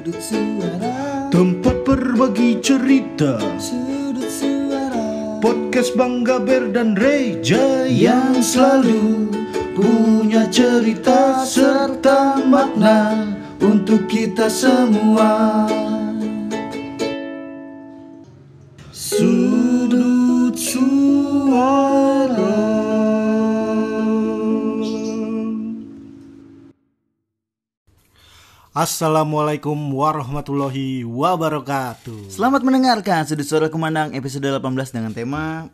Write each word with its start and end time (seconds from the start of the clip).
Sudut 0.00 0.16
suara. 0.16 1.28
Tempat 1.28 1.84
berbagi 1.84 2.56
cerita. 2.64 3.36
Sudut 3.60 4.32
suara. 4.32 4.96
Podcast 5.44 5.92
Bang 5.92 6.24
Gaber 6.24 6.72
dan 6.72 6.96
Reja 6.96 7.84
Yang 7.84 8.56
selalu 8.56 9.28
punya 9.76 10.48
cerita 10.48 11.44
serta 11.44 12.40
makna 12.48 13.28
Untuk 13.60 14.08
kita 14.08 14.48
semua. 14.48 15.68
Sudut 18.88 20.56
suara 20.56 21.89
Assalamualaikum 28.80 29.76
warahmatullahi 29.92 31.04
wabarakatuh 31.04 32.32
Selamat 32.32 32.64
mendengarkan 32.64 33.28
Sudut 33.28 33.44
Suara 33.44 33.68
Kemandang 33.68 34.16
episode 34.16 34.48
18 34.48 34.56
dengan 34.96 35.12
tema 35.12 35.68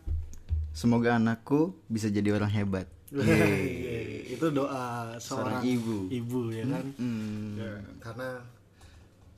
Semoga 0.74 1.14
anakku 1.14 1.70
bisa 1.86 2.10
jadi 2.10 2.34
orang 2.34 2.50
hebat 2.50 2.90
Itu 4.34 4.50
doa 4.50 5.14
seorang 5.22 5.22
Seorang 5.22 5.62
ibu. 5.62 5.96
ibu 6.10 6.40
ya 6.50 6.66
kan 6.66 6.84
Hmm. 6.98 7.54
Ya, 7.54 7.78
Karena 8.02 8.42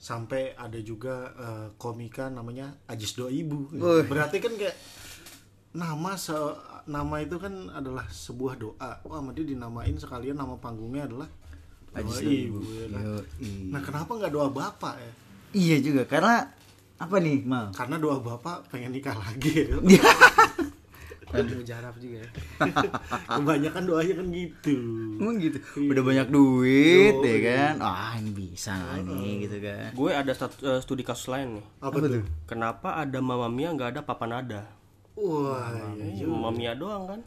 sampai 0.00 0.56
ada 0.56 0.80
juga 0.80 1.28
eh, 1.36 1.68
komika 1.76 2.32
namanya 2.32 2.72
Ajis 2.88 3.12
Doa 3.12 3.28
Ibu 3.28 3.76
Wih. 3.76 4.08
Berarti 4.08 4.40
kan 4.40 4.56
kayak 4.56 4.80
nama 5.76 6.16
se- 6.16 6.56
nama 6.88 7.20
itu 7.20 7.36
kan 7.36 7.68
adalah 7.68 8.08
sebuah 8.08 8.56
doa 8.56 9.04
Wah 9.04 9.20
dia 9.36 9.44
dinamain 9.44 9.92
sekalian 9.92 10.40
nama 10.40 10.56
panggungnya 10.56 11.04
adalah 11.04 11.28
Ajis 11.90 12.16
Doa 12.16 12.20
Ibu, 12.22 12.34
Ibu. 12.34 12.58
ya 12.70 12.86
kan? 12.88 13.02
Yoi. 13.02 13.52
Nah 13.68 13.80
kenapa 13.80 14.10
nggak 14.12 14.30
doa 14.30 14.48
bapak 14.48 14.94
ya? 14.96 15.12
Iya 15.50 15.76
juga 15.80 16.02
karena 16.04 16.34
apa 16.96 17.16
nih 17.16 17.38
Mal? 17.42 17.70
Karena 17.70 17.96
doa 17.96 18.18
bapak 18.18 18.68
pengen 18.68 18.90
nikah 18.90 19.14
lagi 19.14 19.52
ya. 19.64 19.76
Aduh 21.28 21.60
jarap 21.60 21.92
juga 21.96 22.24
ya. 22.24 22.28
Kebanyakan 23.36 23.82
doanya 23.84 24.14
kan 24.16 24.26
gitu. 24.28 24.76
Emang 25.16 25.36
gitu. 25.36 25.58
Udah 25.76 26.00
banyak 26.02 26.28
duit 26.28 27.14
Yoi. 27.14 27.28
ya 27.28 27.38
kan. 27.44 27.74
Ah 27.78 28.12
ini 28.16 28.30
bisa 28.32 28.72
nih 28.98 29.44
gitu 29.44 29.56
kan. 29.60 29.92
Gue 29.92 30.10
ada 30.10 30.32
stat- 30.32 30.56
eh, 30.58 30.80
studi 30.80 31.04
kasus 31.04 31.28
lain 31.28 31.60
nih. 31.60 31.64
Apa, 31.80 31.96
tuh? 32.00 32.24
Kenapa 32.44 32.96
ada 32.96 33.18
Mama 33.18 33.46
Mia 33.46 33.68
nggak 33.70 33.90
ada 33.90 34.00
Papa 34.00 34.24
Nada? 34.24 34.64
Wah, 35.14 35.68
iya, 35.98 36.14
iya. 36.14 36.24
Mama 36.24 36.48
Mia 36.48 36.72
doang 36.72 37.04
kan? 37.06 37.20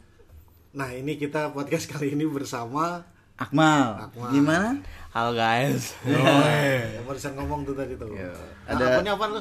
Nah 0.72 0.88
ini 0.90 1.14
kita 1.14 1.50
podcast 1.50 1.86
kali 1.86 2.10
ini 2.10 2.24
bersama 2.24 3.04
Akmal, 3.34 4.06
Akmal. 4.06 4.28
gimana? 4.30 4.70
Halo 5.10 5.32
guys. 5.32 5.96
yang 6.94 7.04
barusan 7.04 7.32
ngomong 7.34 7.64
tuh 7.64 7.74
tadi 7.74 7.96
tuh. 7.96 8.08
Yo, 8.08 8.28
Nah, 8.62 8.70
ada- 8.70 8.96
apanya 8.96 9.12
apa 9.16 9.24
lu? 9.28 9.40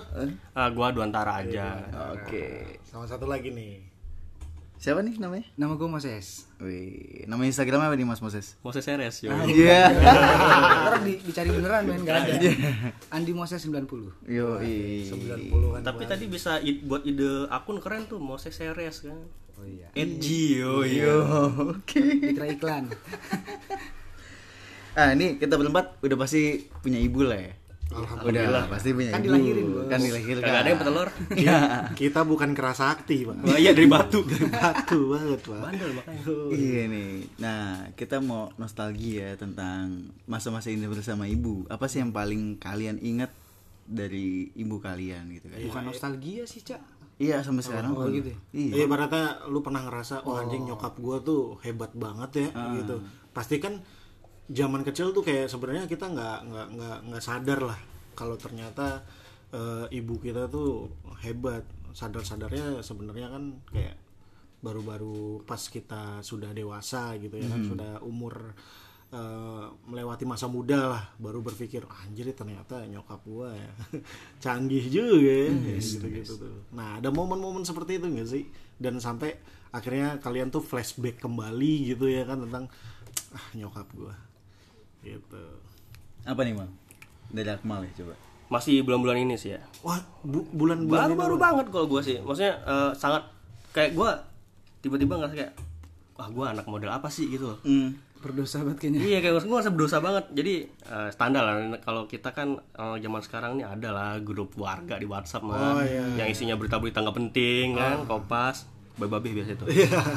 Ah, 0.52 0.68
gua 0.70 0.90
Duantara 0.90 1.44
aja. 1.44 1.80
Oke. 2.12 2.80
Sama 2.84 3.06
satu 3.06 3.26
lagi 3.26 3.52
nih. 3.52 3.88
Siapa 4.76 5.06
nih 5.06 5.22
namanya? 5.22 5.46
Nama 5.54 5.78
gue 5.78 5.86
Moses. 5.86 6.50
Wih, 6.58 7.30
nama 7.30 7.46
Instagramnya 7.46 7.86
apa 7.86 7.94
nih 7.94 8.02
Mas 8.02 8.18
Moses? 8.18 8.58
Moses 8.60 8.82
Seres 8.82 9.22
yo. 9.22 9.30
Iya. 9.46 9.94
Ntar 10.82 11.06
di, 11.06 11.22
dicari 11.22 11.54
beneran 11.54 11.86
men 11.86 12.02
gak 12.02 12.26
ada. 12.26 12.34
Andi 13.14 13.30
Moses 13.30 13.62
90. 13.62 13.78
Yo, 14.26 14.58
90-an. 14.58 15.86
Tapi 15.86 16.10
tadi 16.10 16.26
bisa 16.26 16.58
buat 16.82 17.06
ide 17.06 17.46
akun 17.48 17.78
keren 17.78 18.10
tuh 18.10 18.18
Moses 18.18 18.58
Seres 18.58 19.06
kan. 19.06 19.22
Oh 19.62 19.68
iya. 19.70 19.88
Edgy 19.94 20.58
yo 20.58 20.82
Yo, 20.82 21.22
oke. 21.78 22.02
Dikira 22.02 22.50
iklan. 22.50 22.90
Ah, 24.92 25.14
ini 25.14 25.38
kita 25.38 25.54
berempat 25.56 26.02
udah 26.02 26.18
pasti 26.18 26.66
punya 26.82 26.98
ibu 26.98 27.22
lah 27.24 27.38
ya. 27.38 27.54
Udah 28.24 28.66
pasti 28.68 28.92
punya 28.92 29.14
Kan 29.14 29.22
ibu. 29.22 29.28
dilahirin, 29.32 29.66
Bos. 29.70 29.86
Kan 29.86 30.00
dilahirkan. 30.02 30.48
Gak 30.48 30.60
ada 30.64 30.70
yang 30.72 30.80
petelur. 30.82 31.10
Iya. 31.36 31.58
Kita 31.94 32.20
bukan 32.26 32.50
kerasa 32.52 32.90
akti, 32.90 33.24
Pak. 33.24 33.36
Oh 33.46 33.56
iya 33.56 33.72
dari 33.72 33.88
batu. 33.88 34.24
Batu 34.56 35.00
banget, 35.14 35.40
Pak. 35.46 35.60
Bandel 35.62 35.92
makanya. 35.94 36.24
Iya 36.52 36.82
nih. 36.90 37.12
Nah, 37.38 37.62
kita 37.94 38.18
mau 38.20 38.52
nostalgia 38.58 39.36
tentang 39.38 40.10
masa-masa 40.26 40.72
indah 40.72 40.90
bersama 40.90 41.28
ibu. 41.28 41.68
Apa 41.68 41.86
sih 41.86 42.02
yang 42.02 42.12
paling 42.12 42.58
kalian 42.58 42.98
ingat 43.00 43.32
dari 43.84 44.50
ibu 44.56 44.80
kalian 44.80 45.28
gitu 45.36 45.52
kan? 45.52 45.60
Bukan 45.62 45.84
nostalgia 45.86 46.44
sih, 46.48 46.64
Cak. 46.64 46.91
Iya, 47.22 47.38
sampai 47.46 47.62
sekarang 47.62 47.94
oh 47.94 48.10
gitu 48.10 48.34
ya? 48.34 48.38
Iya. 48.50 48.72
Iya, 48.74 48.84
ibaratnya 48.90 49.46
lu 49.54 49.62
pernah 49.62 49.86
ngerasa, 49.86 50.26
oh 50.26 50.42
anjing 50.42 50.66
nyokap 50.66 50.98
gua 50.98 51.22
tuh 51.22 51.62
hebat 51.62 51.94
banget 51.94 52.50
ya, 52.50 52.50
gitu. 52.82 52.98
Pasti 53.30 53.62
kan 53.62 53.78
zaman 54.50 54.82
kecil 54.82 55.14
tuh 55.14 55.22
kayak 55.22 55.46
sebenarnya 55.46 55.86
kita 55.86 56.10
nggak 56.10 56.38
nggak 56.50 56.68
nggak 56.74 56.98
nggak 57.14 57.24
sadar 57.24 57.60
lah 57.62 57.80
kalau 58.18 58.34
ternyata 58.42 59.06
eh, 59.54 59.86
ibu 59.94 60.18
kita 60.18 60.50
tuh 60.50 60.90
hebat. 61.22 61.62
Sadar-sadarnya 61.92 62.80
sebenarnya 62.80 63.28
kan 63.28 63.44
kayak 63.68 64.00
baru-baru 64.64 65.44
pas 65.44 65.60
kita 65.60 66.24
sudah 66.24 66.56
dewasa 66.56 67.20
gitu 67.20 67.36
ya 67.36 67.52
kan, 67.52 67.60
sudah 67.68 67.92
umur 68.00 68.56
eh, 69.12 69.64
melewati 69.86 70.24
masa 70.24 70.48
muda 70.48 70.80
lah, 70.90 71.04
baru 71.16 71.40
berpikir 71.40 71.84
anjir 71.86 72.32
ternyata 72.32 72.84
nyokap 72.86 73.20
gua 73.24 73.52
ya 73.52 73.72
canggih 74.44 74.88
juga 74.88 75.52
ya, 75.52 75.52
gitu-gitu 75.76 76.34
tuh. 76.38 76.64
Nah 76.72 76.98
ada 76.98 77.10
momen-momen 77.10 77.62
seperti 77.62 78.00
itu 78.00 78.08
nggak 78.08 78.30
sih? 78.30 78.44
Dan 78.76 78.98
sampai 78.98 79.36
akhirnya 79.70 80.18
kalian 80.18 80.48
tuh 80.48 80.60
flashback 80.60 81.20
kembali 81.20 81.92
gitu 81.92 82.08
ya 82.08 82.24
kan 82.24 82.40
tentang 82.42 82.66
ah 83.32 83.46
nyokap 83.54 83.88
gua 83.92 84.16
gitu. 85.02 85.44
Apa 86.24 86.42
nih, 86.42 86.54
Mal? 86.54 86.70
Dari 87.28 87.50
Akmal 87.50 87.82
ya, 87.84 87.92
coba. 87.98 88.14
Masih 88.48 88.80
bulan-bulan 88.82 89.18
ini 89.18 89.34
sih 89.34 89.56
ya. 89.56 89.62
Wah 89.82 89.98
bu- 90.22 90.46
bulan-bulan 90.52 91.10
Baru-baru 91.10 91.36
ini- 91.36 91.42
banget 91.42 91.66
kalau 91.68 91.88
gue 91.88 92.02
sih. 92.02 92.18
Maksudnya 92.20 92.54
eh, 92.62 92.92
sangat 92.94 93.24
kayak 93.72 93.96
gue 93.96 94.10
tiba-tiba 94.80 95.16
ngerasa 95.16 95.34
kayak 95.34 95.54
wah 96.14 96.28
gue 96.28 96.46
anak 96.46 96.68
model 96.68 96.92
apa 96.92 97.08
sih 97.08 97.26
gitu 97.28 97.56
loh. 97.56 97.60
Hmm. 97.64 97.96
Berdosa 98.22 98.62
banget 98.62 98.78
kayaknya. 98.78 99.00
Iya 99.02 99.18
kayak 99.20 99.34
gue 99.42 99.50
ngerasa 99.50 99.72
berdosa 99.74 99.98
banget. 99.98 100.26
Jadi 100.32 100.54
eh, 100.70 101.10
standar 101.10 101.42
lah 101.42 101.56
kalau 101.82 102.06
kita 102.06 102.30
kan 102.32 102.56
eh, 102.58 102.98
zaman 103.02 103.22
sekarang 103.22 103.52
nih 103.58 103.66
ada 103.66 103.90
lah 103.90 104.12
grup 104.22 104.54
warga 104.56 104.96
di 104.96 105.10
WhatsApp 105.10 105.42
mah 105.42 105.58
Oh, 105.78 105.82
iya. 105.82 106.22
yang 106.22 106.30
isinya 106.30 106.54
berita-berita 106.54 107.02
nggak 107.02 107.18
penting 107.18 107.74
kan, 107.74 108.06
kopas, 108.06 108.70
babi 108.96 109.34
biasa 109.34 109.58
itu. 109.58 109.66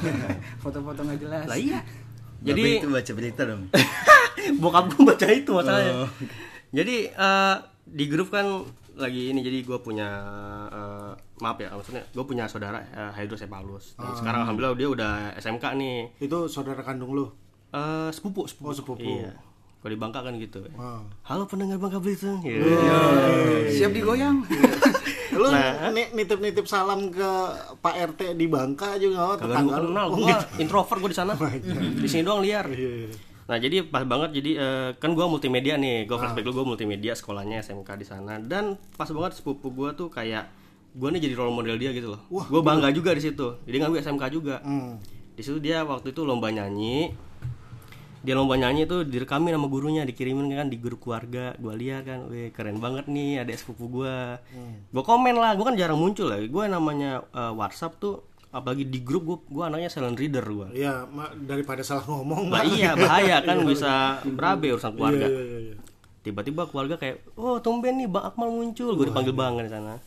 Foto-foto 0.62 1.00
nggak 1.00 1.20
jelas. 1.20 1.44
Lah 1.48 1.56
iya. 1.56 1.80
Jadi 2.44 2.60
Jadi 2.60 2.80
itu 2.84 2.88
baca 2.92 3.12
berita 3.16 3.42
dong. 3.48 3.62
bokap 4.62 4.84
gue 4.92 5.02
baca 5.02 5.26
itu 5.32 5.50
masalahnya. 5.50 5.94
Jadi 6.70 6.96
eh, 7.08 7.56
di 7.84 8.04
grup 8.08 8.28
kan 8.28 8.44
lagi 8.94 9.34
ini 9.34 9.42
jadi 9.42 9.66
gue 9.66 9.78
punya 9.80 10.08
eh, 10.70 11.12
maaf 11.42 11.58
ya 11.58 11.66
maksudnya 11.74 12.06
gue 12.06 12.24
punya 12.24 12.46
saudara 12.46 12.78
uh, 12.94 13.10
hidrosepalus 13.10 13.98
dan 13.98 14.14
sekarang 14.14 14.46
alhamdulillah 14.46 14.78
dia 14.78 14.86
udah 14.86 15.12
SMK 15.34 15.64
nih 15.74 15.96
Itu 16.22 16.46
saudara 16.46 16.78
kandung 16.80 17.10
lu. 17.10 17.26
Eh, 17.74 18.08
sepupu 18.08 18.46
sepupu 18.46 18.70
Oh, 18.70 18.74
sepupu. 18.74 19.02
iya 19.02 19.34
kalau 19.76 19.90
di 19.90 19.98
Bangka 19.98 20.20
kan 20.20 20.32
gitu 20.34 20.62
Wow. 20.72 21.04
halo 21.22 21.44
pendengar 21.44 21.76
Bangka 21.76 21.98
Belitung 21.98 22.40
Iya. 22.40 22.62
Siap 23.68 23.90
digoyang. 23.90 24.40
Lu 25.34 25.50
ni- 25.90 26.10
nitip-nitip 26.14 26.64
salam 26.64 27.10
ke 27.10 27.30
Pak 27.76 27.94
RT 28.14 28.32
di 28.32 28.46
Bangka 28.46 28.94
juga 28.96 29.18
oh, 29.24 29.34
Kagak 29.34 29.50
tetangga 29.50 29.68
gua 29.68 29.76
lu. 29.76 29.88
kenal, 29.90 30.06
Oh, 30.06 30.16
gue 30.16 30.30
gitu. 30.30 30.44
introvert 30.58 30.98
gue 31.00 31.10
di 31.10 31.18
sana. 31.18 31.32
di 32.00 32.08
sini 32.08 32.22
doang 32.22 32.40
liar. 32.40 32.64
Iya, 32.66 33.10
Nah 33.44 33.56
jadi 33.58 33.84
pas 33.84 34.00
banget 34.02 34.30
jadi 34.34 34.50
eh, 34.56 34.90
kan 34.94 35.10
gue 35.10 35.26
multimedia 35.26 35.74
nih, 35.74 36.06
Ah. 36.06 36.06
gue 36.06 36.16
flashback 36.16 36.44
dulu 36.46 36.54
gue 36.54 36.66
multimedia 36.70 37.12
sekolahnya 37.12 37.60
SMK 37.60 37.98
di 37.98 38.06
sana 38.06 38.38
dan 38.38 38.78
pas 38.94 39.04
banget 39.06 39.36
sepupu 39.36 39.68
gue 39.68 39.90
tuh 39.92 40.08
kayak 40.08 40.48
gue 40.92 41.08
nih 41.10 41.20
jadi 41.20 41.34
role 41.34 41.52
model 41.52 41.74
dia 41.74 41.90
gitu 41.90 42.14
loh. 42.14 42.20
Gue 42.30 42.62
bangga 42.62 42.88
juga 42.88 43.10
di 43.10 43.20
situ. 43.20 43.58
Jadi 43.60 43.76
ngambil 43.76 43.98
SMK 44.00 44.24
juga. 44.30 44.62
Hmm. 44.62 44.96
Di 45.34 45.42
situ 45.42 45.58
dia 45.58 45.82
waktu 45.82 46.14
itu 46.14 46.22
lomba 46.22 46.48
nyanyi. 46.48 47.10
Dia 48.24 48.32
lomba 48.32 48.56
nyanyi 48.56 48.88
tuh 48.88 49.04
direkamin 49.04 49.52
sama 49.52 49.68
gurunya, 49.68 50.02
dikirimin 50.08 50.48
kan 50.56 50.72
di 50.72 50.80
grup 50.80 51.04
keluarga. 51.04 51.52
Gue 51.60 51.76
lihat 51.76 52.08
kan, 52.08 52.32
weh 52.32 52.48
keren 52.48 52.80
banget 52.80 53.04
nih 53.04 53.44
adik 53.44 53.60
sepupu 53.60 54.00
gue. 54.00 54.16
Gue 54.88 55.04
komen 55.04 55.36
lah, 55.36 55.52
gue 55.52 55.64
kan 55.68 55.76
jarang 55.76 56.00
muncul 56.00 56.32
ya. 56.32 56.40
Gue 56.48 56.64
namanya 56.64 57.20
eh, 57.36 57.52
WhatsApp 57.52 58.00
tuh 58.00 58.24
apalagi 58.54 58.86
di 58.86 59.02
grup 59.02 59.22
gue 59.26 59.38
gue 59.50 59.64
anaknya 59.66 59.90
silent 59.90 60.16
reader 60.16 60.46
gue. 60.46 60.68
Iya, 60.78 61.04
daripada 61.44 61.82
salah 61.84 62.06
ngomong. 62.06 62.48
Lah 62.48 62.62
Pak. 62.62 62.70
iya 62.72 62.90
bahaya 63.02 63.36
kan 63.42 63.60
bisa 63.66 64.22
berabe 64.24 64.72
urusan 64.72 64.94
keluarga. 64.94 65.26
Iya, 65.26 65.42
iya, 65.42 65.58
iya. 65.70 65.76
Tiba-tiba 66.24 66.64
keluarga 66.70 66.96
kayak, 66.96 67.20
oh 67.36 67.60
tumben 67.60 68.00
nih 68.00 68.08
Bang 68.08 68.24
Akmal 68.32 68.48
muncul, 68.48 68.96
gue 68.96 69.12
dipanggil 69.12 69.36
Bang 69.36 69.60
kan 69.60 69.68
di 69.68 69.74
sana. 69.74 70.00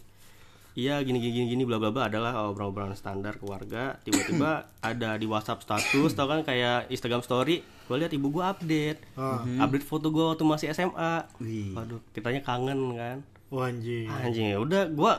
Iya 0.78 1.02
gini 1.02 1.18
gini 1.18 1.50
gini 1.50 1.64
bla 1.66 1.82
bla 1.82 1.90
bla 1.90 2.06
adalah 2.06 2.38
obrolan-obrolan 2.54 2.94
standar 2.94 3.42
keluarga. 3.42 3.98
Tiba-tiba 4.06 4.70
ada 4.78 5.18
di 5.18 5.26
WhatsApp 5.26 5.66
status, 5.66 6.14
tau 6.14 6.30
kan 6.30 6.46
kayak 6.46 6.86
Instagram 6.94 7.26
story. 7.26 7.66
Gue 7.90 7.98
lihat 7.98 8.14
ibu 8.14 8.30
gue 8.30 8.46
update, 8.46 9.18
update 9.58 9.86
foto 9.86 10.14
gue 10.14 10.22
waktu 10.22 10.46
masih 10.46 10.70
SMA. 10.78 11.26
Wih. 11.42 11.74
Waduh, 11.74 11.98
kitanya 12.14 12.46
kangen 12.46 12.94
kan. 12.94 13.18
Wah, 13.50 13.74
anjing. 13.74 14.06
Anjing 14.06 14.54
ya 14.54 14.62
udah 14.62 14.86
gue 14.86 15.14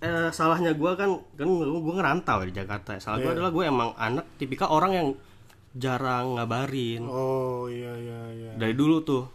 eh, 0.00 0.28
salahnya 0.32 0.72
gue 0.72 0.90
kan 0.96 1.12
kan 1.36 1.48
gue 1.60 1.94
ngerantau 2.00 2.48
di 2.48 2.56
Jakarta. 2.56 2.96
Salah 2.96 3.20
gue 3.20 3.36
adalah 3.36 3.52
gue 3.52 3.64
emang 3.68 3.92
anak 4.00 4.24
tipikal 4.40 4.72
orang 4.72 4.92
yang 4.96 5.08
jarang 5.74 6.38
ngabarin 6.38 7.02
Oh, 7.02 7.66
iya 7.66 7.90
iya 7.98 8.20
iya. 8.30 8.50
dari 8.54 8.78
dulu 8.78 9.02
tuh 9.02 9.26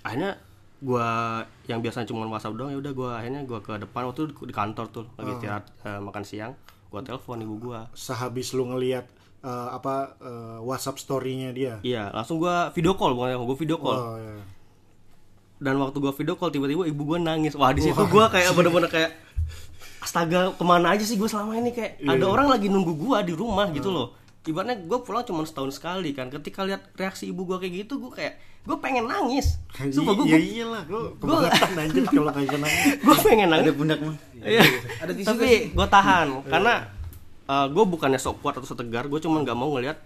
akhirnya 0.00 0.40
gua 0.78 1.42
yang 1.66 1.82
biasanya 1.82 2.06
cuma 2.06 2.22
WhatsApp 2.30 2.54
doang 2.54 2.70
ya 2.70 2.78
udah 2.78 2.92
gua 2.94 3.10
akhirnya 3.18 3.42
gua 3.42 3.58
ke 3.58 3.74
depan 3.82 4.06
waktu 4.06 4.30
itu 4.30 4.46
di 4.46 4.54
kantor 4.54 4.86
tuh 4.94 5.04
lagi 5.18 5.30
istirahat 5.34 5.64
eh, 5.82 5.98
makan 5.98 6.22
siang 6.22 6.52
gua 6.88 7.02
telepon 7.02 7.42
ibu 7.42 7.54
gua. 7.58 7.90
Sehabis 7.92 8.54
lu 8.54 8.70
ngelihat 8.70 9.04
eh, 9.42 9.68
apa 9.74 10.14
eh, 10.22 10.58
WhatsApp 10.62 11.02
story-nya 11.02 11.50
dia? 11.50 11.74
Iya 11.82 12.14
langsung 12.14 12.38
gua 12.38 12.70
video 12.70 12.94
call 12.94 13.18
bukan 13.18 13.34
gua 13.42 13.58
video 13.58 13.76
call. 13.78 13.98
Oh 13.98 14.18
ya 14.18 14.38
dan 15.58 15.74
waktu 15.82 15.98
gua 15.98 16.14
video 16.14 16.38
call 16.38 16.54
tiba-tiba 16.54 16.86
ibu 16.86 17.02
gua 17.02 17.18
nangis. 17.18 17.58
Wah 17.58 17.74
di 17.74 17.82
situ 17.82 17.98
gua 18.06 18.30
kayak 18.30 18.54
bener-bener 18.54 18.86
kayak 18.86 19.10
astaga 19.98 20.54
ke 20.54 20.62
mana 20.62 20.94
aja 20.94 21.02
sih 21.02 21.18
gua 21.18 21.26
selama 21.26 21.58
ini? 21.58 21.74
Kayak 21.74 21.98
Iya. 21.98 22.14
ada 22.14 22.26
orang 22.30 22.46
lagi 22.46 22.70
nunggu 22.70 22.94
gua 22.94 23.26
di 23.26 23.34
rumah 23.34 23.66
gitu 23.74 23.90
loh 23.90 24.14
ibaratnya 24.46 24.78
gua 24.86 25.02
pulang 25.02 25.24
cuma 25.26 25.42
setahun 25.42 25.74
sekali 25.80 26.14
kan 26.14 26.30
ketika 26.30 26.62
lihat 26.62 26.86
reaksi 26.94 27.32
ibu 27.32 27.42
gua 27.48 27.58
kayak 27.58 27.88
gitu 27.88 27.98
gua 27.98 28.12
kayak 28.14 28.38
gua 28.68 28.76
pengen 28.78 29.08
nangis 29.08 29.56
sumpah 29.72 30.12
gua, 30.12 30.26
iya 30.28 30.38
iyalah 30.38 30.82
gua 30.84 31.10
kebangetan 31.16 31.70
anjir 31.80 32.04
kalau 32.06 32.30
kayak 32.30 32.58
nangis 32.60 32.84
gua 33.06 33.16
pengen 33.24 33.48
nangis 33.48 33.64
Ada 33.66 33.74
pundak 33.74 33.98
mah. 34.04 34.16
Iya. 34.38 34.62
Ada 35.02 35.12
tisu 35.14 35.28
Tapi 35.34 35.50
gue 35.74 35.86
tahan 35.90 36.26
karena 36.46 36.74
gue 37.48 37.84
bukannya 37.88 38.20
sok 38.20 38.44
kuat 38.44 38.60
atau 38.60 38.68
sok 38.68 38.84
tegar, 38.84 39.08
gue 39.08 39.20
cuma 39.24 39.40
nggak 39.40 39.56
mau 39.56 39.72
ngelihat 39.72 39.96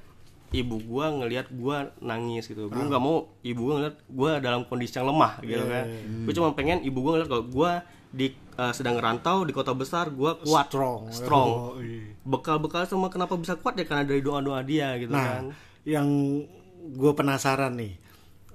ibu 0.53 0.79
gue 0.79 1.07
ngelihat 1.11 1.51
gue 1.51 1.77
nangis 2.05 2.47
gitu. 2.47 2.71
Gue 2.71 2.85
nggak 2.87 3.03
mau 3.03 3.27
ibu 3.43 3.61
gue 3.67 3.75
ngelihat 3.83 3.97
gue 3.99 4.31
dalam 4.39 4.63
kondisi 4.69 4.95
yang 4.95 5.11
lemah 5.11 5.43
gitu 5.43 5.65
kan. 5.67 5.85
Gue 6.23 6.33
cuma 6.39 6.55
pengen 6.55 6.87
ibu 6.87 7.03
gue 7.03 7.11
ngelihat 7.19 7.31
kalau 7.31 7.45
gue 7.45 7.73
di 8.13 8.29
eh, 8.33 8.73
sedang 8.77 9.01
ngerantau 9.01 9.49
di 9.49 9.57
kota 9.57 9.73
besar, 9.73 10.13
gue 10.13 10.33
kuat, 10.45 10.69
Strong. 10.69 11.03
strong. 11.11 11.49
Oh, 11.49 11.81
iya. 11.81 12.13
Bekal-bekal 12.23 12.85
semua 12.85 13.09
kenapa 13.09 13.35
bisa 13.41 13.57
kuat 13.57 13.75
ya 13.81 13.89
karena 13.89 14.05
dari 14.05 14.21
doa-doa 14.21 14.61
dia 14.63 14.95
gitu 15.01 15.11
kan. 15.11 15.49
Nah, 15.49 15.57
yang 15.89 16.07
gue 16.93 17.13
penasaran 17.17 17.73
nih, 17.75 17.97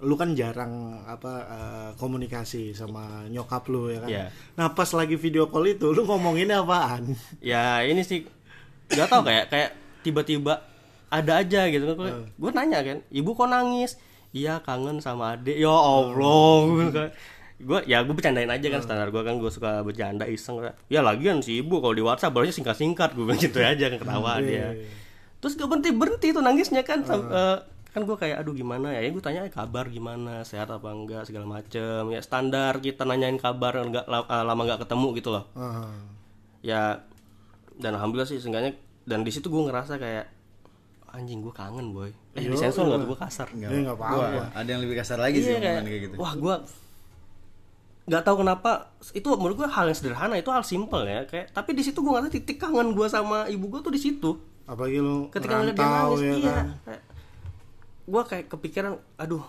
lu 0.06 0.13
kan 0.13 0.38
jarang 0.38 1.01
apa 1.09 1.33
eh, 1.50 1.89
komunikasi 1.98 2.77
sama 2.77 3.25
nyokap 3.33 3.65
lu 3.74 3.89
ya 3.89 4.00
kan. 4.06 4.09
Iya. 4.13 4.25
Nah 4.54 4.71
pas 4.77 4.88
lagi 4.94 5.18
video 5.18 5.50
call 5.50 5.74
itu, 5.74 5.89
lu 5.89 6.06
ngomonginnya 6.06 6.62
apaan? 6.62 7.18
Ya 7.42 7.81
ini 7.81 8.06
sih 8.06 8.24
nggak 8.88 9.09
tau 9.09 9.25
kayak 9.25 9.50
kayak 9.51 9.69
tiba-tiba 10.06 10.62
ada 11.09 11.42
aja 11.42 11.65
gitu 11.68 11.98
kan. 11.98 11.98
Hmm. 12.13 12.25
Gue 12.38 12.51
nanya 12.54 12.80
kan, 12.86 13.01
ibu 13.09 13.33
kok 13.33 13.50
nangis? 13.50 13.98
Iya 14.36 14.62
kangen 14.62 15.01
sama 15.01 15.33
adek. 15.33 15.57
Ya 15.57 15.71
Allah. 15.74 17.09
Gue 17.57 17.80
ya 17.86 18.06
gue 18.06 18.13
bercandain 18.13 18.45
aja 18.45 18.68
kan 18.69 18.81
standar 18.81 19.09
gue 19.09 19.18
kan 19.19 19.36
gue 19.36 19.50
suka 19.50 19.81
bercanda 19.81 20.25
iseng. 20.25 20.62
Ya 20.88 21.01
lagian 21.01 21.42
si 21.42 21.57
ibu 21.57 21.81
kalau 21.81 21.92
di 21.92 22.06
WhatsApp 22.06 22.30
barunya 22.30 22.54
singkat 22.54 22.77
singkat 22.77 23.18
gue 23.18 23.25
bilang 23.25 23.39
gitu 23.39 23.57
aja 23.57 23.86
kan 23.88 23.98
ketawa 23.98 24.38
dia. 24.39 24.77
terus 25.38 25.54
gak 25.54 25.65
berhenti 25.65 25.89
berhenti 25.92 26.27
tuh 26.31 26.42
nangisnya 26.42 26.81
kan 26.81 27.01
Sam- 27.01 27.30
eh, 27.30 27.57
kan 27.94 28.01
gue 28.01 28.13
kayak 28.13 28.42
aduh 28.42 28.54
gimana 28.54 28.89
ya, 28.89 29.01
ya 29.01 29.09
gue 29.09 29.21
tanya 29.21 29.42
kabar 29.48 29.86
gimana? 29.88 30.42
Sehat 30.42 30.69
apa 30.69 30.89
enggak? 30.89 31.25
segala 31.25 31.45
macem. 31.48 32.09
Ya 32.09 32.21
standar 32.21 32.77
kita 32.77 33.06
nanyain 33.06 33.38
kabar 33.38 33.74
enggak 33.77 34.06
lama 34.06 34.62
nggak 34.63 34.86
ketemu 34.86 35.07
gitu 35.15 35.30
loh. 35.33 35.45
Ah, 35.54 35.89
ya 36.62 37.01
dan 37.77 37.94
alhamdulillah 37.94 38.25
sih 38.25 38.38
seenggaknya 38.38 38.77
dan 39.06 39.21
di 39.21 39.30
situ 39.30 39.45
gue 39.48 39.62
ngerasa 39.63 39.98
kayak 39.98 40.25
anjing 41.09 41.42
gue 41.42 41.54
kangen 41.54 41.89
boy. 41.89 42.13
Eh 42.33 42.45
di 42.45 42.54
sensor 42.54 42.86
nggak 42.86 43.00
tuh 43.01 43.09
gue 43.09 43.19
kasar. 43.19 43.48
Nggak 43.50 43.94
apa-apa. 43.94 44.54
Ada 44.54 44.69
yang 44.69 44.81
lebih 44.83 44.95
kasar 44.95 45.18
lagi 45.18 45.38
Iya, 45.38 45.45
sih 45.48 45.54
kayak, 45.57 45.81
kayak 45.81 46.01
gitu. 46.06 46.15
wah 46.18 46.33
gue 46.33 46.56
nggak 48.07 48.24
tahu 48.24 48.36
kenapa 48.38 48.71
itu 49.12 49.27
menurut 49.31 49.56
gue 49.57 49.68
hal 49.68 49.86
yang 49.86 49.94
sederhana 49.94 50.33
itu 50.33 50.48
hal 50.48 50.63
simple 50.63 51.04
ya 51.04 51.24
kayak 51.24 51.51
tapi 51.51 51.71
di 51.71 51.81
situ 51.81 52.00
gue 52.00 52.07
ngerasa 52.07 52.31
titik 52.31 52.56
kangen 52.57 52.92
gue 52.92 53.04
sama 53.06 53.45
ibu 53.45 53.68
gue 53.68 53.81
tuh 53.81 53.92
di 53.92 54.00
situ 54.00 54.31
Apalagi 54.63 54.98
lu 54.98 55.27
ketika 55.27 55.54
ngeliat 55.57 55.75
dia 55.75 55.86
nangis 55.86 56.19
ya 56.19 56.33
iya 56.33 56.51
kan. 56.54 56.68
kayak, 56.81 57.01
gue 58.06 58.21
kayak 58.25 58.45
kepikiran 58.48 58.92
aduh 59.18 59.44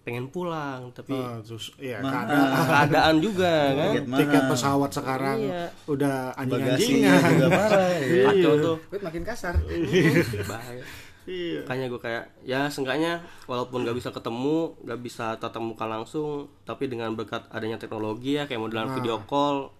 pengen 0.00 0.26
pulang 0.26 0.90
tapi 0.90 1.12
Ah, 1.12 1.38
terus 1.38 1.70
ya 1.76 1.98
Mahal. 1.98 2.24
keadaan 2.24 2.50
keadaan 2.72 3.14
juga 3.20 3.52
kan 3.70 3.92
Tiket 4.10 4.42
pesawat 4.48 4.90
sekarang 4.90 5.38
Iya. 5.40 5.64
udah 5.86 6.14
anjing-anjingan. 6.34 7.20
juga 7.30 7.46
parah. 7.48 7.90
ya. 8.00 8.24
kacau 8.26 8.52
tuh 8.56 8.76
makin 8.96 9.22
kasar. 9.22 9.54
bahaya 10.50 10.82
Iya. 11.30 11.62
makanya 11.62 11.86
gue 11.86 12.00
kayak 12.02 12.24
ya 12.42 12.66
seenggaknya 12.66 13.22
walaupun 13.46 13.86
gak 13.86 13.94
bisa 13.94 14.10
ketemu 14.10 14.74
gak 14.82 14.98
bisa 14.98 15.26
tatap 15.38 15.62
muka 15.62 15.86
langsung 15.86 16.50
tapi 16.66 16.90
dengan 16.90 17.14
berkat 17.14 17.46
adanya 17.54 17.78
teknologi 17.78 18.34
ya 18.34 18.50
kayak 18.50 18.58
modelan 18.58 18.90
video 18.98 19.22
call 19.30 19.70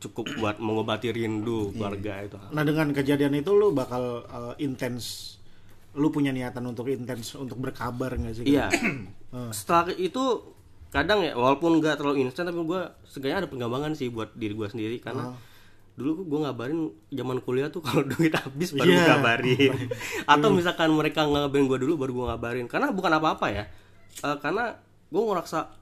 cukup 0.00 0.26
buat 0.40 0.56
mengobati 0.56 1.12
rindu 1.12 1.76
keluarga 1.76 2.24
itu. 2.24 2.40
Nah 2.56 2.64
dengan 2.64 2.88
kejadian 2.96 3.36
itu 3.36 3.52
lu 3.52 3.76
bakal 3.76 4.24
uh, 4.24 4.54
intens, 4.56 5.36
lu 5.92 6.08
punya 6.08 6.32
niatan 6.32 6.64
untuk 6.64 6.88
intens 6.88 7.36
untuk 7.36 7.60
berkabar 7.60 8.16
nggak 8.16 8.34
sih? 8.40 8.44
iya. 8.48 8.72
Setelah 9.52 9.92
itu 9.94 10.56
kadang 10.90 11.22
ya 11.22 11.36
walaupun 11.38 11.78
nggak 11.78 12.02
terlalu 12.02 12.26
instan 12.26 12.50
tapi 12.50 12.64
gue 12.66 12.82
seenggaknya 13.06 13.46
ada 13.46 13.48
pengembangan 13.52 13.94
sih 13.94 14.10
buat 14.10 14.34
diri 14.34 14.58
gue 14.58 14.66
sendiri 14.66 14.96
karena 14.98 15.38
dulu 16.00 16.24
gue 16.24 16.40
ngabarin 16.48 16.80
zaman 17.12 17.38
kuliah 17.44 17.68
tuh 17.68 17.84
kalau 17.84 18.00
duit 18.16 18.32
habis 18.32 18.72
baru 18.72 18.88
gue 18.88 19.04
ngabarin. 19.04 19.72
Atau 20.32 20.48
misalkan 20.56 20.88
mereka 20.96 21.28
ngabarin 21.28 21.68
gue 21.68 21.78
dulu 21.84 22.00
baru 22.00 22.12
gue 22.16 22.26
ngabarin. 22.32 22.66
Karena 22.72 22.88
bukan 22.88 23.12
apa-apa 23.20 23.46
ya. 23.52 23.64
Eh, 24.24 24.36
karena 24.40 24.80
gue 25.12 25.22
ngerasa 25.22 25.76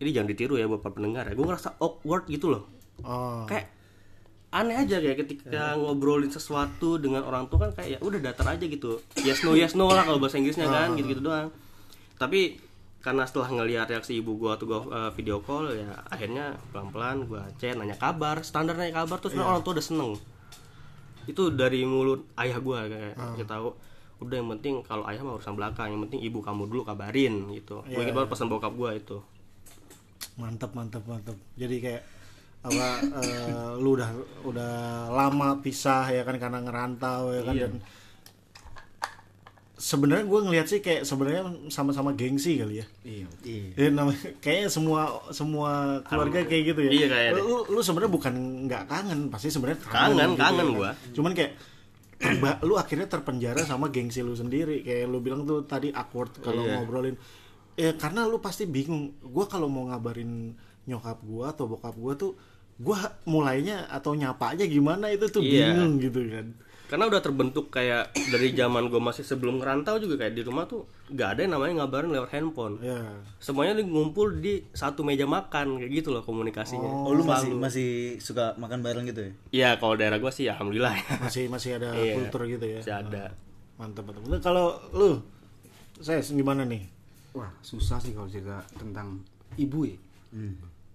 ini 0.00 0.10
jangan 0.14 0.28
ditiru 0.32 0.54
ya 0.56 0.64
buat 0.64 0.80
para 0.80 0.96
pendengar 0.96 1.28
ya 1.28 1.36
gue 1.36 1.44
ngerasa 1.44 1.76
awkward 1.82 2.24
gitu 2.30 2.48
loh. 2.54 2.64
Oh. 3.00 3.48
kayak 3.48 3.72
aneh 4.52 4.76
aja 4.76 5.00
kayak 5.00 5.24
ketika 5.24 5.72
ngobrolin 5.80 6.28
sesuatu 6.28 7.00
dengan 7.00 7.24
orang 7.24 7.48
tua 7.48 7.64
kan 7.64 7.80
kayak 7.80 7.96
ya 7.96 7.98
udah 8.04 8.20
datar 8.20 8.46
aja 8.50 8.64
gitu. 8.66 9.00
Yes 9.22 9.40
no 9.46 9.56
yes 9.56 9.72
no 9.78 9.88
lah 9.88 10.04
kalau 10.04 10.20
bahasa 10.20 10.36
Inggrisnya 10.36 10.68
kan 10.68 10.96
gitu 10.98 11.16
gitu 11.16 11.22
doang. 11.24 11.48
Tapi 12.20 12.60
karena 13.00 13.24
setelah 13.24 13.48
ngelihat 13.48 13.88
reaksi 13.88 14.20
ibu 14.20 14.36
gua 14.36 14.60
tuh 14.60 14.68
gua 14.68 14.80
uh, 14.92 15.10
video 15.16 15.40
call 15.40 15.72
ya 15.72 15.88
akhirnya 16.12 16.52
pelan 16.68 16.92
pelan 16.92 17.16
gua 17.24 17.48
chat 17.56 17.76
nanya 17.76 17.96
kabar. 17.96 18.44
Standar 18.44 18.76
nanya 18.76 19.04
kabar 19.04 19.16
terus 19.18 19.34
orang 19.36 19.64
tua 19.64 19.72
udah 19.76 19.84
seneng. 19.84 20.12
Itu 21.24 21.52
dari 21.52 21.84
mulut 21.88 22.28
ayah 22.36 22.60
gua 22.60 22.84
kayak 22.84 23.16
kita 23.40 23.48
tahu 23.56 23.72
udah 24.20 24.36
yang 24.36 24.52
penting 24.52 24.84
kalau 24.84 25.08
ayah 25.08 25.24
mah 25.24 25.40
urusan 25.40 25.56
belakang 25.56 25.96
yang 25.96 26.04
penting 26.04 26.20
ibu 26.20 26.44
kamu 26.44 26.68
dulu 26.68 26.84
kabarin 26.84 27.48
gitu. 27.56 27.80
Gue 27.88 28.04
ingat 28.04 28.12
banget 28.12 28.28
pesan 28.36 28.52
bokap 28.52 28.76
gua 28.76 28.92
itu. 28.92 29.16
Mantap 30.36 30.76
mantap 30.76 31.00
mantap. 31.08 31.36
Jadi 31.56 31.80
kayak 31.80 32.02
apa 32.60 33.00
eh, 33.24 33.72
lu 33.80 33.96
udah 33.96 34.12
udah 34.44 34.72
lama 35.08 35.64
pisah 35.64 36.04
ya 36.12 36.28
kan 36.28 36.36
karena 36.36 36.60
ngerantau 36.60 37.32
ya 37.32 37.40
kan 37.48 37.56
Iya. 37.56 37.64
dan 37.64 37.80
sebenarnya 39.80 40.28
gue 40.28 40.40
ngeliat 40.44 40.66
sih 40.68 40.78
kayak 40.78 41.08
sebenarnya 41.08 41.42
sama-sama 41.72 42.12
gengsi 42.12 42.60
kali 42.60 42.84
ya. 42.84 42.86
Iya. 43.00 43.26
Iya. 43.42 43.64
Ya, 43.74 43.88
namanya, 43.88 44.20
kayaknya 44.38 44.68
semua 44.68 45.00
semua 45.32 45.70
keluarga 46.04 46.44
kayak 46.44 46.64
gitu 46.68 46.80
ya. 46.84 46.90
Iya, 46.92 47.06
kayaknya 47.08 47.40
Lu, 47.40 47.64
lu, 47.66 47.80
sebenarnya 47.80 48.12
bukan 48.12 48.34
nggak 48.68 48.84
kangen, 48.84 49.20
pasti 49.32 49.48
sebenarnya 49.48 49.80
kangen. 49.80 49.96
Kangen, 50.12 50.30
gitu 50.30 50.42
kangen 50.44 50.66
ya. 50.68 50.76
gua. 50.76 50.90
Cuman 51.10 51.32
kayak 51.32 51.52
terba- 52.20 52.60
lu 52.60 52.76
akhirnya 52.76 53.08
terpenjara 53.08 53.64
sama 53.64 53.88
gengsi 53.88 54.20
lu 54.20 54.36
sendiri. 54.36 54.84
Kayak 54.84 55.08
lu 55.08 55.18
bilang 55.18 55.48
tuh 55.48 55.64
tadi 55.64 55.88
awkward 55.90 56.36
kalau 56.38 56.68
Iya. 56.68 56.76
ngobrolin. 56.76 57.16
Ya 57.74 57.96
karena 57.96 58.28
lu 58.28 58.36
pasti 58.38 58.68
bingung. 58.68 59.16
Gua 59.24 59.48
kalau 59.48 59.72
mau 59.72 59.88
ngabarin 59.88 60.52
nyokap 60.84 61.24
gua 61.24 61.56
atau 61.56 61.64
bokap 61.64 61.96
gua 61.96 62.12
tuh 62.12 62.36
gua 62.76 62.96
mulainya 63.24 63.88
atau 63.88 64.12
nyapa 64.12 64.52
aja 64.52 64.64
gimana 64.64 65.08
itu 65.08 65.24
tuh 65.26 65.40
Iya. 65.40 65.72
bingung 65.72 65.96
gitu 65.96 66.20
kan. 66.28 66.46
Karena 66.90 67.06
udah 67.06 67.22
terbentuk 67.22 67.70
kayak 67.70 68.02
dari 68.26 68.50
zaman 68.50 68.90
gue 68.90 68.98
masih 68.98 69.22
sebelum 69.22 69.56
ngerantau 69.56 69.96
juga 69.96 70.18
kayak 70.18 70.34
di 70.34 70.42
rumah 70.42 70.66
tuh 70.66 70.82
nggak 71.06 71.28
ada 71.28 71.40
yang 71.40 71.52
namanya 71.54 71.72
ngabarin 71.80 72.10
lewat 72.10 72.30
handphone 72.30 72.76
Ya. 72.80 72.98
semuanya 73.38 73.78
ngumpul 73.78 74.34
di 74.34 74.66
satu 74.70 75.00
meja 75.00 75.22
makan 75.22 75.78
kayak 75.78 75.90
gitu 75.94 76.10
loh 76.10 76.20
komunikasinya 76.20 77.06
Oh, 77.06 77.14
lu 77.14 77.22
masih 77.22 77.54
masih 77.54 77.88
suka 78.18 78.52
makan 78.56 78.82
bareng 78.82 79.06
gitu 79.06 79.22
ya? 79.22 79.32
Iya 79.52 79.70
kalau 79.76 79.94
daerah 79.94 80.18
gue 80.18 80.28
sih 80.28 80.44
alhamdulillah 80.44 80.90
ya 80.92 81.06
Masih 81.22 81.46
masih 81.46 81.78
ada 81.78 81.94
Iya. 81.94 82.14
kultur 82.18 82.42
gitu 82.48 82.66
ya. 82.68 82.78
masih 82.78 82.96
ada 82.98 83.24
Mantap 83.78 84.04
mantap. 84.04 84.22
Nah, 84.26 84.40
Kalau 84.40 84.66
lu 84.90 85.22
saya 85.96 86.18
gimana 86.20 86.64
nih? 86.64 86.84
Wah, 87.30 87.48
susah 87.60 87.96
sih 87.96 88.10
kalau 88.10 88.26
cerita 88.26 88.58
tentang 88.74 89.22
ibu 89.54 89.86
ya. 89.86 89.94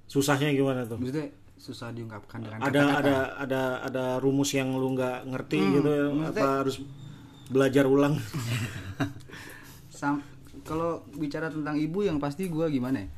Susahnya 0.06 0.52
gimana 0.52 0.84
tuh? 0.84 1.00
Maksudnya 1.00 1.32
susah 1.58 1.90
diungkapkan 1.90 2.40
dengan 2.40 2.60
ada 2.60 2.68
kata-kata. 2.68 3.00
ada 3.00 3.16
ada 3.38 3.62
ada 3.82 4.04
rumus 4.18 4.52
yang 4.52 4.72
lu 4.72 4.92
nggak 4.92 5.26
ngerti 5.26 5.58
Hmm, 5.58 5.74
gitu 5.74 5.90
ya? 5.90 6.06
apa 6.30 6.48
harus 6.60 6.76
belajar 7.48 7.86
ulang 7.86 8.16
Sam- 9.90 10.24
kalau 10.62 10.92
bicara 11.12 11.48
tentang 11.48 11.76
ibu 11.76 12.02
yang 12.02 12.18
pasti 12.18 12.48
gue 12.48 12.66
gimana 12.70 13.00
ya 13.00 13.10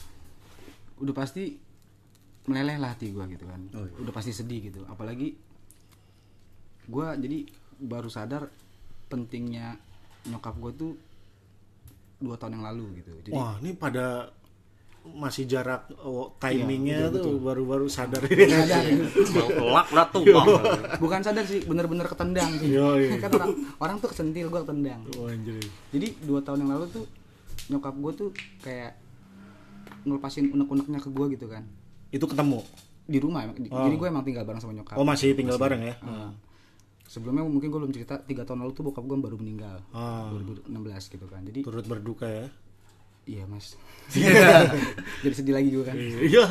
udah 0.97 1.13
pasti 1.13 1.55
meleleh 2.45 2.75
lah 2.75 2.91
hati 2.91 3.09
gue 3.09 3.23
gitu 3.27 3.45
kan 3.45 3.61
Oh, 3.73 3.83
iya. 3.83 3.95
udah 3.99 4.13
pasti 4.13 4.31
sedih 4.31 4.59
gitu 4.63 4.83
apalagi 4.85 5.35
gue 6.85 7.07
jadi 7.17 7.37
baru 7.79 8.07
sadar 8.07 8.47
pentingnya 9.07 9.75
nyokap 10.25 10.55
gue 10.57 10.71
tuh 10.73 10.91
dua 12.17 12.35
tahun 12.35 12.57
yang 12.57 12.65
lalu 12.65 12.85
gitu 12.97 13.11
jadi 13.21 13.31
wah 13.31 13.55
ini 13.57 13.71
pada 13.73 14.31
masih 15.15 15.47
jarak 15.47 15.87
oh, 16.03 16.35
timingnya 16.41 17.07
Iya, 17.07 17.13
tuh 17.13 17.39
baru-baru 17.39 17.87
sadar. 17.87 18.19
Sadar 18.25 18.83
bang 18.83 19.49
laknat 19.71 20.07
tuh 20.11 20.23
bang. 20.27 20.47
Bukan 20.99 21.19
sadar 21.23 21.45
sih 21.47 21.63
bener-bener 21.63 22.03
ketendang 22.09 22.51
sih. 22.59 22.75
Yoi. 22.75 23.21
kan 23.21 23.31
orang 23.37 23.51
orang 23.79 23.95
tuh 24.03 24.09
kesentil 24.11 24.51
gue 24.51 24.61
ketendang. 24.65 25.01
Wah, 25.15 25.31
anjir. 25.31 25.63
jadi 25.93 26.07
dua 26.25 26.39
tahun 26.43 26.67
yang 26.67 26.71
lalu 26.75 26.85
tuh 26.91 27.05
nyokap 27.71 27.95
gue 27.95 28.11
tuh 28.15 28.29
kayak 28.63 28.99
ngelepasin 30.03 30.51
unek-uneknya 30.51 30.99
ke 30.99 31.09
gue 31.11 31.25
gitu 31.39 31.45
kan. 31.47 31.63
Itu 32.11 32.25
ketemu? 32.27 32.59
Di 33.07 33.17
rumah. 33.23 33.47
Di- 33.55 33.71
jadi 33.71 33.95
gue 33.95 34.07
emang 34.07 34.23
tinggal 34.27 34.43
bareng 34.43 34.59
sama 34.59 34.75
nyokap. 34.75 34.95
Oh 34.99 35.07
masih 35.07 35.31
tinggal 35.33 35.55
bareng 35.55 35.81
ya? 35.83 35.95
Nah, 36.03 36.31
sebelumnya 37.07 37.47
mungkin 37.47 37.71
gue 37.71 37.79
belum 37.79 37.93
cerita 37.95 38.19
tiga 38.23 38.43
tahun 38.43 38.67
lalu 38.67 38.71
tuh 38.75 38.83
bokap 38.87 39.07
gue 39.07 39.17
baru 39.17 39.39
meninggal. 39.39 39.79
Ah. 39.95 40.27
2016 40.33 41.13
gitu 41.15 41.25
kan. 41.31 41.41
Jadi 41.47 41.63
turut 41.63 41.87
berduka 41.87 42.27
ya 42.27 42.47
iya 43.27 43.43
mas. 43.45 43.75
Jadi 45.23 45.35
sedih 45.35 45.51
lagi 45.53 45.69
gue 45.69 45.83
kan. 45.83 45.95
Iya. 45.95 46.45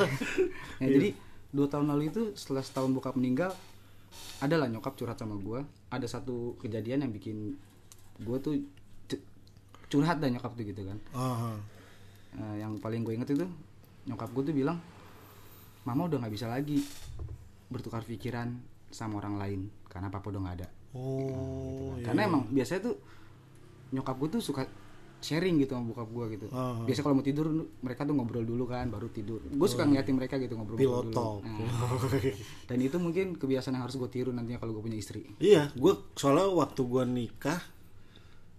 Ya, 0.76 0.86
jadi 0.86 1.08
dua 1.48 1.66
tahun 1.66 1.88
lalu 1.88 2.12
itu 2.12 2.36
setelah 2.36 2.60
setahun 2.60 2.92
bokap 2.92 3.16
meninggal 3.16 3.48
adalah 4.38 4.68
nyokap 4.68 4.92
curhat 4.92 5.16
sama 5.16 5.34
gue 5.34 5.60
ada 5.88 6.04
satu 6.04 6.52
kejadian 6.58 7.00
yang 7.00 7.12
bikin 7.12 7.56
gue 8.18 8.36
tuh 8.38 8.60
cu- 9.06 9.24
curhat 9.88 10.20
dan 10.20 10.36
nyokap 10.36 10.52
tuh 10.52 10.64
gitu 10.64 10.84
kan. 10.84 10.98
Ah, 11.10 11.56
Eh, 12.36 12.60
yang 12.60 12.76
paling 12.76 13.00
gue 13.00 13.16
inget 13.16 13.32
itu 13.32 13.48
nyokap 14.04 14.28
gue 14.30 14.44
tuh 14.44 14.54
bilang 14.54 14.76
mama 15.82 16.04
udah 16.04 16.20
nggak 16.20 16.34
bisa 16.34 16.46
lagi 16.46 16.84
bertukar 17.66 18.04
pikiran 18.04 18.52
sama 18.86 19.16
orang 19.16 19.40
lain 19.40 19.60
karena 19.88 20.12
papa 20.12 20.28
udah 20.28 20.40
nggak 20.44 20.56
ada. 20.60 20.68
Oh 20.92 21.96
karena 22.04 22.28
emang 22.28 22.44
biasanya 22.46 22.84
tuh 22.84 22.96
nyokap 23.90 24.16
gue 24.18 24.28
tuh 24.36 24.42
suka 24.42 24.68
sharing 25.26 25.58
gitu 25.58 25.74
sama 25.74 25.90
bokap 25.90 26.06
gue 26.06 26.26
gitu. 26.38 26.46
Ah. 26.54 26.78
biasa 26.86 27.02
kalau 27.02 27.18
mau 27.18 27.26
tidur 27.26 27.50
mereka 27.82 28.06
tuh 28.06 28.14
ngobrol 28.14 28.46
dulu 28.46 28.64
kan 28.64 28.86
baru 28.86 29.10
tidur. 29.10 29.42
Gue 29.42 29.66
suka 29.66 29.82
ngeliatin 29.82 30.14
mereka 30.14 30.38
gitu 30.38 30.54
ngobrol 30.54 30.78
pilot 30.78 31.10
dulu. 31.10 31.14
talk. 31.14 31.42
Nah, 31.42 31.58
dan 32.70 32.78
itu 32.78 32.96
mungkin 33.02 33.34
kebiasaan 33.34 33.74
yang 33.74 33.82
harus 33.82 33.98
gue 33.98 34.06
tiru 34.06 34.30
nantinya 34.30 34.62
kalau 34.62 34.78
gue 34.78 34.86
punya 34.86 34.98
istri. 35.02 35.26
Iya 35.42 35.74
gue 35.74 35.92
soalnya 36.14 36.46
waktu 36.54 36.80
gue 36.86 37.02
nikah 37.02 37.58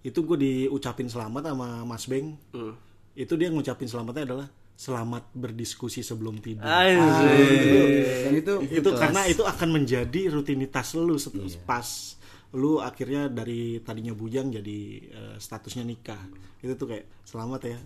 itu 0.04 0.20
gue 0.24 0.38
diucapin 0.38 1.08
selamat 1.08 1.56
sama 1.56 1.88
Mas 1.88 2.04
Beng. 2.06 2.36
Hmm. 2.52 2.76
itu 3.18 3.34
dia 3.34 3.50
ngucapin 3.50 3.90
selamatnya 3.90 4.30
adalah 4.30 4.48
selamat 4.78 5.34
berdiskusi 5.34 6.06
sebelum 6.06 6.38
tidur. 6.38 6.62
Dan 6.62 8.34
itu 8.38 8.54
itu 8.70 8.90
karena 8.94 9.26
itu 9.26 9.42
akan 9.42 9.70
menjadi 9.74 10.30
rutinitas 10.30 10.94
lu 10.94 11.18
Iya. 11.18 11.58
pas 11.66 12.14
lu 12.56 12.80
akhirnya 12.80 13.28
dari 13.28 13.84
tadinya 13.84 14.16
bujang 14.16 14.48
jadi 14.48 14.80
eh, 15.04 15.36
statusnya 15.36 15.84
nikah. 15.84 16.20
Itu 16.64 16.80
tuh 16.80 16.88
kayak 16.96 17.06
selamat 17.28 17.62
ya 17.68 17.78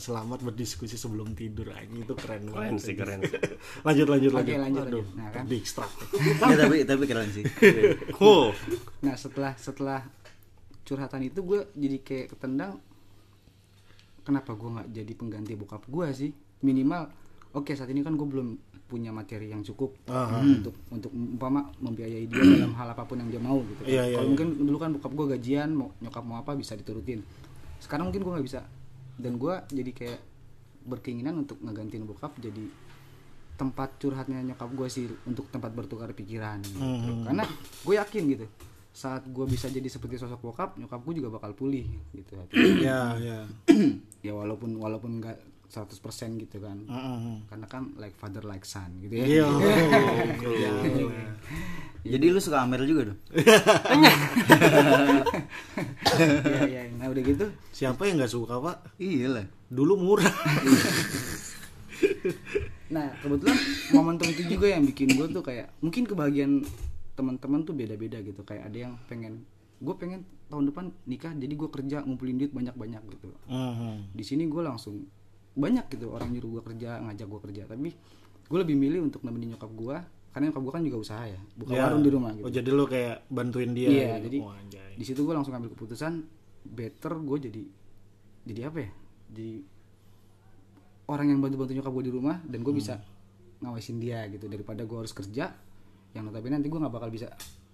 selamat 0.00 0.40
berdiskusi 0.48 0.96
sebelum 0.96 1.36
tidur. 1.36 1.76
Aja 1.76 1.84
itu 1.92 2.14
keren 2.16 2.48
Keren 2.48 2.72
banget 2.72 2.80
sih, 2.80 2.96
keren. 2.96 3.20
lanjut 3.86 4.06
lanjut 4.08 4.30
Oke, 4.32 4.40
lanjut. 4.40 4.56
lanjut, 4.64 4.84
Aduh, 4.88 5.04
lanjut. 5.04 5.06
Nah, 5.20 5.28
kan. 5.28 5.44
di 5.44 5.56
ekstrak 5.60 5.92
ya, 6.50 6.56
tapi 6.56 6.76
tapi 6.88 7.04
keren 7.04 7.28
sih. 7.28 7.44
Oh, 8.24 8.54
nah 9.04 9.12
setelah 9.18 9.52
setelah 9.60 10.00
curhatan 10.88 11.28
itu 11.28 11.44
gue 11.44 11.60
jadi 11.76 11.96
kayak 12.00 12.26
ketendang 12.36 12.80
kenapa 14.22 14.54
gue 14.54 14.68
nggak 14.72 14.88
jadi 14.94 15.12
pengganti 15.18 15.52
bokap 15.58 15.84
gue 15.86 16.06
sih? 16.16 16.30
Minimal 16.62 17.21
oke 17.52 17.72
saat 17.76 17.88
ini 17.92 18.00
kan 18.00 18.16
gue 18.16 18.28
belum 18.28 18.48
punya 18.88 19.08
materi 19.08 19.48
yang 19.48 19.64
cukup 19.64 19.96
untuk 20.44 20.76
untuk 20.92 21.08
umpama 21.16 21.72
membiayai 21.80 22.28
dia 22.28 22.42
dalam 22.44 22.76
hal 22.76 22.92
apa 22.92 23.08
pun 23.08 23.16
yang 23.24 23.32
dia 23.32 23.40
mau 23.40 23.64
gitu. 23.64 23.80
Kan. 23.80 23.88
Iya, 23.88 24.02
iya, 24.04 24.16
kalau 24.20 24.26
iya. 24.28 24.30
mungkin 24.36 24.48
dulu 24.68 24.76
kan 24.76 24.90
bokap 24.92 25.12
gue 25.16 25.26
gajian 25.38 25.70
mau 25.72 25.88
nyokap 26.04 26.24
mau 26.28 26.36
apa 26.44 26.52
bisa 26.52 26.76
diturutin. 26.76 27.24
Sekarang 27.80 28.12
mungkin 28.12 28.20
gue 28.20 28.32
nggak 28.36 28.46
bisa. 28.46 28.60
Dan 29.16 29.40
gue 29.40 29.54
jadi 29.72 29.90
kayak 29.96 30.20
berkeinginan 30.84 31.40
untuk 31.40 31.56
ngegantiin 31.64 32.04
bokap 32.04 32.36
jadi 32.36 32.68
tempat 33.56 34.00
curhatnya 34.00 34.42
nyokap 34.42 34.68
gue 34.74 34.88
sih 34.90 35.06
untuk 35.28 35.46
tempat 35.52 35.70
bertukar 35.70 36.10
pikiran 36.16 36.58
gitu. 36.64 37.22
karena 37.22 37.44
gue 37.86 37.94
yakin 37.94 38.22
gitu 38.34 38.46
saat 38.92 39.24
gue 39.24 39.46
bisa 39.46 39.70
jadi 39.70 39.86
seperti 39.86 40.18
sosok 40.18 40.42
bokap 40.42 40.76
nyokap 40.76 41.00
gue 41.00 41.14
juga 41.22 41.38
bakal 41.38 41.54
pulih 41.54 41.86
gitu 42.12 42.34
ya 42.82 43.16
ya 43.16 43.46
ya 44.26 44.32
walaupun 44.34 44.76
walaupun 44.76 45.22
nggak 45.22 45.38
100% 45.72 45.96
gitu 46.36 46.60
kan. 46.60 46.84
Mm-mm. 46.84 47.48
karena 47.48 47.64
kan 47.64 47.96
like 47.96 48.12
father 48.20 48.44
like 48.44 48.68
son 48.68 48.92
gitu 49.00 49.24
ya. 49.24 49.24
Iya. 49.24 49.48
jadi 52.12 52.26
lu 52.28 52.36
suka 52.44 52.60
Amer 52.60 52.84
juga 52.84 53.08
dong? 53.08 53.20
Iya, 53.32 54.12
iya. 56.68 56.82
nah 57.00 57.08
udah 57.08 57.22
gitu. 57.24 57.48
Siapa 57.72 58.04
yang 58.04 58.20
nggak 58.20 58.36
suka 58.36 58.60
pak? 58.60 59.00
Iya 59.00 59.40
lah. 59.40 59.46
Dulu 59.72 59.96
murah. 59.96 60.34
Nah 62.92 63.08
kebetulan 63.24 63.56
momentum 63.96 64.28
itu 64.28 64.44
juga 64.52 64.68
yang 64.68 64.84
bikin 64.84 65.16
gue 65.16 65.26
tuh 65.32 65.40
kayak 65.40 65.72
mungkin 65.80 66.04
kebahagiaan 66.04 66.68
teman-teman 67.16 67.64
tuh 67.64 67.72
beda-beda 67.72 68.20
gitu. 68.20 68.44
Kayak 68.44 68.68
ada 68.68 68.76
yang 68.76 68.92
pengen 69.08 69.48
gue 69.80 69.94
pengen 69.96 70.28
tahun 70.52 70.68
depan 70.68 70.84
nikah 71.08 71.32
jadi 71.32 71.54
gue 71.56 71.68
kerja 71.72 71.96
ngumpulin 72.04 72.36
duit 72.36 72.52
banyak-banyak 72.52 73.02
gitu. 73.16 73.32
Mhm. 73.48 74.12
di 74.12 74.20
sini 74.20 74.44
gue 74.52 74.60
langsung 74.60 75.08
banyak 75.54 75.84
gitu 75.88 76.08
orang 76.08 76.28
nyuruh 76.28 76.50
gue 76.50 76.62
kerja 76.64 77.00
ngajak 77.00 77.26
gue 77.26 77.40
kerja 77.42 77.62
tapi 77.66 77.90
gue 78.42 78.58
lebih 78.58 78.72
milih 78.74 79.00
untuk 79.02 79.20
nemenin 79.20 79.52
nyokap 79.52 79.70
gue 79.70 79.96
karena 80.30 80.48
nyokap 80.48 80.62
gue 80.62 80.72
kan 80.72 80.82
juga 80.82 80.98
usaha 80.98 81.24
ya 81.24 81.40
buka 81.54 81.72
Ya. 81.72 81.82
warung 81.84 82.00
di 82.00 82.10
rumah 82.10 82.30
gitu 82.32 82.44
oh 82.44 82.52
jadi 82.52 82.68
lu 82.68 82.84
kayak 82.84 83.28
bantuin 83.28 83.70
dia 83.70 83.88
iya 83.88 84.08
gitu. 84.14 84.24
jadi 84.26 84.38
anjay. 84.40 84.92
di 84.96 85.04
situ 85.04 85.20
gue 85.20 85.32
langsung 85.32 85.52
ambil 85.52 85.68
keputusan 85.70 86.12
better 86.64 87.12
gue 87.18 87.38
jadi 87.42 87.62
jadi 88.44 88.60
apa 88.66 88.78
ya 88.80 88.90
jadi 89.28 89.50
orang 91.04 91.26
yang 91.28 91.40
bantu 91.40 91.56
bantu 91.58 91.72
nyokap 91.74 91.92
gue 91.92 92.04
di 92.04 92.12
rumah 92.12 92.36
dan 92.42 92.60
gue 92.60 92.72
bisa 92.72 92.94
ngawasin 93.60 93.96
dia 93.96 94.24
gitu 94.26 94.46
daripada 94.46 94.82
gue 94.82 94.98
harus 94.98 95.12
kerja 95.12 95.52
yang 96.12 96.24
notabene 96.24 96.56
nanti 96.56 96.66
gue 96.66 96.78
nggak 96.78 96.92
bakal 96.92 97.08
bisa 97.08 97.28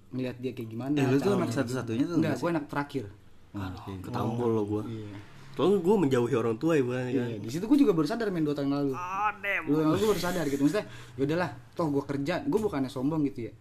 ngelihat 0.08 0.36
dia 0.36 0.52
kayak 0.52 0.68
gimana 0.68 0.94
Eh, 0.94 1.06
lu 1.06 1.18
tuh 1.18 1.34
anak 1.34 1.52
satu-satunya 1.52 2.04
tuh 2.06 2.16
enggak 2.16 2.32
nggak 2.32 2.40
gue 2.40 2.50
anak 2.50 2.66
terakhir 2.66 3.04
Ah, 3.48 3.72
oke. 3.72 4.04
ketampol 4.04 4.48
lo 4.50 4.62
gue. 4.66 4.82
iya 4.92 5.16
Soalnya 5.58 5.82
gue 5.82 5.96
menjauhi 6.06 6.34
orang 6.38 6.54
tua 6.54 6.78
ya, 6.78 6.86
bukan 6.86 7.02
kan. 7.02 7.10
Iya, 7.10 7.42
di 7.42 7.50
situ 7.50 7.66
gue 7.66 7.78
juga 7.82 7.90
baru 7.90 8.06
sadar 8.06 8.30
main 8.30 8.46
dua 8.46 8.54
tahun 8.54 8.70
lalu. 8.70 8.94
Dua 8.94 9.74
tahun 9.74 9.86
lalu 9.90 9.98
gue 9.98 10.10
baru 10.14 10.22
sadar 10.22 10.44
gitu. 10.46 10.62
Maksudnya, 10.62 10.86
ya 11.18 11.22
udahlah, 11.26 11.50
toh 11.74 11.86
gue 11.90 12.04
kerja, 12.06 12.34
gue 12.46 12.60
bukannya 12.62 12.86
sombong 12.86 13.26
gitu 13.26 13.50
ya. 13.50 13.52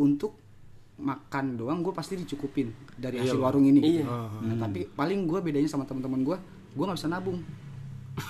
Untuk 0.00 0.40
makan 0.96 1.60
doang 1.60 1.84
gue 1.84 1.92
pasti 1.92 2.16
dicukupin 2.16 2.72
dari 2.96 3.20
hasil 3.20 3.36
warung 3.36 3.68
ini. 3.68 4.00
Iya. 4.00 4.08
Nah, 4.48 4.56
tapi 4.56 4.88
paling 4.88 5.28
gue 5.28 5.44
bedanya 5.44 5.68
sama 5.68 5.84
teman-teman 5.84 6.24
gue, 6.24 6.36
gue 6.72 6.84
nggak 6.88 6.96
bisa 6.96 7.12
nabung. 7.12 7.44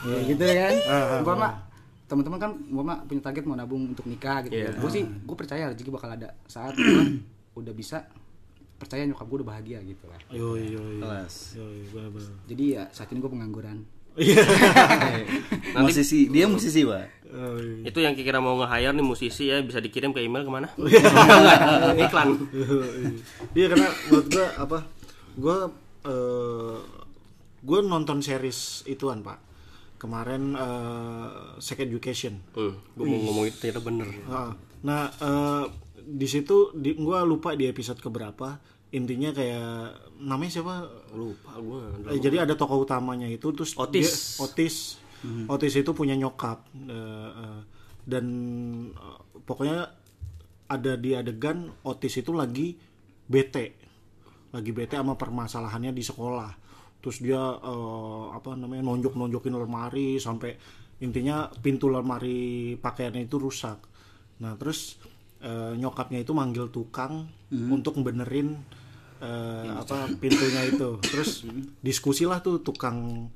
Ya 0.03 0.19
gitu 0.27 0.43
kan. 0.43 0.75
Umpama 1.23 1.63
teman-teman 2.11 2.39
kan 2.43 2.51
umpama 2.71 2.95
punya 3.07 3.23
target 3.23 3.47
mau 3.47 3.55
nabung 3.55 3.95
untuk 3.95 4.03
nikah 4.11 4.43
gitu. 4.51 4.59
Iya. 4.59 4.75
Gue 4.83 4.91
sih 4.91 5.07
gue 5.07 5.37
percaya 5.39 5.71
rezeki 5.71 5.95
bakal 5.95 6.11
ada 6.11 6.35
saat 6.51 6.75
gue 6.75 7.23
udah 7.63 7.71
bisa 7.71 8.03
percaya 8.77 9.03
nyokap 9.09 9.27
gue 9.27 9.39
udah 9.43 9.49
bahagia 9.57 9.79
gitu 9.83 10.05
lah. 10.09 10.21
Kelas 10.29 11.57
Yoi, 11.57 11.81
bener-bener. 11.93 12.33
Jadi 12.45 12.65
ya 12.77 12.83
saat 12.93 13.09
ini 13.13 13.19
gue 13.25 13.33
pengangguran. 13.33 13.79
musisi 15.85 16.33
dia 16.33 16.49
musisi 16.49 16.89
pak 16.89 17.29
Yoi. 17.29 17.85
Itu 17.85 18.01
yang 18.01 18.17
kira 18.17 18.41
mau 18.41 18.57
nge-hire 18.61 18.97
nih 18.97 19.05
musisi 19.05 19.53
ya 19.53 19.61
bisa 19.61 19.81
dikirim 19.81 20.13
ke 20.17 20.25
email 20.25 20.45
ke 20.45 20.53
mana? 20.53 20.69
Iklan. 22.05 22.37
Iya 23.53 23.67
karena 23.73 23.89
menurut 24.09 24.27
gue 24.33 24.47
apa? 24.57 24.79
Gue 25.37 25.57
eh 26.07 26.77
gue 27.67 27.79
nonton 27.85 28.25
series 28.25 28.85
ituan 28.89 29.21
pak. 29.21 29.41
Kemarin 29.97 30.57
eh 30.57 31.29
Sex 31.61 31.81
Education. 31.81 32.41
Hmm, 32.57 32.77
gue 32.97 33.05
mau 33.05 33.21
ngomong 33.21 33.45
itu 33.49 33.57
ternyata 33.61 33.81
bener. 33.85 34.09
Ah, 34.29 34.53
Nah 34.85 35.09
eh 35.19 35.65
di 36.07 36.25
situ 36.25 36.71
di, 36.73 36.95
gue 36.95 37.19
lupa 37.23 37.53
di 37.53 37.67
episode 37.67 37.99
keberapa. 37.99 38.55
Intinya 38.95 39.35
kayak 39.35 39.71
namanya 40.23 40.53
siapa? 40.55 40.87
Lupa 41.13 41.59
gue. 41.59 42.15
Eh, 42.15 42.23
jadi 42.23 42.47
ada 42.47 42.55
tokoh 42.55 42.87
utamanya 42.87 43.27
itu 43.27 43.51
terus 43.51 43.75
Otis. 43.75 44.07
dia- 44.07 44.47
Otis. 44.47 44.77
Otis 45.51 45.75
itu 45.75 45.91
punya 45.91 46.15
nyokap 46.15 46.63
eh, 46.87 46.95
eh, 47.35 47.61
dan 48.07 48.25
eh, 48.95 49.19
pokoknya 49.43 49.91
ada 50.67 50.93
di 50.95 51.11
adegan 51.13 51.67
Otis 51.83 52.15
itu 52.17 52.31
lagi 52.31 52.79
bete. 53.27 53.75
Lagi 54.55 54.71
bete 54.71 54.95
sama 54.95 55.19
permasalahannya 55.19 55.91
di 55.91 56.07
sekolah. 56.07 56.51
Terus 57.03 57.19
dia 57.19 57.43
eh, 57.43 58.25
apa 58.31 58.55
namanya 58.55 58.87
nonjok-nonjokin 58.87 59.55
lemari 59.59 60.23
sampai 60.23 60.55
intinya 61.03 61.51
pintu 61.51 61.91
lemari 61.91 62.73
pakaiannya 62.79 63.27
itu 63.27 63.37
rusak. 63.37 63.83
Nah, 64.41 64.55
terus 64.55 64.97
eh, 65.43 65.73
nyokapnya 65.77 66.23
itu 66.23 66.33
manggil 66.37 66.69
tukang 66.73 67.29
untuk 67.53 68.01
benerin 68.03 68.57
eh, 69.21 69.71
apa 69.73 70.11
pintunya 70.21 70.69
itu. 70.69 71.01
Terus 71.13 71.45
diskusilah 71.81 72.41
tuh 72.41 72.61
tukang 72.61 73.29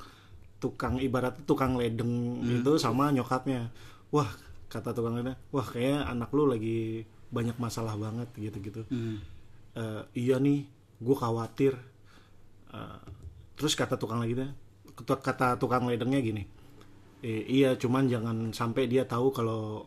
tukang 0.60 1.00
ibarat 1.00 1.40
tukang 1.48 1.76
ledeng 1.80 2.44
itu 2.44 2.76
sama 2.76 3.08
nyokapnya. 3.12 3.72
Wah 4.12 4.28
kata 4.70 4.94
tukang 4.94 5.18
ledeng 5.18 5.34
wah 5.50 5.66
kayaknya 5.66 6.06
anak 6.06 6.30
lu 6.30 6.46
lagi 6.46 7.02
banyak 7.30 7.58
masalah 7.62 7.94
banget 7.94 8.26
gitu 8.34 8.58
gitu 8.58 8.82
iya 10.14 10.36
nih 10.42 10.66
gue 11.00 11.16
khawatir. 11.16 11.74
Eh, 12.70 13.00
terus 13.58 13.74
kata 13.74 13.98
tukang 13.98 14.22
lagi 14.22 14.38
kata 15.04 15.58
tukang 15.58 15.90
ledengnya 15.90 16.22
gini 16.22 16.42
"Eh, 17.20 17.44
iya 17.50 17.74
cuman 17.76 18.06
jangan 18.08 18.36
sampai 18.54 18.86
dia 18.88 19.04
tahu 19.04 19.34
kalau 19.34 19.84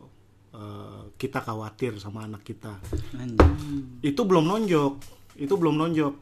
eh, 0.54 1.02
kita 1.18 1.42
khawatir 1.42 1.98
sama 1.98 2.24
anak 2.24 2.46
kita 2.46 2.78
Anjing. 3.18 4.00
itu 4.00 4.22
belum 4.22 4.46
nonjok 4.46 4.92
itu 5.42 5.54
belum 5.58 5.74
nonjok 5.74 6.14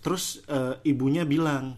terus 0.00 0.46
eh, 0.46 0.78
ibunya 0.86 1.26
bilang 1.26 1.76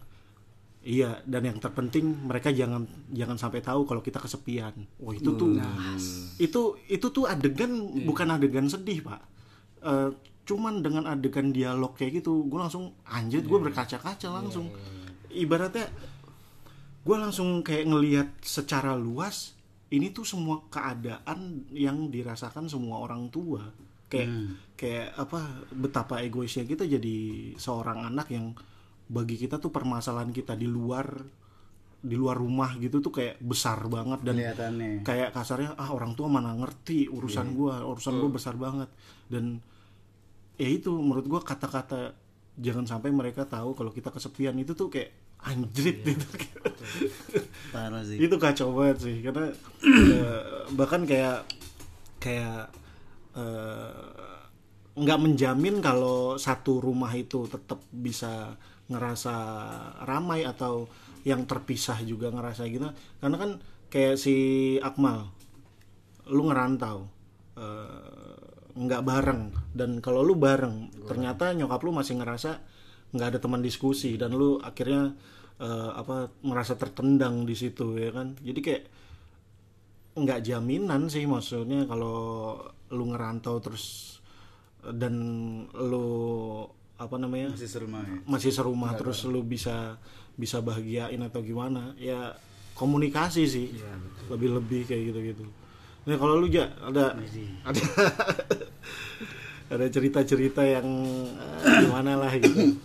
Iya, 0.89 1.21
dan 1.29 1.45
yang 1.45 1.59
terpenting 1.61 2.17
mereka 2.25 2.49
jangan 2.49 2.89
jangan 3.13 3.37
sampai 3.37 3.61
tahu 3.61 3.85
kalau 3.85 4.01
kita 4.01 4.23
kesepian. 4.25 4.73
Wah 5.03 5.13
itu 5.13 5.37
tuh, 5.37 5.53
itu 6.41 6.63
itu 6.89 7.07
tuh 7.13 7.29
adegan 7.29 7.93
bukan 8.09 8.33
adegan 8.33 8.71
sedih 8.73 9.05
pak. 9.05 9.21
Eh, 9.85 10.09
cuman 10.49 10.81
dengan 10.81 11.05
adegan 11.11 11.53
dialog 11.53 11.93
kayak 11.93 12.25
gitu, 12.25 12.47
gue 12.49 12.57
langsung 12.57 12.97
anjir, 13.05 13.45
gue 13.45 13.59
berkaca-kaca 13.61 14.33
langsung. 14.33 14.73
Ibaratnya 15.29 15.93
gue 17.05 17.17
langsung 17.21 17.61
kayak 17.61 17.85
ngelihat 17.85 18.29
secara 18.41 18.97
luas 18.97 19.58
ini 19.89 20.13
tuh 20.13 20.25
semua 20.25 20.69
keadaan 20.69 21.65
yang 21.73 22.13
dirasakan 22.13 22.69
semua 22.69 23.01
orang 23.01 23.33
tua. 23.33 23.65
Kayak 24.09 24.29
kayak 24.73 25.09
apa 25.21 25.69
betapa 25.69 26.25
egoisnya 26.25 26.65
kita 26.65 26.89
jadi 26.89 27.17
seorang 27.61 28.09
anak 28.09 28.33
yang 28.33 28.57
bagi 29.09 29.37
kita 29.37 29.61
tuh 29.61 29.73
permasalahan 29.73 30.33
kita 30.33 30.57
di 30.57 30.69
luar 30.69 31.09
di 31.99 32.15
luar 32.15 32.39
rumah 32.39 32.79
gitu 32.79 33.03
tuh 33.03 33.11
kayak 33.11 33.43
besar 33.43 33.83
banget 33.91 34.23
dan 34.23 34.39
Kelihatannya. 34.39 35.03
kayak 35.03 35.35
kasarnya 35.35 35.75
ah 35.75 35.91
orang 35.91 36.15
tua 36.15 36.31
mana 36.31 36.55
ngerti 36.55 37.11
urusan 37.11 37.59
gua 37.59 37.83
urusan 37.85 38.15
gua 38.23 38.31
besar 38.31 38.55
banget. 38.55 38.89
Dan 39.27 39.59
ya 40.57 40.69
itu 40.69 40.95
menurut 40.95 41.27
gua 41.27 41.41
kata-kata 41.43 42.15
jangan 42.59 42.87
sampai 42.87 43.11
mereka 43.11 43.45
tahu 43.45 43.75
kalau 43.75 43.91
kita 43.91 44.09
kesepian 44.15 44.57
itu 44.57 44.73
tuh 44.79 44.89
kayak 44.89 45.11
anjrit 45.45 46.03
gitu 46.03 46.27
Parah 47.75 48.03
sih. 48.03 48.19
itu 48.19 48.37
kacau 48.41 48.75
banget 48.75 48.99
sih 49.07 49.17
karena 49.23 49.55
eh, 49.85 50.43
bahkan 50.75 51.07
kayak 51.07 51.47
kayak 52.19 52.73
eh, 53.39 54.09
nggak 54.99 55.21
menjamin 55.23 55.79
kalau 55.79 56.35
satu 56.35 56.83
rumah 56.83 57.15
itu 57.15 57.47
tetap 57.47 57.79
bisa 57.95 58.59
ngerasa 58.91 59.35
ramai 60.03 60.43
atau 60.43 60.91
yang 61.23 61.47
terpisah 61.47 62.03
juga 62.03 62.35
ngerasa 62.35 62.67
gitu. 62.67 62.89
Karena 63.23 63.37
kan 63.39 63.51
kayak 63.93 64.19
si 64.19 64.37
Akmal 64.83 65.31
lu 66.27 66.51
ngerantau 66.51 67.07
nggak 68.75 69.03
bareng. 69.07 69.55
Dan 69.71 70.03
kalau 70.03 70.27
lu 70.27 70.35
bareng. 70.35 70.91
ternyata 71.07 71.55
nyokap 71.55 71.79
lu 71.87 71.95
masih 71.95 72.19
ngerasa 72.19 72.59
nggak 73.13 73.29
ada 73.35 73.39
teman 73.41 73.65
diskusi 73.65 74.17
dan 74.21 74.37
lu 74.37 74.61
akhirnya 74.61 75.17
eh, 75.59 75.91
apa 75.97 76.29
merasa 76.45 76.77
tertendang 76.77 77.49
di 77.49 77.55
situ 77.57 77.97
ya 77.97 78.13
kan? 78.13 78.37
Jadi 78.41 78.61
kayak 78.61 78.83
nggak 80.19 80.41
jaminan 80.43 81.07
sih 81.07 81.25
maksudnya 81.25 81.87
kalau 81.87 82.59
lu 82.91 83.05
ngerantau 83.15 83.63
terus 83.63 84.19
eh, 84.85 84.93
dan 84.93 85.15
lu 85.73 86.07
apa 86.99 87.15
namanya 87.15 87.55
Masih 87.55 87.71
serumah 87.71 88.03
ya. 88.03 88.17
masih 88.27 88.51
serumah 88.51 88.91
terus 88.99 89.23
lu 89.31 89.47
bisa 89.47 89.95
bisa 90.35 90.59
bahagiain 90.59 91.23
atau 91.23 91.39
gimana 91.47 91.95
ya 91.95 92.35
komunikasi 92.75 93.43
sih. 93.47 93.69
Lebih 94.27 94.59
lebih 94.59 94.81
kayak 94.87 95.03
gitu 95.15 95.21
gitu 95.35 95.47
nah 96.09 96.17
kalau 96.17 96.41
lu 96.41 96.49
ja 96.49 96.73
ada 96.81 97.13
ada 97.69 97.81
ada 99.69 99.87
cerita 99.87 100.21
cerita 100.23 100.63
yang 100.63 100.87
eh, 101.61 101.77
gimana 101.83 102.17
lah 102.17 102.33
gitu 102.35 102.77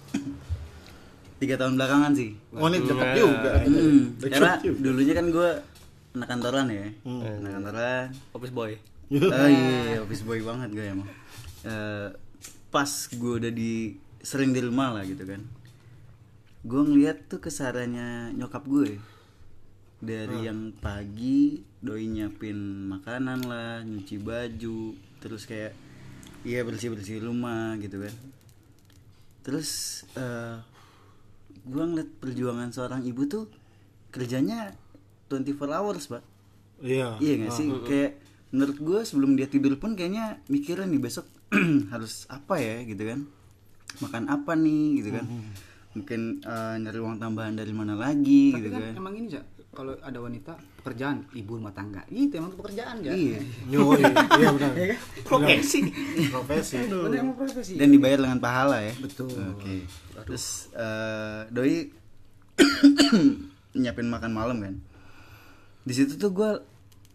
Tiga 1.36 1.60
tahun 1.60 1.76
belakangan 1.76 2.12
sih. 2.14 2.32
oh 2.54 2.68
ini 2.68 2.80
cepet 2.82 3.08
juga 3.14 3.52
Hmm, 3.62 4.16
Cepet 4.16 4.32
karena 4.32 4.52
dulunya 4.64 5.14
kan 5.14 5.28
gue 5.28 5.50
anak 6.14 6.28
kantoran 6.30 6.68
ya. 6.70 6.88
Anak 7.04 7.52
kantoran. 7.54 8.06
office 8.32 8.54
boy 8.54 8.72
Oh 9.12 9.48
iya, 9.52 10.00
office 10.00 10.24
boy 10.24 10.40
banget 10.40 10.70
gue 10.72 10.86
emang. 10.86 11.10
Eh, 11.64 12.08
pas 12.70 12.88
gue 13.10 13.34
udah 13.38 13.52
di 13.52 13.92
sering 14.18 14.50
di 14.50 14.64
rumah 14.64 14.96
lah 14.96 15.04
gitu 15.04 15.20
kan. 15.22 15.44
Gue 16.64 16.82
ngeliat 16.82 17.28
tuh 17.28 17.38
kesarannya 17.38 18.32
nyokap 18.32 18.64
gue. 18.64 18.96
Dari 20.00 20.48
yang 20.48 20.72
pagi 20.74 21.60
doi 21.78 22.08
nyiapin 22.08 22.56
makanan 22.88 23.44
lah, 23.44 23.84
nyuci 23.84 24.16
baju, 24.18 24.96
terus 25.20 25.44
kayak 25.44 25.76
iya 26.44 26.62
bersih-bersih 26.62 27.24
rumah 27.24 27.76
gitu 27.80 28.04
kan. 28.04 28.14
Terus 29.44 29.70
eh 30.16 30.60
gue 31.64 31.84
ngeliat 31.84 32.10
perjuangan 32.20 32.70
seorang 32.72 33.08
ibu 33.08 33.24
tuh 33.24 33.48
kerjanya 34.12 34.76
24 35.32 35.56
hours, 35.72 36.12
Pak. 36.12 36.24
iya 36.84 37.16
Iya 37.18 37.48
gak 37.48 37.54
sih? 37.56 37.68
Kayak 37.88 38.20
menurut 38.54 38.78
gue 38.78 39.00
sebelum 39.02 39.34
dia 39.34 39.48
tidur 39.48 39.74
pun 39.80 39.96
kayaknya 39.96 40.44
mikirin 40.52 40.92
nih 40.92 41.02
besok 41.02 41.26
harus 41.94 42.28
apa 42.28 42.60
ya 42.60 42.84
gitu 42.84 43.04
kan. 43.08 43.20
Makan 44.04 44.24
apa 44.28 44.52
nih 44.54 45.00
gitu 45.02 45.10
kan. 45.16 45.26
Mungkin 45.94 46.22
eh, 46.44 46.76
nyari 46.84 47.00
uang 47.00 47.18
tambahan 47.22 47.56
dari 47.56 47.72
mana 47.72 47.94
lagi 47.96 48.52
Tapi 48.52 48.60
gitu 48.60 48.70
kan, 48.74 48.82
kan. 48.82 48.94
emang 49.00 49.14
ini 49.16 49.28
ya 49.32 49.42
kalau 49.74 49.94
ada 50.02 50.20
wanita 50.20 50.54
pekerjaan 50.84 51.24
ibu 51.32 51.56
rumah 51.56 51.72
tangga. 51.72 52.04
Itu 52.12 52.44
emang 52.44 52.60
pekerjaan 52.60 53.00
ya 53.00 53.16
Iya. 53.16 53.40
Yo, 53.72 53.96
iya, 53.96 54.12
iya 54.12 54.50
benar. 54.52 54.74
Profesi. 55.24 55.80
profesi. 56.28 56.76
Profesi. 56.92 57.74
Dan 57.80 57.96
dibayar 57.96 58.20
dengan 58.20 58.44
pahala 58.44 58.84
ya. 58.84 58.92
betul. 59.00 59.32
Oke. 59.32 59.88
Terus 60.28 60.68
eh, 60.76 61.48
doi 61.48 61.88
nyiapin 63.80 64.12
makan 64.12 64.32
malam 64.36 64.60
kan. 64.60 64.76
Di 65.88 65.94
situ 65.96 66.20
tuh 66.20 66.36
gue 66.36 66.52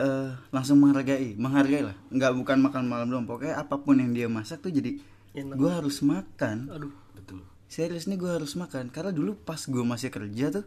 eh, 0.00 0.32
langsung 0.48 0.80
menghargai, 0.80 1.36
menghargai 1.36 1.92
lah. 1.92 1.96
Nggak 2.08 2.32
bukan 2.40 2.58
makan 2.64 2.84
malam 2.88 3.06
doang, 3.12 3.28
pokoknya 3.28 3.60
apa 3.60 3.76
pun 3.76 4.00
yang 4.00 4.16
dia 4.16 4.32
masak 4.32 4.64
tuh 4.64 4.72
jadi 4.72 4.96
gue 5.36 5.70
harus 5.70 6.00
makan. 6.00 6.72
aduh. 6.72 6.92
Betul. 7.12 7.44
Serius 7.68 8.08
nih 8.08 8.16
gue 8.16 8.32
harus 8.32 8.56
makan. 8.56 8.88
Karena 8.88 9.12
dulu 9.12 9.36
pas 9.36 9.60
gue 9.60 9.84
masih 9.84 10.08
kerja 10.08 10.56
tuh 10.56 10.64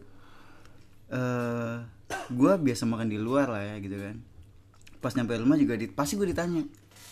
eh 1.12 1.76
gue 2.28 2.52
biasa 2.58 2.82
makan 2.84 3.08
di 3.08 3.18
luar 3.18 3.48
lah 3.48 3.62
ya 3.62 3.76
gitu 3.78 3.96
kan. 3.96 4.16
Pas 4.98 5.12
nyampe 5.12 5.34
rumah 5.34 5.56
juga 5.56 5.74
di, 5.74 5.90
pasti 5.90 6.14
gue 6.14 6.26
ditanya, 6.26 6.62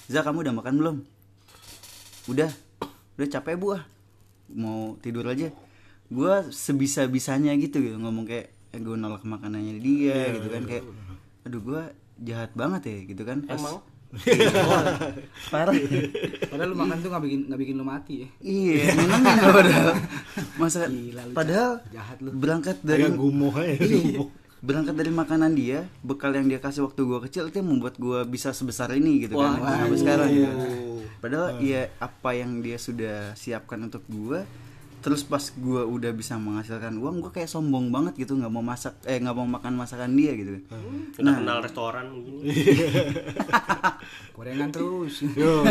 "Za, 0.06 0.22
kamu 0.22 0.46
udah 0.46 0.54
makan 0.54 0.74
belum?" 0.78 0.96
Udah. 2.28 2.50
Udah 3.16 3.28
capek 3.28 3.56
bu 3.56 3.74
ah. 3.74 3.82
Mau 4.50 4.94
tidur 4.98 5.26
aja. 5.26 5.50
Gue 6.06 6.34
sebisa-bisanya 6.50 7.54
gitu 7.56 7.78
gitu 7.78 7.96
ngomong 7.96 8.26
kayak 8.26 8.50
eh, 8.70 8.80
gue 8.80 8.94
nolak 8.94 9.26
makanannya 9.26 9.78
dia 9.78 10.30
gitu 10.30 10.46
kan 10.46 10.62
kayak 10.62 10.84
aduh 11.42 11.58
gue 11.58 11.82
jahat 12.22 12.50
banget 12.54 12.82
ya 12.86 12.98
gitu 13.08 13.22
kan 13.24 13.42
pas 13.42 13.58
Emang? 13.58 13.82
parah 15.54 15.70
padahal 16.50 16.68
lu 16.68 16.76
makan 16.76 16.98
tuh 16.98 17.08
nggak 17.14 17.24
bikin 17.24 17.40
nggak 17.46 17.60
bikin 17.62 17.74
lu 17.78 17.86
mati 17.86 18.14
ya 18.26 18.28
Iya, 18.42 18.90
nyenengin 18.98 19.36
ya 19.38 19.50
padahal. 19.54 19.90
Masa 20.58 20.78
Gila, 20.90 21.22
lu 21.30 21.32
padahal 21.32 21.72
jahat 21.94 22.18
lu. 22.18 22.30
berangkat 22.34 22.76
dari 22.82 23.06
gumoh 23.14 23.54
Iya, 23.62 23.78
berangkat 24.60 24.92
dari 24.92 25.08
makanan 25.08 25.52
dia, 25.56 25.88
bekal 26.04 26.36
yang 26.36 26.46
dia 26.48 26.60
kasih 26.60 26.84
waktu 26.84 27.00
gua 27.08 27.20
kecil 27.24 27.48
itu 27.48 27.60
yang 27.60 27.68
membuat 27.72 27.96
gua 27.96 28.28
bisa 28.28 28.52
sebesar 28.52 28.92
ini 28.92 29.24
gitu 29.24 29.40
kan. 29.40 29.56
Wah, 29.56 29.84
Sampai 29.84 29.98
sekarang 29.98 30.28
gitu. 30.28 30.54
Padahal 31.20 31.60
ya 31.60 31.88
apa 32.00 32.30
yang 32.36 32.60
dia 32.60 32.76
sudah 32.76 33.32
siapkan 33.36 33.80
untuk 33.80 34.04
gua 34.08 34.44
terus 35.00 35.24
pas 35.24 35.40
gua 35.56 35.88
udah 35.88 36.12
bisa 36.12 36.36
menghasilkan 36.36 36.92
uang 37.00 37.24
gua 37.24 37.32
kayak 37.32 37.48
sombong 37.48 37.88
banget 37.88 38.20
gitu 38.20 38.36
nggak 38.36 38.52
mau 38.52 38.60
masak 38.60 39.00
eh 39.08 39.16
nggak 39.16 39.32
mau 39.32 39.48
makan 39.48 39.72
masakan 39.80 40.12
dia 40.12 40.36
gitu. 40.36 40.60
Udah 41.16 41.40
kenal 41.40 41.58
restoran 41.64 42.20
gini. 42.20 42.52
Gorengan 44.36 44.68
terus. 44.68 45.24
Yo, 45.32 45.64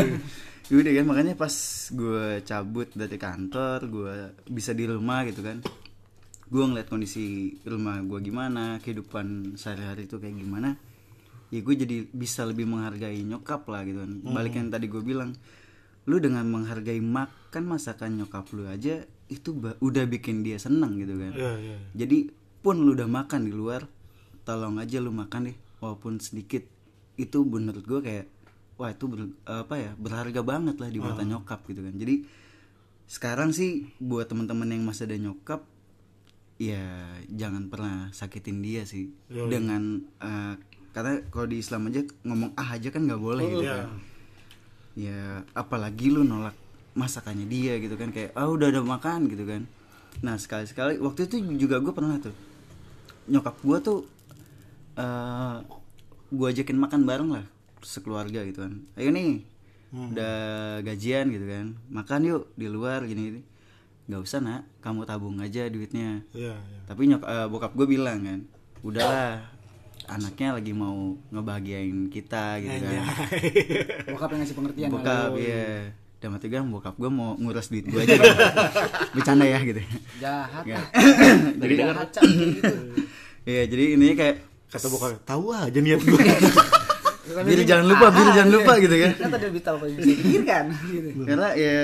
Yaudah 0.70 1.02
kan 1.02 1.06
makanya 1.10 1.34
pas 1.34 1.54
gue 1.90 2.46
cabut 2.46 2.86
dari 2.94 3.18
kantor 3.18 3.90
gue 3.90 4.16
bisa 4.54 4.70
di 4.78 4.86
rumah 4.86 5.26
gitu 5.26 5.42
kan 5.42 5.66
gue 6.50 6.64
ngeliat 6.66 6.90
kondisi 6.90 7.54
rumah 7.62 8.02
gue 8.02 8.20
gimana 8.20 8.82
kehidupan 8.82 9.54
sehari-hari 9.54 10.10
itu 10.10 10.18
kayak 10.18 10.34
gimana 10.34 10.70
ya 11.50 11.62
gue 11.62 11.76
jadi 11.76 12.06
bisa 12.06 12.46
lebih 12.46 12.66
menghargai 12.66 13.22
nyokap 13.22 13.66
lah 13.66 13.82
gitu 13.82 14.02
kan. 14.02 14.12
Balik 14.24 14.54
yang 14.56 14.70
tadi 14.70 14.86
gue 14.86 15.02
bilang 15.02 15.34
lu 16.06 16.18
dengan 16.18 16.46
menghargai 16.46 16.98
makan 17.00 17.64
masakan 17.66 18.18
nyokap 18.18 18.50
lu 18.54 18.66
aja 18.66 19.02
itu 19.30 19.50
udah 19.58 20.04
bikin 20.06 20.42
dia 20.42 20.58
seneng 20.58 20.98
gitu 20.98 21.14
kan. 21.14 21.34
Iya, 21.34 21.52
iya. 21.60 21.78
jadi 21.94 22.30
pun 22.60 22.82
lu 22.82 22.94
udah 22.94 23.06
makan 23.06 23.46
di 23.46 23.54
luar 23.54 23.86
tolong 24.42 24.78
aja 24.78 24.98
lu 24.98 25.14
makan 25.14 25.54
deh 25.54 25.58
walaupun 25.82 26.18
sedikit. 26.18 26.66
Itu 27.14 27.46
menurut 27.46 27.86
gue 27.86 28.00
kayak 28.02 28.26
wah 28.78 28.90
itu 28.90 29.06
ber- 29.06 29.38
apa 29.46 29.76
ya 29.76 29.92
berharga 29.98 30.42
banget 30.42 30.78
lah 30.78 30.90
di 30.90 30.98
mata 30.98 31.22
nyokap 31.26 31.62
gitu 31.66 31.82
kan. 31.82 31.94
Jadi 31.94 32.26
sekarang 33.06 33.50
sih 33.54 33.90
buat 33.98 34.30
teman-teman 34.30 34.70
yang 34.70 34.86
masih 34.86 35.10
ada 35.10 35.18
nyokap 35.18 35.62
ya 36.60 37.16
jangan 37.32 37.72
pernah 37.72 38.12
sakitin 38.12 38.60
dia 38.60 38.84
sih. 38.84 39.16
Dengan 39.32 40.04
eh, 40.20 40.54
karena 40.92 41.24
kalau 41.32 41.48
di 41.48 41.64
Islam 41.64 41.88
aja 41.88 42.04
ngomong 42.28 42.52
ah 42.60 42.76
aja 42.76 42.92
kan 42.92 43.08
nggak 43.08 43.22
boleh 43.24 43.46
gitu 43.48 43.64
kan. 43.64 43.90
Ya 45.00 45.48
apalagi 45.56 46.12
lu 46.12 46.28
nolak 46.28 46.54
masakannya 47.00 47.48
dia 47.48 47.80
gitu 47.80 47.96
kan 47.96 48.12
kayak 48.12 48.36
ah 48.36 48.52
udah 48.52 48.76
udah 48.76 48.84
makan 48.84 49.32
gitu 49.32 49.48
kan. 49.48 49.64
Nah 50.20 50.36
sekali 50.36 50.68
sekali 50.68 51.00
waktu 51.00 51.32
itu 51.32 51.40
juga 51.56 51.80
gue 51.80 51.96
pernah 51.96 52.20
tuh. 52.20 52.36
Nyokap 53.32 53.56
gue 53.64 53.78
tuh 53.80 54.00
eh 55.00 55.58
gue 56.30 56.48
ajakin 56.52 56.76
makan 56.76 57.08
bareng 57.08 57.30
lah 57.32 57.46
sekeluarga 57.80 58.44
gitu 58.44 58.68
kan. 58.68 58.84
Ayo 59.00 59.16
nih 59.16 59.48
udah 59.96 60.38
gajian 60.84 61.32
gitu 61.32 61.48
kan. 61.48 61.80
Makan 61.88 62.20
yuk 62.28 62.52
di 62.60 62.68
luar 62.68 63.08
gini 63.08 63.32
gini 63.32 63.42
nggak 64.10 64.22
usah 64.26 64.42
nak. 64.42 64.62
Kamu 64.82 65.06
tabung 65.06 65.38
aja 65.38 65.70
duitnya. 65.70 66.26
Iya, 66.34 66.58
iya. 66.58 66.80
tapi 66.90 67.06
nyok 67.06 67.22
eh, 67.22 67.48
bokap 67.48 67.78
gue 67.78 67.86
bilang 67.86 68.26
kan 68.26 68.40
udahlah 68.82 69.46
anaknya 70.10 70.58
lagi 70.58 70.74
mau 70.74 71.14
ngebahagiain 71.30 72.10
kita 72.10 72.58
gitu 72.66 72.78
kan. 72.82 73.06
Bokap 74.18 74.30
yang 74.34 74.40
ngasih 74.42 74.56
pengertian 74.58 74.90
bokap 74.90 75.32
iya. 75.38 75.94
Dalam 76.20 76.36
hati 76.36 76.50
gue 76.50 76.60
bokap 76.60 76.96
gue 76.98 77.12
mau 77.14 77.38
ngurus 77.38 77.70
duit 77.70 77.86
gue 77.86 78.02
aja 78.02 78.18
gitu. 78.18 78.34
bercanda 79.16 79.46
ya 79.46 79.60
gitu. 79.62 79.80
Jahat. 80.18 80.64
Ya. 80.66 80.82
jadi 81.62 81.74
jahat 81.86 82.10
gitu. 82.26 82.76
Iya 83.46 83.64
jadi 83.70 83.84
ini 83.96 84.08
kayak 84.18 84.36
Kata 84.70 84.86
bokap, 84.86 85.26
tahu 85.26 85.50
aja 85.50 85.80
niat 85.82 85.98
gue. 86.06 86.22
biar 87.30 87.62
jangan 87.66 87.86
lupa 87.90 88.14
biar 88.14 88.30
jangan 88.38 88.52
lupa 88.54 88.74
gitu 88.78 88.96
kan. 89.02 89.12
Kan 89.18 89.30
tadi 89.34 89.46
lebih 89.50 89.64
tahu 89.66 89.76
apa 89.82 89.86
yang 89.90 89.96
bisa 89.98 90.10
dipikirkan 90.14 90.64
gitu. 90.90 91.10
Karena 91.26 91.48
ya 91.58 91.78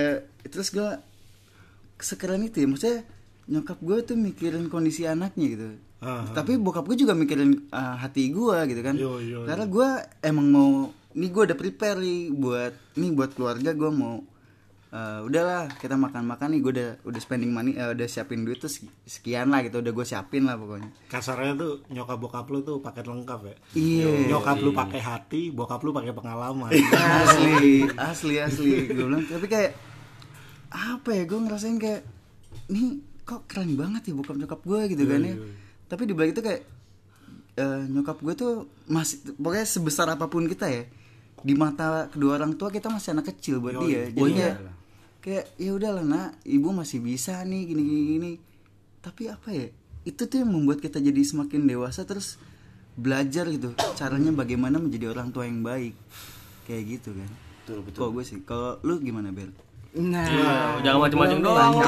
terus 0.50 0.70
gue 0.70 0.90
sekeren 2.00 2.44
itu 2.44 2.64
ya. 2.64 2.68
Maksudnya 2.68 3.00
nyokap 3.46 3.78
gue 3.82 3.98
tuh 4.02 4.18
mikirin 4.18 4.66
kondisi 4.68 5.06
anaknya 5.06 5.48
gitu. 5.54 5.68
Ah, 6.06 6.28
tapi 6.38 6.60
bokap 6.62 6.86
gue 6.86 7.02
juga 7.02 7.18
mikirin 7.18 7.70
uh, 7.74 7.96
hati 7.98 8.30
gue 8.30 8.58
gitu 8.70 8.82
kan. 8.86 8.94
Yo, 8.94 9.18
yo, 9.22 9.46
karena 9.50 9.66
gue 9.66 9.88
emang 10.22 10.48
mau 10.54 10.70
ini 11.16 11.28
gue 11.32 11.44
udah 11.50 11.58
prepare 11.58 11.98
nih 11.98 12.30
buat 12.30 12.74
nih 13.00 13.10
buat 13.16 13.32
keluarga 13.34 13.72
gue 13.74 13.90
mau 13.90 14.22
uh, 14.92 15.20
udahlah 15.26 15.66
kita 15.82 15.98
makan 15.98 16.30
makan 16.30 16.54
nih. 16.54 16.60
Gue 16.62 16.72
udah 16.78 16.90
udah 17.10 17.22
spending 17.24 17.50
money 17.50 17.74
uh, 17.80 17.96
udah 17.96 18.06
siapin 18.06 18.46
duit 18.46 18.62
tuh 18.62 18.70
sek- 18.70 18.92
sekian 19.08 19.50
lah 19.50 19.66
gitu. 19.66 19.82
Udah 19.82 19.94
gue 19.96 20.06
siapin 20.06 20.46
lah 20.46 20.60
pokoknya. 20.60 20.90
Kasarnya 21.10 21.58
tuh 21.58 21.82
nyokap 21.90 22.18
bokap 22.22 22.46
lu 22.54 22.62
tuh 22.62 22.78
paket 22.84 23.06
lengkap 23.10 23.40
ya. 23.46 23.56
iya. 23.74 24.30
Nyokap 24.30 24.62
lu 24.62 24.78
pakai 24.78 25.02
hati, 25.02 25.42
bokap 25.50 25.82
lu 25.82 25.90
pakai 25.90 26.14
pengalaman. 26.14 26.70
asli 26.70 27.88
asli 28.14 28.36
asli. 28.38 28.94
Gue 28.94 29.06
bilang 29.10 29.26
tapi 29.26 29.48
kayak 29.50 29.95
apa 30.76 31.16
ya 31.16 31.24
gue 31.24 31.40
ngerasain 31.40 31.80
kayak 31.80 32.04
nih 32.68 33.00
kok 33.24 33.48
keren 33.48 33.74
banget 33.80 34.12
ya 34.12 34.14
bokap 34.14 34.36
nyokap 34.36 34.62
gue 34.62 34.82
gitu 34.92 35.04
kan 35.08 35.22
ya. 35.24 35.36
tapi 35.88 36.04
di 36.06 36.14
balik 36.14 36.36
itu 36.36 36.44
kayak 36.44 36.62
eh, 37.56 37.82
nyokap 37.90 38.20
gue 38.20 38.34
tuh 38.36 38.54
masih 38.92 39.24
pokoknya 39.40 39.66
sebesar 39.66 40.08
apa 40.12 40.28
pun 40.28 40.46
kita 40.46 40.68
ya 40.68 40.84
di 41.46 41.54
mata 41.54 42.10
kedua 42.10 42.42
orang 42.42 42.58
tua 42.58 42.74
kita 42.74 42.90
masih 42.90 43.14
anak 43.14 43.30
kecil 43.30 43.62
buat 43.62 43.78
dia. 43.86 44.10
Jadi 44.10 44.32
kayak 44.34 44.58
kayak 45.22 45.46
ya 45.62 45.72
udahlah 45.78 46.02
nak 46.02 46.30
ibu 46.42 46.74
masih 46.74 47.02
bisa 47.02 47.38
nih 47.46 47.70
gini 47.70 47.82
gini 47.86 48.04
gini. 48.18 48.32
Tapi 49.06 49.30
apa 49.30 49.54
ya 49.54 49.70
itu 50.06 50.22
tuh 50.26 50.38
yang 50.42 50.50
membuat 50.50 50.82
kita 50.82 50.98
jadi 50.98 51.22
semakin 51.22 51.70
dewasa 51.70 52.02
terus 52.06 52.42
belajar 52.98 53.46
gitu 53.54 53.78
caranya 53.94 54.34
bagaimana 54.34 54.82
menjadi 54.82 55.14
orang 55.14 55.30
tua 55.30 55.46
yang 55.46 55.62
baik. 55.62 55.94
Kayak 56.66 56.84
gitu 56.98 57.14
kan. 57.14 57.30
Betul 57.62 57.78
betul. 57.86 58.00
Kalau 58.02 58.12
gue 58.18 58.24
sih 58.26 58.38
kalau 58.42 58.82
lu 58.82 58.98
gimana 58.98 59.30
Bel 59.30 59.54
nah 59.96 60.28
Oh, 60.76 60.84
jangan 60.84 61.08
macam-macam 61.08 61.38
doang. 61.40 61.74
Oh, 61.74 61.80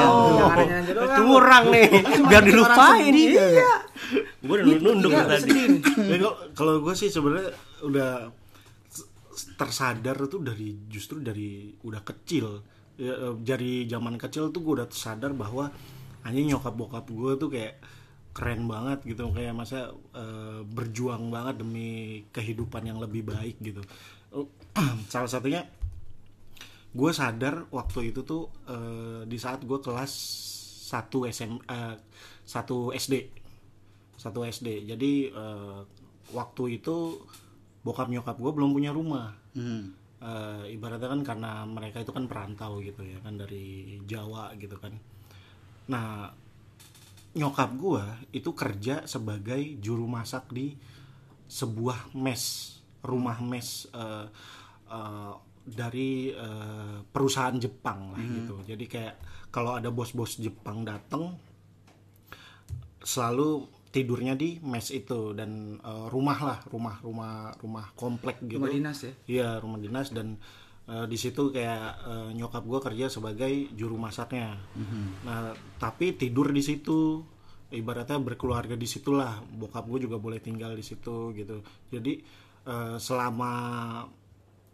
Jangan 0.55 0.83
doang. 0.95 1.17
Curang 1.19 1.65
nih, 1.75 1.87
biar 2.31 2.43
dilupain. 2.43 3.11
Iya. 3.11 3.71
Gue 4.39 4.55
udah 4.57 4.79
nunduk 4.79 5.11
tadi. 5.11 5.59
kalau- 6.55 6.79
gue 6.79 6.93
sih 6.95 7.11
sebenarnya 7.11 7.51
udah 7.83 8.31
tersadar 9.59 10.17
tuh 10.25 10.41
dari 10.41 10.87
justru 10.87 11.19
dari 11.19 11.69
udah 11.83 12.01
kecil 12.01 12.63
ya, 12.97 13.13
eh, 13.13 13.33
dari 13.37 13.85
zaman 13.85 14.17
kecil 14.17 14.49
tuh 14.49 14.61
gue 14.61 14.73
udah 14.81 14.89
sadar 14.89 15.33
bahwa 15.33 15.69
hanya 16.25 16.41
nyokap 16.47 16.73
bokap 16.73 17.05
gue 17.05 17.31
tuh 17.37 17.49
kayak 17.51 17.77
keren 18.33 18.65
banget 18.65 19.01
gitu 19.05 19.29
kayak 19.29 19.53
masa 19.53 19.93
eh, 20.13 20.61
berjuang 20.63 21.29
banget 21.29 21.61
demi 21.61 21.89
kehidupan 22.29 22.85
yang 22.85 22.97
lebih 22.97 23.25
baik 23.25 23.57
gitu 23.61 23.81
salah 25.13 25.29
satunya 25.29 25.65
gue 26.97 27.12
sadar 27.13 27.69
waktu 27.69 28.10
itu 28.10 28.25
tuh 28.25 28.49
eh, 28.65 29.21
di 29.29 29.38
saat 29.38 29.62
gue 29.62 29.77
kelas 29.77 30.13
1 30.89 31.13
SM 31.29 31.51
eh, 31.69 31.95
1 32.49 32.97
SD 32.97 33.15
satu 34.17 34.41
SD 34.41 34.89
jadi 34.89 35.13
eh, 35.29 35.79
waktu 36.33 36.81
itu 36.81 37.21
bokap 37.86 38.12
nyokap 38.12 38.36
gue 38.36 38.51
belum 38.51 38.75
punya 38.75 38.91
rumah. 38.91 39.31
Hmm. 39.55 39.95
Eh, 40.17 40.73
ibaratnya 40.73 41.07
kan 41.13 41.21
karena 41.21 41.51
mereka 41.63 42.01
itu 42.01 42.12
kan 42.12 42.25
perantau 42.25 42.81
gitu 42.81 43.05
ya 43.05 43.21
kan 43.21 43.38
dari 43.38 44.01
Jawa 44.03 44.51
gitu 44.57 44.75
kan. 44.81 44.97
Nah 45.88 46.33
nyokap 47.38 47.69
gue 47.77 48.03
itu 48.33 48.49
kerja 48.57 49.05
sebagai 49.05 49.62
juru 49.77 50.10
masak 50.10 50.49
di 50.49 50.73
sebuah 51.47 52.12
mes 52.17 52.75
rumah 53.05 53.39
mes 53.39 53.88
eh, 53.93 54.27
eh, 54.89 55.33
dari 55.67 56.32
eh, 56.32 56.97
perusahaan 57.03 57.56
Jepang 57.60 58.15
lah 58.15 58.23
gitu. 58.23 58.56
Jadi 58.63 58.86
kayak 58.88 59.15
kalau 59.51 59.75
ada 59.75 59.91
bos-bos 59.91 60.39
Jepang 60.39 60.88
datang 60.88 61.36
selalu 63.03 63.67
tidurnya 63.91 64.36
di 64.36 64.60
mes 64.63 64.88
itu 64.91 65.32
dan 65.36 65.80
eh, 65.80 66.08
rumah 66.12 66.39
lah 66.39 66.60
rumah 66.71 66.95
rumah 67.03 67.51
rumah 67.60 67.86
komplek 67.95 68.43
gitu. 68.47 68.63
Rumah 68.63 68.71
dinas 68.71 68.97
ya? 69.03 69.13
iya 69.27 69.49
rumah 69.60 69.80
dinas 69.80 70.12
dan 70.12 70.39
eh, 70.88 71.06
di 71.08 71.17
situ 71.19 71.51
kayak 71.51 71.88
eh, 72.03 72.30
nyokap 72.36 72.63
gue 72.63 72.80
kerja 72.84 73.06
sebagai 73.08 73.71
juru 73.75 73.95
masaknya. 73.99 74.60
Nah 75.23 75.56
tapi 75.80 76.15
tidur 76.15 76.51
di 76.51 76.63
situ 76.63 77.23
ibaratnya 77.71 78.19
berkeluarga 78.23 78.80
di 78.80 78.88
situlah 78.88 79.43
bokap 79.43 79.84
gue 79.91 80.08
juga 80.08 80.15
boleh 80.19 80.39
tinggal 80.39 80.75
di 80.75 80.84
situ 80.84 81.36
gitu. 81.36 81.63
Jadi 81.91 82.13
eh, 82.67 82.95
selama 82.99 83.51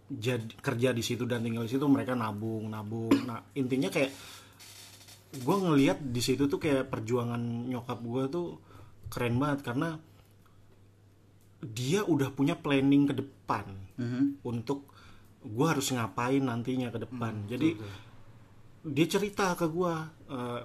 jadi 0.10 0.44
kerja 0.60 0.90
di 0.92 1.04
situ 1.06 1.24
dan 1.24 1.44
tinggal 1.44 1.64
di 1.64 1.72
situ 1.72 1.86
mereka 1.88 2.14
nabung 2.14 2.68
nabung. 2.68 3.14
Nah 3.24 3.40
intinya 3.56 3.88
kayak 3.88 4.12
gue 5.34 5.56
ngelihat 5.58 5.98
di 6.02 6.22
situ 6.22 6.46
tuh 6.46 6.62
kayak 6.62 6.94
perjuangan 6.94 7.42
nyokap 7.72 8.00
gue 8.04 8.24
tuh 8.30 8.48
keren 9.10 9.42
banget 9.42 9.66
karena 9.66 9.98
dia 11.64 12.04
udah 12.04 12.30
punya 12.36 12.60
planning 12.60 13.10
ke 13.10 13.14
depan 13.18 13.66
untuk 14.44 14.92
gue 15.42 15.66
harus 15.66 15.90
ngapain 15.96 16.44
nantinya 16.44 16.92
ke 16.92 17.00
depan. 17.02 17.48
Jadi 17.50 17.70
dia 18.84 19.08
cerita 19.08 19.56
ke 19.56 19.66
gue 19.72 19.94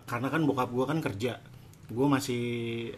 karena 0.04 0.28
kan 0.28 0.42
bokap 0.44 0.68
gue 0.74 0.84
kan 0.84 0.98
kerja. 1.00 1.40
Gue 1.88 2.04
masih 2.04 2.42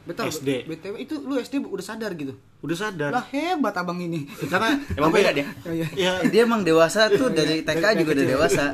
Betul. 0.03 0.35
SD 0.35 0.67
BTW 0.67 0.95
itu 0.99 1.15
lu 1.23 1.39
SD 1.39 1.63
udah 1.63 1.87
sadar 1.87 2.19
gitu. 2.19 2.35
Udah 2.61 2.77
sadar 2.77 3.11
Lah 3.11 3.25
hebat 3.27 3.73
abang 3.73 3.97
ini. 3.97 4.29
karena 4.43 4.77
Emang 4.99 5.11
beda 5.11 5.31
dia. 5.31 5.49
Iya. 5.65 5.87
ya 5.93 6.13
dia 6.25 6.41
emang 6.43 6.61
dewasa 6.61 7.09
tuh 7.09 7.29
dari 7.29 7.61
TK 7.61 7.85
juga 7.99 8.11
udah 8.13 8.27
dewasa 8.29 8.65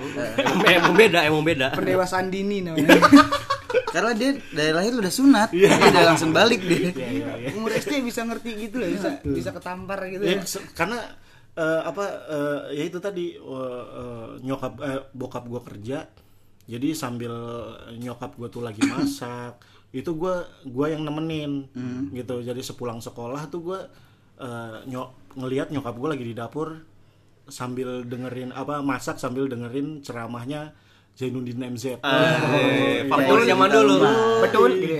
Eh, 0.63 0.75
emang 0.75 0.93
beda, 0.93 1.23
emang 1.23 1.43
beda. 1.43 1.67
Pendewasaan 1.73 2.27
dini 2.27 2.61
namanya. 2.61 2.91
karena 3.87 4.13
dia 4.13 4.31
dari 4.51 4.73
lahir 4.73 4.93
udah 4.93 5.09
sunat 5.11 5.49
dia 5.51 5.73
udah 5.73 6.05
langsung 6.07 6.31
balik 6.31 6.61
dia 6.61 6.93
Umur 7.51 7.73
SD 7.73 8.03
bisa 8.03 8.23
ngerti 8.23 8.51
gitu 8.59 8.77
lah, 8.77 8.89
bisa 8.89 9.09
bisa 9.23 9.51
ketampar 9.51 10.05
gitu 10.07 10.23
Ya, 10.23 10.37
ya. 10.37 10.45
karena 10.73 10.99
eh, 11.55 11.81
apa 11.83 12.05
eh, 12.29 12.61
ya 12.75 12.85
itu 12.85 12.99
tadi 12.99 13.33
eh, 13.33 13.85
eh, 13.95 14.29
nyokap 14.43 14.73
eh, 14.81 15.01
bokap 15.11 15.45
gue 15.47 15.61
kerja 15.65 15.99
jadi 16.67 16.89
sambil 16.93 17.33
nyokap 17.95 18.35
gue 18.35 18.49
tuh 18.49 18.61
lagi 18.61 18.83
masak 18.85 19.57
itu 19.97 20.13
gue 20.13 20.35
gua 20.67 20.87
yang 20.87 21.03
nemenin 21.03 21.65
gitu. 22.13 22.41
Jadi 22.41 22.61
sepulang 22.61 22.99
sekolah 22.99 23.47
tuh 23.47 23.61
gue 23.65 23.81
eh, 24.39 24.77
nyok 24.87 25.09
ngelihat 25.35 25.69
nyokap 25.71 25.95
gue 25.95 26.09
lagi 26.11 26.25
di 26.25 26.35
dapur 26.35 26.77
sambil 27.47 28.03
dengerin 28.03 28.51
apa 28.51 28.81
masak 28.81 29.17
sambil 29.17 29.47
dengerin 29.47 30.01
ceramahnya 30.01 30.75
Zainuddin 31.13 31.57
MZ 31.67 32.05
Eh, 32.53 33.07
faktor 33.07 33.39
zaman 33.43 33.69
dulu. 33.71 33.95
Betul 34.43 34.71
gitu. 34.77 34.97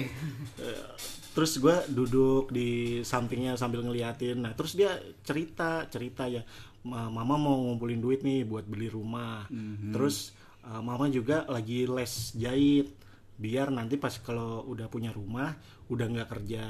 terus 1.33 1.53
gue 1.59 1.77
duduk 1.91 2.49
di 2.49 2.69
sampingnya 3.03 3.53
sambil 3.55 3.83
ngeliatin. 3.83 4.41
Nah 4.41 4.53
terus 4.53 4.73
dia 4.73 4.97
cerita 5.21 5.85
cerita 5.87 6.25
ya 6.25 6.41
"Ma- 6.83 7.11
mama 7.11 7.37
mau 7.37 7.61
ngumpulin 7.63 8.01
duit 8.01 8.23
nih 8.23 8.41
buat 8.43 8.65
beli 8.65 8.89
rumah. 8.89 9.45
Terus 9.93 10.33
uh, 10.65 10.81
mama 10.81 11.09
juga 11.09 11.45
lagi 11.47 11.85
les 11.85 12.13
jahit 12.35 12.89
biar 13.37 13.69
nanti 13.69 14.01
pas 14.01 14.13
kalau 14.21 14.65
udah 14.69 14.89
punya 14.89 15.13
rumah 15.13 15.53
udah 15.93 16.07
nggak 16.09 16.29
kerja 16.29 16.65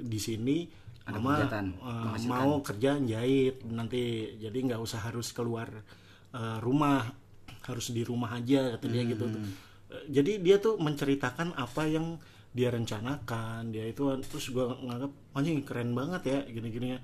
di 0.00 0.20
sini 0.22 0.64
mama 1.10 1.42
kegiatan, 1.42 1.66
uh, 1.82 2.14
mau 2.30 2.62
kerja 2.62 2.90
jahit. 3.02 3.66
Nanti 3.66 4.34
jadi 4.38 4.58
nggak 4.70 4.80
usah 4.80 5.10
harus 5.10 5.34
keluar 5.34 5.66
uh, 6.34 6.58
rumah 6.62 7.02
harus 7.66 7.90
di 7.90 8.06
rumah 8.06 8.38
aja 8.38 8.78
kata 8.78 8.86
dia 8.86 9.02
gitu 9.04 9.26
tuh. 9.26 9.42
Eh, 9.90 10.04
jadi 10.08 10.38
dia 10.40 10.56
tuh 10.62 10.78
menceritakan 10.78 11.58
apa 11.58 11.84
yang 11.90 12.16
dia 12.54 12.70
rencanakan. 12.70 13.74
Dia 13.74 13.90
itu 13.90 14.06
terus 14.26 14.50
gue 14.54 14.64
nganggap 14.64 15.12
anjing 15.34 15.60
keren 15.66 15.92
banget 15.92 16.22
ya 16.30 16.38
gini-gini 16.46 16.98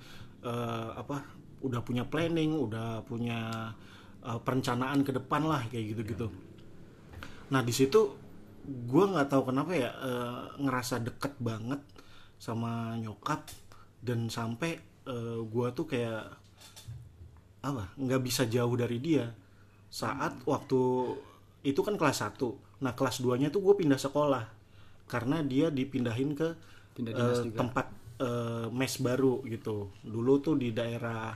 Eh, 0.47 0.91
apa 0.95 1.27
udah 1.65 1.83
punya 1.83 2.07
planning 2.07 2.55
udah 2.55 3.03
punya 3.03 3.73
eh, 4.23 4.39
perencanaan 4.39 5.03
ke 5.03 5.11
depan 5.11 5.43
lah 5.43 5.67
kayak 5.67 5.97
gitu-gitu. 5.97 6.31
Nah 7.51 7.67
di 7.67 7.75
situ 7.75 8.26
gue 8.67 9.05
nggak 9.07 9.31
tahu 9.31 9.55
kenapa 9.55 9.73
ya 9.73 9.91
eh, 9.95 10.43
ngerasa 10.59 10.99
deket 11.03 11.39
banget 11.39 11.79
sama 12.37 12.99
nyokap 12.99 13.47
dan 14.03 14.27
sampai 14.27 14.77
eh, 15.07 15.39
gue 15.41 15.67
tuh 15.73 15.87
kayak 15.87 16.27
apa 17.63 17.91
nggak 17.99 18.23
bisa 18.23 18.45
jauh 18.47 18.75
dari 18.75 18.99
dia. 18.99 19.31
Saat 19.87 20.43
waktu 20.45 20.81
itu 21.63 21.81
kan 21.83 21.95
kelas 21.95 22.23
1 22.23 22.83
nah 22.85 22.93
kelas 22.93 23.25
2 23.25 23.41
nya 23.41 23.49
tuh 23.49 23.65
gue 23.65 23.75
pindah 23.81 23.97
sekolah 23.97 24.45
karena 25.09 25.41
dia 25.41 25.73
dipindahin 25.73 26.37
ke 26.37 26.53
Pindah 26.93 27.13
juga. 27.17 27.57
tempat 27.65 27.87
eh, 28.21 28.67
mes 28.71 28.95
baru 29.01 29.41
gitu. 29.49 29.95
Dulu 30.03 30.33
tuh 30.43 30.55
di 30.59 30.75
daerah 30.75 31.33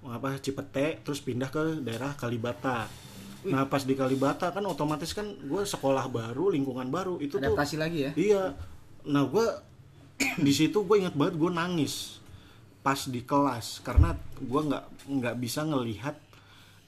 apa 0.00 0.40
Cipete 0.40 1.04
terus 1.04 1.20
pindah 1.20 1.52
ke 1.52 1.84
daerah 1.84 2.16
Kalibata 2.16 2.88
nah 3.48 3.64
pas 3.64 3.80
di 3.80 3.96
Kalibata 3.96 4.52
kan 4.52 4.60
otomatis 4.68 5.16
kan 5.16 5.24
gue 5.24 5.62
sekolah 5.64 6.12
baru 6.12 6.52
lingkungan 6.52 6.92
baru 6.92 7.16
itu 7.16 7.40
tuh 7.40 7.40
adaptasi 7.40 7.80
lagi 7.80 7.98
ya 8.04 8.12
Iya. 8.12 8.44
Nah 9.08 9.24
gue 9.24 9.46
di 10.46 10.52
situ 10.52 10.84
gue 10.84 10.96
ingat 11.00 11.16
banget 11.16 11.40
gue 11.40 11.50
nangis 11.50 12.20
pas 12.80 12.96
di 13.08 13.20
kelas 13.24 13.80
karena 13.80 14.12
gue 14.40 14.60
nggak 14.60 14.84
nggak 15.08 15.36
bisa 15.40 15.64
ngelihat 15.64 16.16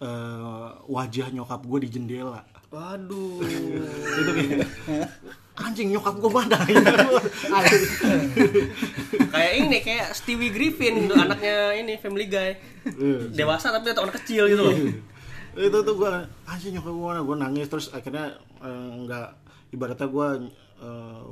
eh, 0.00 0.68
wajah 0.88 1.28
nyokap 1.32 1.60
gue 1.64 1.78
di 1.84 1.88
jendela. 1.88 2.44
Waduh. 2.72 3.44
itu 4.20 4.30
kayak 4.32 4.68
anjing 5.52 5.92
nyokap 5.92 6.16
gue 6.16 6.32
mana? 6.32 6.56
kayak 9.36 9.52
ini 9.60 9.78
kayak 9.84 10.16
Stewie 10.16 10.48
Griffin 10.48 11.08
tuh 11.08 11.16
anaknya 11.16 11.76
ini 11.76 12.00
Family 12.00 12.28
Guy. 12.28 12.56
Dewasa 13.36 13.68
tapi 13.72 13.92
tetap 13.92 14.08
anak 14.08 14.16
kecil 14.24 14.48
gitu 14.48 14.62
loh. 14.64 14.76
Itu 15.54 15.78
tuh 15.80 15.94
gue 15.94 16.08
anjing 16.44 16.72
nyokap 16.76 16.92
gue 16.92 17.06
mana? 17.06 17.20
Gue 17.20 17.36
nangis 17.36 17.66
terus 17.68 17.86
akhirnya 17.88 18.34
eh, 18.60 18.90
nggak 19.04 19.28
ibaratnya 19.72 20.08
gue 20.08 20.28
eh, 20.80 21.22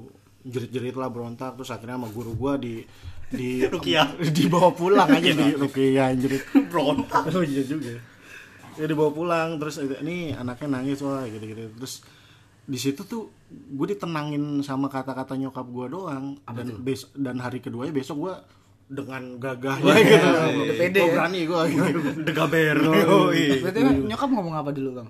jerit-jerit 0.41 0.97
lah 0.97 1.09
berontak 1.09 1.53
terus 1.55 1.69
akhirnya 1.69 2.01
sama 2.01 2.09
guru 2.09 2.33
gue 2.33 2.53
di 2.61 2.75
di 3.31 3.49
Rukiah. 3.73 4.11
dibawa 4.33 4.73
pulang 4.73 5.09
aja 5.09 5.33
di 5.33 5.49
Rukiah. 5.63 6.13
Anjir. 6.13 6.37
Berontak. 6.69 7.33
Oh 7.33 7.41
iya 7.41 7.63
juga. 7.63 7.97
Ya 8.77 8.85
dibawa 8.85 9.11
pulang 9.11 9.57
terus 9.57 9.81
ini 9.81 10.33
anaknya 10.33 10.81
nangis 10.81 11.01
wah 11.01 11.25
gitu 11.25 11.45
gitu 11.45 11.69
terus 11.77 12.01
di 12.65 12.79
situ 12.79 13.03
tuh 13.03 13.27
gue 13.51 13.87
ditenangin 13.89 14.63
sama 14.63 14.87
kata-kata 14.87 15.35
nyokap 15.35 15.65
gue 15.65 15.87
doang. 15.91 16.37
Dan 16.45 16.81
bes 16.81 17.09
dan 17.13 17.41
hari 17.41 17.59
keduanya 17.59 17.91
besok 17.91 18.17
gue 18.29 18.35
dengan 18.91 19.39
gagahnya 19.39 19.95
gitu. 20.03 20.29
udah 20.67 20.75
pede 20.75 20.99
Gua 20.99 21.07
ya. 21.07 21.13
berani 21.15 21.41
gue 21.47 21.63
gitu. 21.71 21.99
Degaber. 22.27 22.77
berarti 23.63 23.79
emang 23.79 23.99
nyokap 24.11 24.29
ngomong 24.35 24.55
apa 24.59 24.71
dulu 24.75 24.91
bang? 24.99 25.09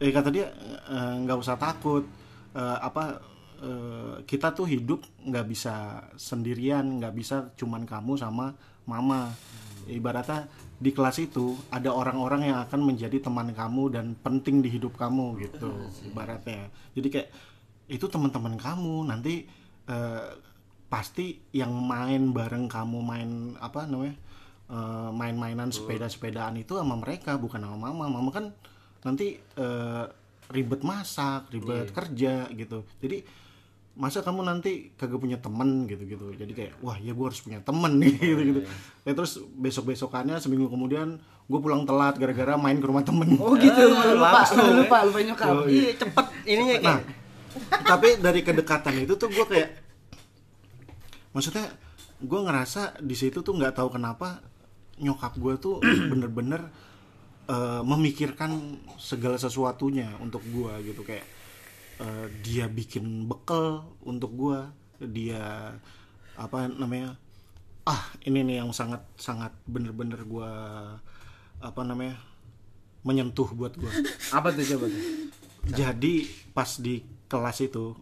Eh 0.00 0.10
kata 0.10 0.28
dia 0.32 0.48
eh, 0.88 1.14
nggak 1.28 1.38
usah 1.38 1.60
takut. 1.60 2.08
Eh, 2.56 2.78
apa 2.80 3.20
eh, 3.60 4.14
kita 4.24 4.56
tuh 4.56 4.64
hidup 4.64 5.04
nggak 5.28 5.44
bisa 5.44 6.08
sendirian 6.16 6.96
nggak 6.96 7.12
bisa 7.12 7.52
cuman 7.52 7.84
kamu 7.84 8.16
sama 8.16 8.56
mama. 8.88 9.28
Ibaratnya 9.88 10.48
di 10.78 10.90
kelas 10.92 11.20
itu 11.20 11.52
ada 11.68 11.92
orang-orang 11.92 12.48
yang 12.48 12.58
akan 12.64 12.80
menjadi 12.80 13.20
teman 13.20 13.52
kamu 13.52 13.92
dan 13.92 14.16
penting 14.16 14.64
di 14.64 14.72
hidup 14.72 14.96
kamu 14.96 15.36
gitu 15.44 15.68
ibaratnya. 16.08 16.72
Jadi 16.96 17.08
kayak 17.12 17.28
itu 17.92 18.04
teman-teman 18.08 18.56
kamu 18.56 19.04
nanti 19.04 19.44
eh, 19.88 20.28
pasti 20.88 21.36
yang 21.52 21.72
main 21.72 22.32
bareng 22.32 22.68
kamu 22.68 22.98
main 23.04 23.30
apa 23.60 23.84
namanya 23.84 24.16
eh, 24.72 25.10
main-mainan 25.12 25.68
sepeda-sepedaan 25.68 26.56
itu 26.60 26.76
sama 26.76 26.96
mereka 26.96 27.36
bukan 27.36 27.60
sama 27.60 27.92
mama. 27.92 28.08
Mama 28.08 28.30
kan 28.32 28.52
nanti 29.04 29.36
eh, 29.36 30.04
ribet 30.48 30.80
masak 30.80 31.52
ribet 31.52 31.92
kerja 31.92 32.48
gitu. 32.52 32.84
Jadi 33.04 33.46
masa 33.98 34.22
kamu 34.22 34.46
nanti 34.46 34.94
kagak 34.94 35.18
punya 35.18 35.42
temen 35.42 35.82
gitu 35.90 36.06
gitu 36.06 36.30
jadi 36.38 36.52
kayak 36.54 36.72
wah 36.86 36.94
ya 37.02 37.10
gue 37.10 37.24
harus 37.26 37.42
punya 37.42 37.58
temen 37.66 37.98
nih 37.98 38.14
gitu 38.30 38.42
gitu 38.46 38.60
ya 39.02 39.10
terus 39.10 39.42
besok 39.58 39.90
besokannya 39.90 40.38
seminggu 40.38 40.70
kemudian 40.70 41.18
gue 41.48 41.58
pulang 41.64 41.88
telat 41.88 42.14
gara-gara 42.20 42.60
main 42.60 42.76
ke 42.76 42.84
rumah 42.84 43.00
temen. 43.00 43.24
Oh 43.40 43.56
gitu. 43.56 43.72
Lupa 43.88 44.44
lupa 44.52 44.96
lupa 45.08 45.18
nyokap. 45.24 45.64
Iya 45.64 45.90
cepet 45.96 46.26
ininya 46.44 46.76
kayak. 46.76 46.84
nah 46.84 46.98
tapi 47.88 48.20
dari 48.20 48.40
kedekatan 48.44 48.94
itu 49.08 49.16
tuh 49.16 49.32
gue 49.32 49.46
kayak 49.48 49.87
maksudnya 51.32 51.68
gue 52.18 52.40
ngerasa 52.42 52.98
di 52.98 53.14
situ 53.14 53.46
tuh 53.46 53.54
nggak 53.54 53.78
tahu 53.78 53.94
kenapa 53.94 54.42
nyokap 54.98 55.38
gue 55.38 55.54
tuh 55.62 55.76
bener-bener 56.10 56.66
eh, 57.46 57.82
memikirkan 57.82 58.82
segala 58.98 59.38
sesuatunya 59.38 60.18
untuk 60.18 60.42
gue 60.50 60.72
gitu. 60.92 61.06
Kayak 61.06 61.26
eh, 62.02 62.26
dia 62.42 62.66
bikin 62.66 63.26
bekal 63.30 63.86
untuk 64.02 64.34
gue 64.34 64.58
dia 64.98 65.78
apa 66.38 66.66
namanya 66.66 67.14
ah 67.86 68.02
ini 68.26 68.42
nih 68.42 68.56
yang 68.62 68.70
sangat 68.74 69.00
sangat 69.14 69.54
bener-bener 69.64 70.22
gue 70.26 70.52
apa 71.58 71.80
namanya 71.82 72.18
menyentuh 73.06 73.48
buat 73.54 73.74
gue 73.78 73.90
apa 74.34 74.52
tuh 74.52 74.66
coba 74.76 74.86
tuh? 74.90 75.02
Jadi 75.68 76.26
pas 76.50 76.68
di 76.82 77.17
kelas 77.28 77.60
itu, 77.60 77.92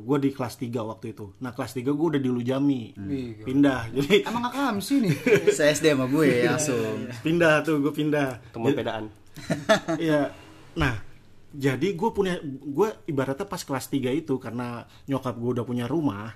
gue 0.00 0.16
di 0.24 0.30
kelas 0.32 0.56
3 0.56 0.72
waktu 0.80 1.12
itu. 1.12 1.36
Nah 1.44 1.52
kelas 1.52 1.76
3 1.76 1.84
gue 1.92 2.06
udah 2.16 2.20
di 2.20 2.30
Lujami, 2.32 2.96
Wih, 2.96 3.44
pindah. 3.44 3.92
Jadi 3.92 4.24
emang 4.28 4.48
kakak 4.48 4.80
sih 4.80 5.04
nih 5.04 5.14
Saya 5.56 5.76
SD 5.76 5.92
sama 5.92 6.08
gue 6.08 6.48
langsung. 6.48 7.06
pindah 7.20 7.60
tuh 7.60 7.84
gue 7.84 7.92
pindah. 7.92 8.40
Teman 8.50 8.72
pedaan. 8.72 9.04
Iya. 10.00 10.32
Nah 10.74 10.94
jadi 11.50 11.92
gue 11.98 12.10
punya, 12.14 12.38
gue 12.42 12.88
ibaratnya 13.10 13.44
pas 13.44 13.60
kelas 13.60 13.90
3 13.92 14.16
itu 14.16 14.38
karena 14.40 14.86
nyokap 15.10 15.34
gue 15.36 15.50
udah 15.60 15.66
punya 15.66 15.84
rumah, 15.90 16.32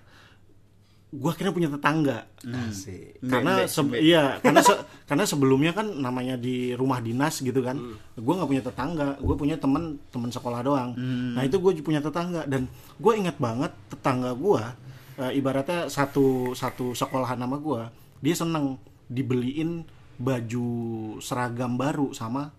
gue 1.14 1.30
akhirnya 1.30 1.52
punya 1.52 1.70
tetangga. 1.70 2.26
Asik. 2.44 3.22
karena 3.24 3.64
se- 3.64 3.96
iya 3.96 4.36
karena 4.38 4.60
se- 4.60 4.76
karena 5.04 5.22
sebelumnya 5.22 5.70
kan 5.70 5.86
namanya 5.88 6.34
di 6.34 6.72
rumah 6.72 6.98
dinas 6.98 7.38
gitu 7.38 7.60
kan 7.60 7.74
Hmm. 7.74 7.94
gue 8.14 8.34
nggak 8.34 8.50
punya 8.50 8.62
tetangga 8.62 9.08
gue 9.16 9.34
punya 9.34 9.54
teman 9.54 9.82
teman 10.06 10.28
sekolah 10.28 10.60
doang 10.60 10.90
Hmm. 10.92 11.32
nah 11.32 11.42
itu 11.42 11.56
gue 11.56 11.72
punya 11.80 11.98
tetangga 11.98 12.44
dan 12.44 12.66
gue 12.94 13.12
ingat 13.14 13.38
banget 13.38 13.70
tetangga 13.86 14.34
gue 14.34 14.62
eh, 15.16 15.32
ibaratnya 15.32 15.86
satu 15.86 16.26
satu 16.52 16.92
sekolahan 16.92 17.38
nama 17.38 17.54
gue 17.56 17.82
dia 18.20 18.34
seneng 18.34 18.74
dibeliin 19.06 19.86
baju 20.18 20.68
seragam 21.18 21.74
baru 21.74 22.10
sama 22.10 22.50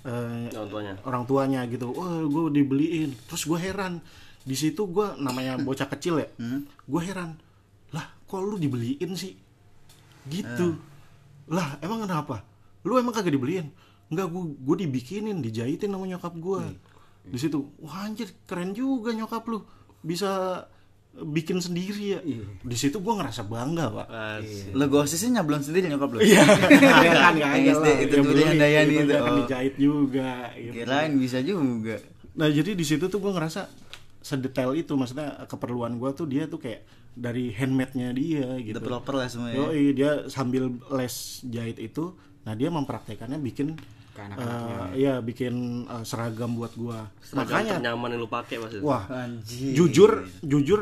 eh, 0.00 0.46
Orang 0.50 0.68
tuanya. 0.68 0.94
orang 1.02 1.22
tuanya 1.24 1.60
gitu 1.66 1.90
wah 1.90 2.20
gue 2.20 2.42
dibeliin 2.52 3.10
terus 3.24 3.42
gue 3.42 3.56
heran 3.56 3.98
di 4.40 4.52
situ 4.52 4.84
gue 4.84 5.16
namanya 5.16 5.56
bocah 5.66 5.88
kecil 5.88 6.18
ya 6.18 6.28
gue 6.80 7.02
heran 7.02 7.34
kok 8.34 8.42
lu 8.42 8.56
dibeliin 8.56 9.14
sih 9.14 9.38
gitu 10.24 10.74
lah 11.46 11.78
emang 11.78 12.02
kenapa 12.02 12.42
lu 12.82 12.96
emang 12.96 13.12
kagak 13.12 13.30
dibeliin 13.32 13.70
Enggak 14.04 14.28
gue 14.28 14.42
gue 14.58 14.76
dibikinin 14.80 15.38
dijahitin 15.38 15.88
sama 15.88 16.04
nyokap 16.04 16.34
gue 16.34 16.60
di 17.24 17.38
situ 17.38 17.56
wah 17.78 18.04
anjir 18.04 18.28
keren 18.44 18.72
juga 18.72 19.10
nyokap 19.10 19.46
lu 19.46 19.64
bisa 20.00 20.60
bikin 21.14 21.56
sendiri 21.56 22.04
ya 22.10 22.20
di 22.60 22.74
situ 22.74 22.98
gue 22.98 23.14
ngerasa 23.14 23.42
bangga 23.44 23.86
pak 23.88 24.06
Asik. 24.10 24.74
Lo 24.74 24.84
gosisnya 24.86 25.40
nyablon 25.40 25.62
sendiri 25.62 25.86
nyokap 25.86 26.10
lo. 26.10 26.18
iya 26.20 26.42
kan 26.44 26.68
Yang 26.98 27.16
kagak 27.16 27.50
SD 27.70 27.86
lah. 27.86 27.96
itu 27.96 28.12
Yang 28.12 28.24
tulisan 28.26 28.50
beli, 28.50 28.60
Dayani 28.60 28.94
itu. 28.94 29.04
kan 29.08 29.22
Oh. 29.22 29.36
dijahit 29.38 29.74
juga 29.78 30.30
gitu. 30.54 30.72
Kirain 30.74 31.12
bisa 31.14 31.38
juga. 31.40 31.96
Nah 32.34 32.48
jadi 32.50 32.70
di 32.72 32.84
situ 32.84 33.04
tuh 33.06 33.18
gue 33.18 33.30
ngerasa 33.30 33.60
sedetail 34.24 34.72
itu 34.72 34.96
maksudnya 34.96 35.44
keperluan 35.44 35.94
gue 35.94 36.10
tuh 36.10 36.24
dia 36.24 36.44
tuh 36.44 36.56
kayak 36.56 36.80
dari 37.12 37.52
handmade-nya 37.52 38.08
dia 38.10 38.56
gitu. 38.58 38.74
Udah 38.74 38.88
proper 38.90 39.14
lah 39.14 39.28
semua 39.28 39.52
ya. 39.52 39.60
Yoi, 39.62 39.92
dia 39.92 40.10
sambil 40.26 40.66
les 40.90 41.14
jahit 41.44 41.76
itu, 41.78 42.16
nah 42.42 42.52
dia 42.52 42.66
mempraktekannya 42.68 43.36
bikin 43.38 43.76
Ke 44.10 44.24
anak-anaknya. 44.24 44.74
eh, 44.74 44.88
iya 44.96 45.14
bikin 45.18 45.54
eh, 45.84 46.02
seragam 46.02 46.54
buat 46.54 46.72
gue. 46.72 46.98
Seragam 47.20 47.44
Makanya 47.52 47.72
ternyaman 47.78 48.08
yang 48.10 48.18
lu 48.18 48.26
pakai 48.26 48.56
itu. 48.58 48.80
wah 48.80 49.04
Anjir. 49.06 49.76
jujur 49.76 50.10
jujur 50.40 50.80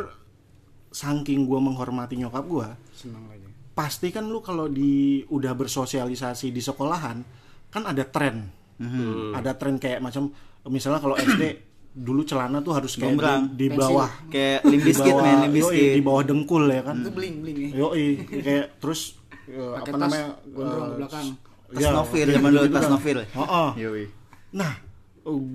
saking 0.89 1.43
gue 1.43 1.59
menghormati 1.59 2.15
nyokap 2.17 2.45
gue, 2.47 2.69
seneng 2.95 3.25
aja 3.27 3.49
pasti 3.73 4.09
kan 4.09 4.23
lu 4.23 4.39
kalau 4.39 4.69
di 4.69 5.25
udah 5.27 5.57
bersosialisasi 5.57 6.49
di 6.49 6.61
sekolahan 6.61 7.25
kan 7.67 7.83
ada 7.83 8.05
tren 8.05 8.53
Mhm. 8.77 9.33
ada 9.33 9.53
tren 9.53 9.77
kayak 9.77 9.99
macam 9.99 10.29
misalnya 10.67 10.99
kalau 10.99 11.17
SD 11.17 11.72
dulu 11.93 12.21
celana 12.23 12.59
tuh 12.59 12.73
harus 12.73 12.93
kayak 12.95 13.13
Gombrang. 13.13 13.43
di, 13.53 13.67
di 13.67 13.67
bawah 13.71 14.09
Kayak 14.27 14.65
limbiskit 14.65 15.05
di 15.05 15.13
bawah- 15.13 15.23
men, 15.23 15.39
limbiskit. 15.45 15.91
di 15.93 16.03
bawah 16.03 16.23
dengkul 16.23 16.65
ya 16.67 16.83
kan 16.83 16.97
itu 16.99 17.11
bling 17.11 17.37
bling 17.39 17.59
ya 17.59 17.69
yoi 17.79 18.07
kayak 18.25 18.67
terus 18.79 19.01
eh, 19.45 19.73
apa 19.75 19.87
tas 19.87 20.01
namanya 20.01 20.27
gondrong 20.49 20.81
ke 20.81 20.89
eh, 20.89 20.97
belakang. 20.99 21.27
Tas 21.69 21.81
ya, 21.81 21.89
novir 21.91 22.25
kayak 22.25 22.37
zaman 22.37 22.51
dulu 22.51 22.61
gitu 22.63 22.75
tas 22.75 22.83
kan. 22.83 22.93
novir. 22.93 23.17
Heeh. 23.23 23.69
Yoi. 23.79 24.05
Nah, 24.53 24.73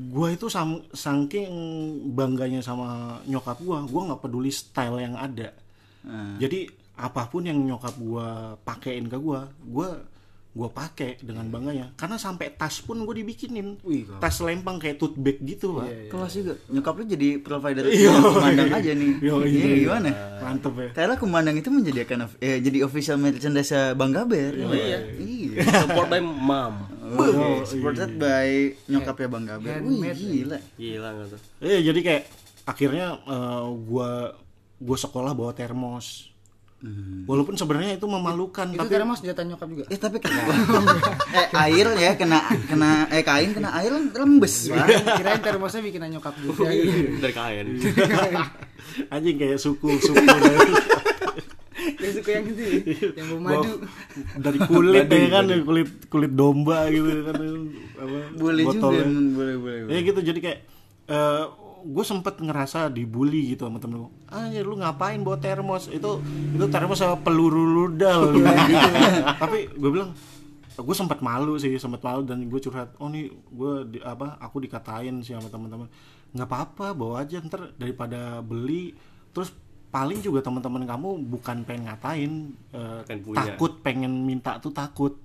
gue 0.10 0.28
itu 0.32 0.46
sam 0.48 0.70
saking 0.90 1.52
bangganya 2.12 2.60
sama 2.60 2.88
nyokap 3.24 3.58
gue, 3.60 3.78
gue 3.84 4.02
nggak 4.04 4.22
peduli 4.22 4.50
style 4.50 4.98
yang 5.00 5.14
ada. 5.14 5.54
Ah. 6.04 6.34
Jadi 6.38 6.66
apa 6.96 7.26
pun 7.28 7.44
yang 7.44 7.58
nyokap 7.60 7.94
gue 7.94 8.28
pakein 8.64 9.06
ke 9.06 9.14
gue, 9.16 9.40
gue 9.64 9.90
gue 10.58 10.70
pakai 10.70 11.22
dengan 11.22 11.46
bangganya. 11.48 11.94
Karena 11.94 12.18
sampai 12.18 12.50
tas 12.52 12.82
pun 12.82 12.98
gue 13.00 13.16
dibikinin. 13.16 13.78
Wih, 13.86 14.10
tas 14.18 14.42
lempang 14.42 14.82
kayak 14.82 14.98
tote 14.98 15.14
bag 15.16 15.38
gitu, 15.40 15.78
pak. 15.78 16.10
Kelas 16.10 16.34
juga. 16.34 16.54
Nyokap 16.68 16.94
lu 16.98 17.04
jadi 17.06 17.30
provider 17.38 17.86
Iya. 17.94 18.10
kumandang 18.18 18.74
aja 18.74 18.92
nih. 18.92 19.12
Iya, 19.22 19.34
Iya, 19.38 19.46
iya. 19.46 19.78
gimana? 19.80 20.10
Mantep 20.42 20.74
ya. 20.74 20.90
Karena 20.92 21.14
kumandang 21.16 21.56
itu 21.56 21.70
menjadikan 21.70 22.26
eh, 22.38 22.58
jadi 22.58 22.78
official 22.82 23.16
merchandise 23.16 23.70
Bang 23.94 24.10
Gaber. 24.10 24.58
iya. 24.58 24.98
Iya. 25.14 25.62
Support 25.86 26.08
by 26.10 26.20
mom. 26.20 26.74
Oh, 27.08 27.62
supported 27.62 28.18
by 28.18 28.50
nyokapnya 28.86 29.28
Bang 29.30 29.46
Gaber. 29.46 29.80
Wih, 29.80 30.02
Handmade. 30.02 30.18
gila. 30.18 30.58
Gila 30.76 31.08
nggak 31.14 31.28
tuh? 31.30 31.42
Eh 31.62 31.80
jadi 31.80 32.00
kayak 32.02 32.24
akhirnya 32.64 33.08
eh, 33.22 33.64
gua 33.86 34.34
gua 34.78 34.98
sekolah 34.98 35.32
bawa 35.32 35.54
termos. 35.54 36.34
Walaupun 37.28 37.60
sebenarnya 37.60 38.00
itu 38.00 38.08
memalukan 38.08 38.72
Itu 38.72 38.80
tapi 38.80 38.88
termos 38.88 39.20
jatah 39.20 39.44
nyokap 39.44 39.68
juga. 39.68 39.84
Eh 39.92 40.00
tapi 40.00 40.24
kena 40.24 40.42
eh 41.38 41.48
air 41.68 41.88
ya 42.00 42.12
kena 42.16 42.40
kena 42.64 43.12
eh 43.12 43.20
kain 43.20 43.52
kena 43.52 43.76
air 43.76 43.92
rembes, 43.92 44.72
Pak. 44.72 44.88
Kirain 45.20 45.42
termosnya 45.44 45.84
bikinan 45.84 46.08
nyokap 46.16 46.32
juga. 46.40 46.72
Dari 47.20 47.34
kain. 47.36 47.68
anjing 49.14 49.36
kayak 49.36 49.60
suku-suku 49.60 50.16
dari, 50.16 50.72
Yang 51.98 52.14
suka 52.20 52.30
yang 52.32 52.46
itu, 52.48 52.62
ya, 52.64 53.10
yang 53.16 53.28
bau 53.30 53.42
madu. 53.42 53.72
dari 54.38 54.60
kulit 54.64 55.08
ya 55.08 55.28
kan 55.30 55.46
kulit 55.62 55.90
kulit 56.08 56.32
domba 56.32 56.88
gitu 56.88 57.10
kan 57.26 57.36
apa 57.98 58.18
Boleh 58.34 58.64
juga, 58.64 58.72
botolnya. 58.72 59.04
men. 59.04 59.26
boleh 59.34 59.56
boleh. 59.58 59.80
boleh. 59.84 59.94
Ya 59.94 60.00
gitu 60.02 60.20
jadi 60.22 60.40
kayak 60.40 60.60
gue 61.84 62.06
sempet 62.06 62.40
ngerasa 62.40 62.90
dibully 62.90 63.54
gitu 63.54 63.68
sama 63.70 63.78
temen 63.78 64.06
gue 64.06 64.12
Anjir 64.30 64.66
lu 64.66 64.78
ngapain 64.80 65.20
bawa 65.22 65.38
termos? 65.38 65.88
Itu 65.88 66.20
itu 66.54 66.66
termos 66.72 66.98
sama 67.00 67.20
peluru 67.22 67.64
rudal 67.86 68.34
gitu. 68.34 68.48
Tapi 69.42 69.70
gue 69.76 69.90
bilang 69.92 70.12
gue 70.78 70.96
sempat 70.96 71.26
malu 71.26 71.58
sih 71.58 71.74
sempat 71.82 72.06
malu 72.06 72.22
dan 72.22 72.46
gue 72.46 72.60
curhat 72.62 72.94
oh 73.02 73.10
nih 73.10 73.34
gue 73.34 73.74
di, 73.92 73.98
apa 74.06 74.38
aku 74.38 74.62
dikatain 74.62 75.26
sih 75.26 75.34
sama 75.34 75.50
teman-teman 75.50 75.90
nggak 76.38 76.46
apa-apa 76.46 76.94
bawa 76.94 77.26
aja 77.26 77.42
ntar 77.42 77.74
daripada 77.78 78.40
beli. 78.46 78.94
Terus 79.34 79.50
paling 79.88 80.20
juga 80.20 80.44
teman-teman 80.44 80.84
kamu 80.84 81.10
bukan 81.32 81.64
pengen 81.64 81.84
ngatain 81.88 82.32
eh, 82.76 83.02
Pengen 83.08 83.22
punya. 83.24 83.40
takut 83.56 83.74
pengen 83.82 84.14
minta 84.26 84.60
tuh 84.60 84.74
takut. 84.76 85.18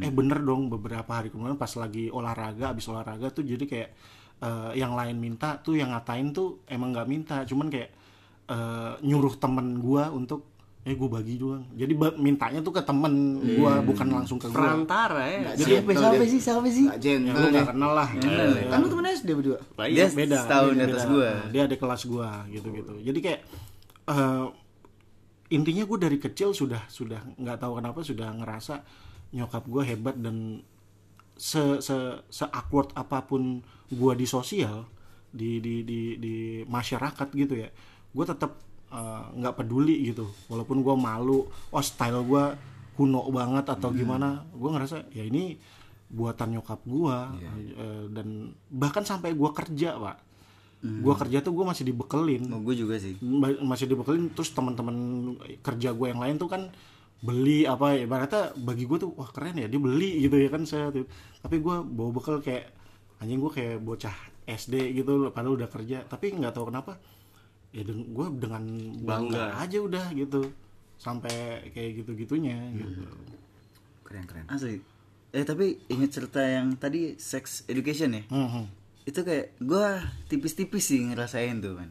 Eh 0.00 0.08
bener 0.08 0.40
dong 0.40 0.72
beberapa 0.72 1.08
hari 1.20 1.28
kemudian 1.28 1.60
pas 1.60 1.68
lagi 1.76 2.08
olahraga 2.08 2.72
abis 2.72 2.88
olahraga 2.88 3.28
tuh 3.28 3.44
jadi 3.44 3.64
kayak 3.68 3.90
eh, 4.38 4.70
yang 4.74 4.92
lain 4.92 5.16
minta 5.16 5.56
tuh 5.58 5.74
yang 5.74 5.90
ngatain 5.90 6.30
tuh 6.30 6.60
emang 6.66 6.92
nggak 6.92 7.08
minta 7.08 7.36
cuman 7.42 7.68
kayak 7.68 7.90
eh, 8.46 8.92
nyuruh 9.02 9.34
temen 9.36 9.78
gua 9.78 10.08
untuk 10.08 10.52
eh 10.86 10.94
gue 10.94 11.10
bagi 11.10 11.34
doang 11.34 11.66
jadi 11.74 11.90
ba- 11.98 12.14
mintanya 12.14 12.62
tuh 12.62 12.70
ke 12.70 12.78
temen 12.78 13.10
gua 13.58 13.82
bukan 13.82 14.06
langsung 14.06 14.38
ke 14.38 14.46
gua 14.46 14.70
Perantara 14.70 15.18
ya. 15.26 15.50
siapa 15.58 15.90
siapa 15.90 16.22
sih 16.22 16.38
siapa 16.38 16.62
sih? 16.70 16.86
Gak 16.86 17.00
jen. 17.02 17.26
ya 17.26 17.34
lu 17.34 17.50
nggak 17.50 17.74
kenal 17.74 17.90
lah 17.90 18.06
Kan 18.70 18.78
lu 18.78 18.86
temen 18.86 19.04
SD 19.10 19.28
berdua. 19.34 19.58
Dia 19.82 19.90
iya. 19.90 20.06
beda 20.06 20.36
setahun 20.46 20.72
di 20.72 20.84
atas 20.86 21.02
beda. 21.02 21.10
gua. 21.10 21.30
dia 21.50 21.62
ada 21.66 21.74
kelas 21.74 22.02
gua 22.06 22.30
gitu 22.46 22.68
gitu 22.70 22.92
jadi 23.02 23.18
kayak 23.18 23.40
eh, 24.14 24.46
intinya 25.50 25.82
gue 25.86 25.98
dari 25.98 26.18
kecil 26.18 26.50
sudah 26.50 26.82
sudah 26.86 27.22
nggak 27.34 27.58
tahu 27.58 27.78
kenapa 27.78 28.02
sudah 28.02 28.28
ngerasa 28.34 28.82
nyokap 29.30 29.62
gue 29.66 29.82
hebat 29.82 30.14
dan 30.18 30.62
se 31.34 31.78
se 31.78 31.94
se 32.26 32.44
awkward 32.46 32.90
apa 32.94 33.22
pun 33.22 33.62
gua 33.92 34.18
di 34.18 34.26
sosial 34.26 34.86
di 35.30 35.60
di 35.60 35.84
di 35.84 36.16
di 36.16 36.34
masyarakat 36.64 37.28
gitu 37.36 37.54
ya 37.60 37.68
gue 38.16 38.24
tetap 38.24 38.56
eh, 38.88 39.24
nggak 39.36 39.54
peduli 39.60 40.08
gitu. 40.08 40.24
Walaupun 40.48 40.80
gua 40.80 40.96
malu 40.96 41.44
oh 41.44 41.84
style 41.84 42.24
gua 42.24 42.56
kuno 42.96 43.28
banget 43.28 43.68
atau 43.68 43.92
gimana 43.92 44.48
gue 44.56 44.70
ngerasa 44.72 45.12
ya 45.12 45.20
ini 45.28 45.60
buatan 46.08 46.56
nyokap 46.56 46.80
gua. 46.88 47.36
Eh, 47.76 48.04
dan 48.16 48.56
bahkan 48.72 49.04
sampai 49.04 49.36
gua 49.36 49.52
kerja 49.52 50.00
pak. 50.00 50.16
Gua 51.02 51.18
kerja 51.18 51.42
tuh 51.42 51.52
gua 51.52 51.74
masih 51.74 51.84
dibekelin. 51.84 52.46
Oh, 52.48 52.62
gue 52.62 52.72
juga 52.78 52.96
sih. 52.96 53.18
Ma- 53.20 53.60
masih 53.60 53.90
dibekelin 53.90 54.30
terus 54.32 54.54
teman-teman 54.54 54.96
kerja 55.60 55.92
gue 55.92 56.06
yang 56.08 56.22
lain 56.22 56.38
tuh 56.38 56.48
kan 56.48 56.70
beli 57.20 57.64
apa 57.64 57.96
ya 57.96 58.04
ibaratnya 58.04 58.52
bagi 58.60 58.84
gue 58.84 59.00
tuh 59.00 59.10
wah 59.16 59.28
keren 59.32 59.56
ya 59.56 59.66
dia 59.66 59.80
beli 59.80 60.24
gitu 60.24 60.36
ya 60.40 60.48
kan 60.48 60.64
saya 60.64 60.88
tuh. 60.94 61.04
Tapi 61.42 61.60
gue 61.60 61.76
bawa 61.84 62.10
bekal 62.16 62.40
kayak 62.40 62.75
anjing 63.18 63.40
gue 63.40 63.52
kayak 63.52 63.80
bocah 63.80 64.16
SD 64.46 64.92
gitu 64.94 65.32
padahal 65.32 65.56
udah 65.58 65.68
kerja 65.70 66.04
tapi 66.06 66.36
nggak 66.36 66.52
tahu 66.54 66.68
kenapa 66.70 67.00
ya 67.72 67.82
gue 67.84 68.26
dengan 68.38 68.62
bangga 69.02 69.58
aja 69.58 69.78
udah 69.82 70.12
gitu 70.14 70.48
sampai 70.96 71.66
kayak 71.76 72.04
gitu 72.04 72.16
gitunya 72.16 72.56
gitu 72.72 73.04
Keren 74.06 74.24
keren. 74.24 74.46
Asli. 74.46 74.78
Eh 75.34 75.42
tapi 75.42 75.82
inget 75.90 76.14
cerita 76.14 76.38
yang 76.38 76.78
tadi 76.78 77.18
sex 77.18 77.66
education 77.66 78.14
ya? 78.14 78.22
Mhm. 78.30 78.64
Itu 79.02 79.26
kayak 79.26 79.58
gua 79.58 79.98
tipis-tipis 80.30 80.86
sih 80.86 81.02
ngerasain 81.02 81.58
tuh 81.58 81.74
kan. 81.74 81.90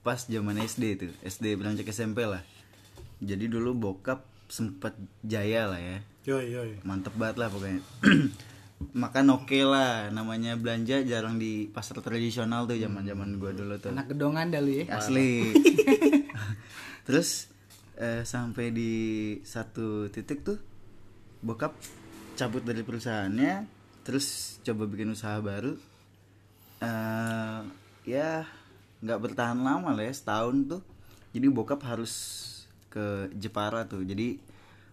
Pas 0.00 0.16
zaman 0.24 0.56
SD 0.58 0.96
tuh, 0.98 1.12
SD 1.22 1.60
beranjak 1.60 1.86
SMP 1.92 2.24
lah. 2.24 2.40
Jadi 3.20 3.46
dulu 3.52 3.76
bokap 3.76 4.24
sempet 4.48 4.96
jaya 5.22 5.68
lah 5.70 5.78
ya. 5.78 6.00
yoi 6.22 6.54
yoi 6.54 6.72
Mantep 6.88 7.14
banget 7.20 7.36
lah 7.36 7.48
pokoknya. 7.52 7.84
Makan 8.90 9.26
oke 9.30 9.58
lah, 9.62 10.10
namanya 10.10 10.58
belanja 10.58 11.06
jarang 11.06 11.38
di 11.38 11.70
pasar 11.70 12.02
tradisional 12.02 12.66
tuh 12.66 12.74
zaman-zaman 12.74 13.38
gua 13.38 13.54
dulu 13.54 13.78
tuh. 13.78 13.94
Anak 13.94 14.10
gedongan 14.10 14.50
dah 14.50 14.58
lu 14.58 14.82
ya. 14.82 14.84
Asli. 14.98 15.54
Terus 17.06 17.46
eh, 17.98 18.26
sampai 18.26 18.74
di 18.74 18.92
satu 19.46 20.10
titik 20.10 20.42
tuh 20.42 20.58
bokap 21.42 21.74
cabut 22.38 22.62
dari 22.62 22.86
perusahaannya, 22.86 23.66
terus 24.06 24.56
coba 24.62 24.86
bikin 24.86 25.12
usaha 25.12 25.36
baru. 25.42 25.74
eh 26.82 27.58
ya 28.02 28.42
nggak 29.02 29.20
bertahan 29.22 29.58
lama 29.58 29.94
lah 29.94 30.06
ya 30.06 30.14
setahun 30.14 30.56
tuh. 30.66 30.82
Jadi 31.34 31.46
bokap 31.50 31.82
harus 31.86 32.12
ke 32.90 33.30
Jepara 33.34 33.86
tuh. 33.86 34.02
Jadi 34.06 34.51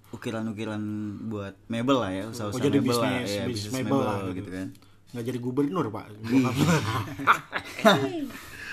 ukiran-ukiran 0.10 0.82
buat 1.30 1.54
mebel 1.70 1.98
lah 2.02 2.12
ya, 2.12 2.24
usaha-usaha 2.30 2.58
Oh, 2.58 2.66
jadi 2.66 2.78
mebel 2.82 2.98
lah, 2.98 3.12
ya, 3.22 3.44
bisnis 3.46 3.72
mebel 3.74 3.86
mebel, 3.86 4.00
lah 4.02 4.18
gitu. 4.20 4.34
gitu. 4.42 4.50
kan. 4.54 4.68
nggak 5.10 5.26
jadi 5.26 5.40
gubernur 5.42 5.86
pak 5.90 6.06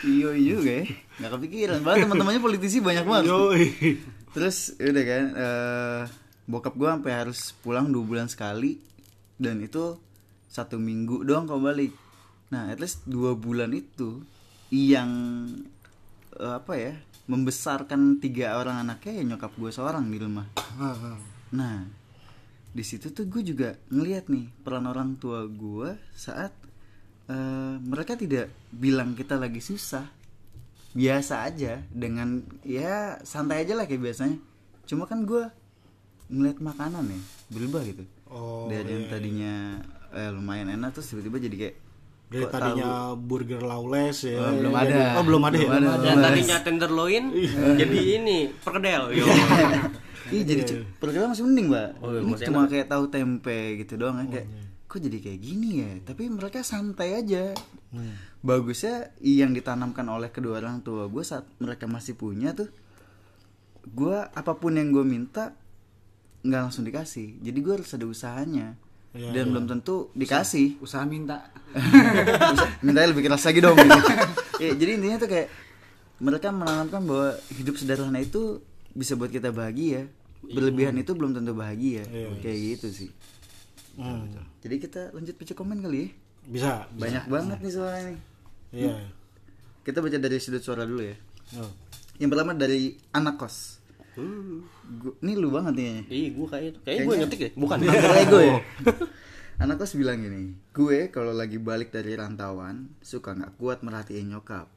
Iya 0.05 0.29
juga 0.37 0.71
ya, 0.71 0.85
nggak 1.25 1.31
kepikiran. 1.41 1.79
Bahkan 1.81 2.05
teman-temannya 2.05 2.43
politisi 2.45 2.85
banyak 2.85 3.05
banget. 3.09 3.25
yoi 3.33 3.97
terus 4.37 4.77
udah 4.77 5.05
kan 5.09 5.25
eh, 5.33 6.03
bokap 6.45 6.77
gue 6.77 6.85
sampai 6.85 7.13
harus 7.17 7.57
pulang 7.65 7.89
dua 7.89 8.05
bulan 8.05 8.29
sekali 8.29 8.77
dan 9.41 9.65
itu 9.65 9.97
satu 10.53 10.77
minggu 10.77 11.25
doang 11.25 11.49
kau 11.49 11.57
balik 11.57 11.97
nah 12.53 12.69
at 12.69 12.77
least 12.77 13.01
dua 13.09 13.33
bulan 13.33 13.73
itu 13.73 14.21
yang 14.69 15.09
eh, 16.37 16.53
apa 16.53 16.73
ya 16.77 16.93
membesarkan 17.27 18.23
tiga 18.23 18.55
orang 18.55 18.87
anaknya 18.87 19.23
ya 19.23 19.23
nyokap 19.27 19.53
gue 19.59 19.71
seorang 19.75 20.07
di 20.07 20.19
rumah. 20.23 20.47
Nah 21.55 21.87
di 22.71 22.85
situ 22.85 23.11
tuh 23.11 23.27
gue 23.27 23.43
juga 23.43 23.75
ngeliat 23.91 24.31
nih 24.31 24.47
peran 24.63 24.87
orang 24.87 25.19
tua 25.19 25.49
gue 25.49 25.97
saat 26.15 26.55
eh, 27.27 27.75
mereka 27.83 28.15
tidak 28.15 28.51
bilang 28.71 29.19
kita 29.19 29.35
lagi 29.35 29.59
susah. 29.59 30.07
Biasa 30.97 31.45
aja 31.45 31.85
dengan 31.93 32.41
ya 32.65 33.21
santai 33.21 33.67
aja 33.67 33.77
lah 33.77 33.85
kayak 33.85 34.01
biasanya. 34.01 34.39
Cuma 34.87 35.05
kan 35.05 35.27
gue 35.27 35.45
ngeliat 36.31 36.59
makanan 36.63 37.05
ya 37.11 37.21
berubah 37.51 37.83
gitu. 37.85 38.03
Oh, 38.27 38.67
dari 38.67 38.91
yang 38.91 39.07
tadinya 39.11 39.55
eh, 40.15 40.31
lumayan 40.31 40.71
enak 40.71 40.95
terus 40.95 41.11
tiba-tiba 41.11 41.39
jadi 41.43 41.57
kayak 41.59 41.77
dari 42.27 42.43
kok 42.43 42.53
tadinya 42.53 42.91
burger 43.15 43.63
lawless 43.63 44.27
ya 44.27 44.35
Oh, 44.37 44.51
belum 44.53 44.73
Jadi- 44.73 44.93
ada. 44.93 45.03
oh 45.15 45.23
belum 45.23 45.43
ada 45.43 45.57
ya 45.57 45.69
Belum 45.69 45.87
ada. 45.89 46.05
Yang 46.05 46.19
tadinya 46.21 46.57
tenderloin 46.61 47.25
jadi 47.79 47.99
ini 48.19 48.39
perkedel. 48.57 49.03
Yo. 49.15 49.25
Iya 50.27 50.43
jadi 50.43 50.61
Iya. 50.61 50.75
yeah. 50.75 50.85
perkara 50.99 51.31
masih 51.31 51.45
mending 51.45 51.67
mbak. 51.71 51.89
Oh, 52.03 52.11
iya, 52.11 52.21
Ini 52.21 52.33
cuma 52.43 52.67
kayak 52.67 52.87
tahu 52.89 53.05
tempe 53.07 53.59
gitu 53.79 53.95
doang 53.95 54.19
kan 54.19 54.27
kayak 54.29 54.47
kok 54.85 54.99
jadi 54.99 55.19
kayak 55.23 55.39
gini 55.39 55.71
ya. 55.79 55.91
Tapi 56.03 56.27
mereka 56.27 56.59
santai 56.61 57.15
aja. 57.15 57.55
Bagusnya 58.43 59.15
yang 59.19 59.51
ditanamkan 59.51 60.03
oleh 60.05 60.27
kedua 60.29 60.59
orang 60.59 60.83
tua 60.83 61.07
gue 61.07 61.23
saat 61.23 61.47
mereka 61.57 61.87
masih 61.87 62.15
punya 62.15 62.51
tuh, 62.53 62.71
gue 63.87 64.17
apa 64.19 64.53
pun 64.55 64.75
yang 64.75 64.91
gue 64.91 65.03
minta 65.03 65.55
nggak 66.43 66.61
langsung 66.61 66.83
dikasih. 66.83 67.39
Jadi 67.39 67.59
gue 67.59 67.73
harus 67.75 67.91
ada 67.91 68.07
usahanya. 68.07 68.75
Iya, 69.17 69.33
Dan 69.33 69.57
belum 69.57 69.65
tentu 69.67 70.13
dikasih. 70.13 70.77
Usaha 70.79 71.03
minta. 71.09 71.49
Mintanya 72.85 73.09
lebih 73.11 73.25
keras 73.25 73.45
lagi 73.49 73.61
dong. 73.65 73.77
gitu. 73.77 73.97
Ya, 74.57 74.73
jadi 74.73 74.97
intinya 74.97 75.21
tuh 75.21 75.29
kayak 75.29 75.53
mereka 76.17 76.49
menanamkan 76.49 77.05
bahwa 77.05 77.37
hidup 77.53 77.77
sederhana 77.77 78.25
itu 78.25 78.65
bisa 78.97 79.13
buat 79.13 79.29
kita 79.29 79.53
bahagia. 79.53 80.09
Berlebihan 80.41 80.97
itu 80.97 81.13
belum 81.13 81.37
tentu 81.37 81.53
bahagia. 81.53 82.09
Iya. 82.09 82.41
Kayak 82.41 82.59
gitu 82.81 82.89
sih. 82.89 83.11
Hmm. 84.01 84.33
Jadi 84.65 84.81
kita 84.81 85.13
lanjut 85.13 85.37
baca 85.37 85.53
komen 85.53 85.85
kali 85.85 85.99
ya. 86.01 86.09
bisa 86.47 86.71
Banyak 86.89 87.25
banget 87.29 87.59
nih 87.61 87.73
soalnya 87.73 88.03
nih. 88.09 88.19
iya 88.73 88.97
Kita 89.85 90.01
baca 90.01 90.17
dari 90.17 90.37
sudut 90.41 90.65
suara 90.65 90.89
dulu 90.89 91.05
ya. 91.05 91.17
Oh. 91.61 91.73
Yang 92.17 92.31
pertama 92.33 92.53
dari 92.57 92.97
anak 93.13 93.37
kos. 93.37 93.76
Gua- 94.17 95.17
ini 95.21 95.33
lu 95.37 95.49
banget 95.53 95.75
nih. 95.77 95.95
Ih, 96.09 96.27
gua 96.33 96.47
kayak 96.57 96.67
itu. 96.73 96.79
Kayak 96.83 96.99
gue 97.05 97.15
ngetik 97.21 97.41
ya? 97.41 97.51
Bukan. 97.55 97.79
Ego 98.25 98.39
ya. 98.41 98.57
Anak 99.63 99.81
kos 99.81 99.97
bilang 99.97 100.21
gini, 100.21 100.53
gue 100.77 101.09
kalau 101.09 101.33
lagi 101.33 101.57
balik 101.57 101.89
dari 101.89 102.13
rantauan 102.13 102.93
suka 103.01 103.33
nggak 103.33 103.57
kuat 103.57 103.81
merhatiin 103.81 104.29
nyokap. 104.29 104.69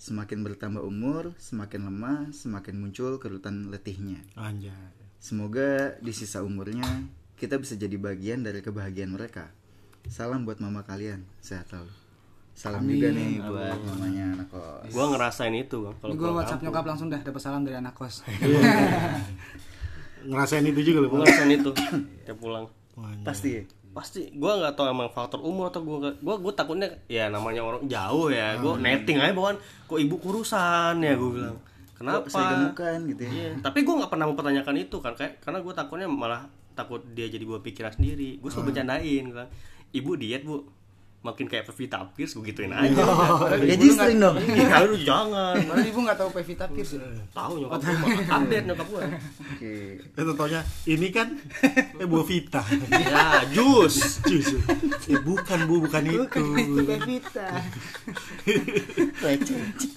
Semakin 0.00 0.40
bertambah 0.46 0.80
umur, 0.80 1.36
semakin 1.36 1.92
lemah, 1.92 2.32
semakin 2.32 2.80
muncul 2.80 3.20
kerutan 3.20 3.68
letihnya. 3.68 4.24
anjay 4.32 4.72
Semoga 5.20 5.98
di 6.00 6.14
sisa 6.16 6.40
umurnya 6.40 6.86
kita 7.36 7.60
bisa 7.60 7.76
jadi 7.76 7.98
bagian 8.00 8.40
dari 8.40 8.64
kebahagiaan 8.64 9.12
mereka. 9.12 9.50
Salam 10.08 10.48
buat 10.48 10.56
mama 10.62 10.86
kalian, 10.88 11.26
sehat 11.44 11.68
selalu. 11.68 11.92
Salam 12.58 12.82
juga 12.82 13.08
nih 13.08 13.38
buat 13.38 13.78
mamanya 13.86 14.24
anak 14.34 14.48
kos. 14.50 14.90
Gua 14.90 15.04
ngerasain 15.14 15.54
itu 15.54 15.78
kalau 15.94 16.10
gue 16.10 16.18
pulang 16.18 16.34
WhatsApp 16.34 16.58
kampung. 16.58 16.74
nyokap 16.74 16.84
langsung 16.90 17.06
dah 17.06 17.20
dapat 17.22 17.38
salam 17.38 17.62
dari 17.62 17.78
anak 17.78 17.94
kos. 17.94 18.26
ngerasain 20.28 20.66
itu 20.66 20.80
juga 20.82 21.06
loh 21.06 21.08
Gua 21.08 21.18
ngerasain 21.22 21.50
itu 21.54 21.70
tiap 22.26 22.36
pulang. 22.36 22.66
Pasti 23.22 23.48
ya? 23.54 23.62
Pasti 23.88 24.20
gua 24.34 24.58
nggak 24.58 24.74
tahu 24.74 24.86
emang 24.86 25.08
faktor 25.08 25.40
umur 25.40 25.70
atau 25.70 25.80
gua 25.80 25.96
nggak- 26.02 26.18
gua 26.18 26.34
gua 26.36 26.52
takutnya 26.52 26.88
ya 27.06 27.30
namanya 27.30 27.62
orang 27.62 27.86
jauh 27.86 28.28
ya. 28.28 28.58
Gua 28.58 28.74
netting 28.74 29.16
aja 29.16 29.30
bahkan 29.30 29.56
kok 29.86 29.96
ibu 29.96 30.14
kurusan 30.18 30.98
ya 30.98 31.14
gua 31.14 31.30
bilang. 31.30 31.56
Kenapa? 31.94 32.20
Kok 32.20 32.28
saya 32.28 32.44
gemukan 32.52 32.98
gitu 33.06 33.20
ya? 33.22 33.30
Iya, 33.30 33.48
tapi 33.58 33.82
gue 33.82 33.92
nggak 33.92 34.06
pernah 34.06 34.26
mempertanyakan 34.26 34.74
itu 34.78 34.96
kan 34.98 35.14
kayak 35.14 35.42
karena 35.42 35.58
gue 35.58 35.72
takutnya 35.72 36.06
malah 36.06 36.46
takut 36.74 37.02
dia 37.10 37.26
jadi 37.26 37.42
gue 37.42 37.58
pikiran 37.58 37.90
sendiri 37.90 38.38
gue 38.38 38.46
selalu 38.46 38.70
bercandain 38.70 39.22
gue 39.26 39.34
bilang, 39.34 39.50
ibu 39.90 40.10
diet 40.14 40.46
bu 40.46 40.62
makin 41.18 41.44
kayak 41.44 41.66
Pevita 41.66 41.98
Pierce 42.08 42.32
gue 42.32 42.46
gituin 42.46 42.70
aja 42.70 42.94
Ya 43.58 43.74
G-string 43.74 44.16
dong. 44.16 44.38
Iya, 44.38 44.86
lu 44.86 44.96
jangan 44.98 45.58
Padahal 45.66 45.82
ibu 45.84 45.98
nggak 46.00 46.14
tahu 46.16 46.30
Pevita 46.30 46.64
Pierce. 46.66 46.94
ya. 46.94 47.02
tahu 47.28 47.58
nyokap 47.58 47.80
gue 47.80 47.94
mah 47.96 48.08
update 48.36 48.64
nyokap 48.64 48.86
gue 48.86 49.02
Oke. 49.50 49.74
itu 49.98 50.32
taunya 50.32 50.60
ini 50.86 51.08
kan 51.08 51.28
eh 52.00 52.06
buah 52.06 52.22
vita 52.22 52.62
ya 52.88 53.42
jus 53.48 54.22
Jus. 54.22 54.46
eh 55.04 55.18
bukan 55.20 55.58
bu 55.64 55.82
bukan 55.82 56.02
itu 56.06 56.42
Pevita. 56.86 57.48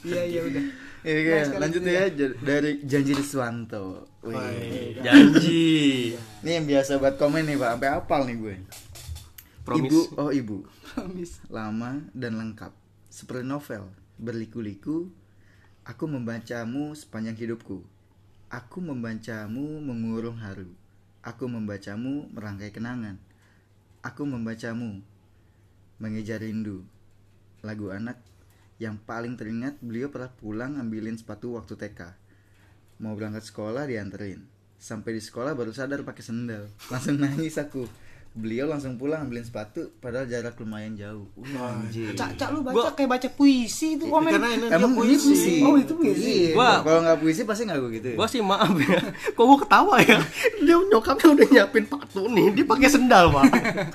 Iya 0.01 0.22
iya 0.26 0.41
udah. 0.43 0.63
Ya, 1.01 1.13
oke, 1.41 1.57
lanjut 1.57 1.82
ya 1.84 2.03
j- 2.09 2.38
dari 2.39 2.78
Janji 2.82 3.13
Riswanto. 3.13 4.05
Wih. 4.22 5.01
janji 5.01 6.13
Ini 6.39 6.51
yang 6.51 6.65
biasa 6.67 6.97
buat 6.97 7.17
komen 7.17 7.41
nih 7.43 7.57
Pak, 7.57 7.69
sampai 7.72 7.89
apal 7.91 8.22
nih 8.24 8.38
gue. 8.38 8.55
Promise. 9.62 9.93
Ibu, 9.93 10.01
oh 10.18 10.32
ibu, 10.34 10.57
Promis. 10.97 11.38
lama 11.53 12.01
dan 12.18 12.41
lengkap. 12.41 12.74
Seperti 13.14 13.45
novel, 13.45 13.93
berliku-liku, 14.18 15.12
aku 15.86 16.05
membacamu 16.09 16.97
sepanjang 16.97 17.38
hidupku. 17.38 17.86
Aku 18.49 18.82
membacamu 18.82 19.80
mengurung 19.80 20.41
haru. 20.41 20.68
Aku 21.22 21.45
membacamu 21.45 22.28
merangkai 22.34 22.74
kenangan. 22.74 23.22
Aku 24.01 24.26
membacamu 24.26 25.05
mengejar 26.01 26.41
rindu. 26.41 26.82
Lagu 27.62 27.93
anak 27.93 28.18
yang 28.82 28.97
paling 28.97 29.38
teringat 29.38 29.78
beliau 29.78 30.09
pernah 30.09 30.34
pulang 30.34 30.82
ambilin 30.82 31.14
sepatu 31.14 31.53
waktu 31.53 31.78
TK. 31.78 32.18
Mau 32.97 33.14
berangkat 33.14 33.45
sekolah 33.45 33.86
dianterin. 33.86 34.41
Sampai 34.82 35.14
di 35.14 35.22
sekolah 35.22 35.53
baru 35.53 35.70
sadar 35.70 36.01
pakai 36.01 36.26
sendal. 36.26 36.66
Langsung 36.89 37.22
nangis 37.22 37.62
aku. 37.62 37.86
Beliau 38.32 38.63
langsung 38.65 38.95
pulang 38.95 39.21
ambilin 39.21 39.43
sepatu 39.43 39.91
padahal 39.97 40.23
jarak 40.23 40.55
lumayan 40.55 40.95
jauh. 40.95 41.27
Wah, 41.36 41.75
anjir. 41.75 42.11
Cak 42.11 42.36
cak 42.36 42.49
lu 42.49 42.63
baca 42.63 42.95
kayak 42.95 43.11
baca 43.11 43.27
puisi 43.29 43.99
itu 43.99 44.07
komen. 44.07 44.32
karena 44.32 44.49
ini 44.49 44.65
Emang 44.67 44.95
ini 44.97 45.15
puisi. 45.19 45.59
Oh, 45.59 45.75
itu 45.75 45.91
puisi. 45.91 46.32
Iya. 46.47 46.55
Gua- 46.55 46.79
Kalau 46.82 46.99
nggak 47.01 47.19
puisi 47.19 47.41
pasti 47.43 47.63
nggak 47.65 47.77
gue 47.77 47.91
gitu. 47.93 48.07
ya. 48.07 48.15
gue 48.15 48.27
sih 48.29 48.39
maaf 48.41 48.71
ya 48.73 48.99
kok 49.36 49.43
gue 49.43 49.57
ketawa 49.59 49.95
ya 49.99 50.19
dia 50.63 50.75
nyokapnya 50.82 51.27
udah 51.29 51.47
nyiapin 51.49 51.86
patu 51.86 52.23
nih 52.25 52.47
dia 52.53 52.63
pakai 52.63 52.88
sendal 52.88 53.25
pak 53.29 53.43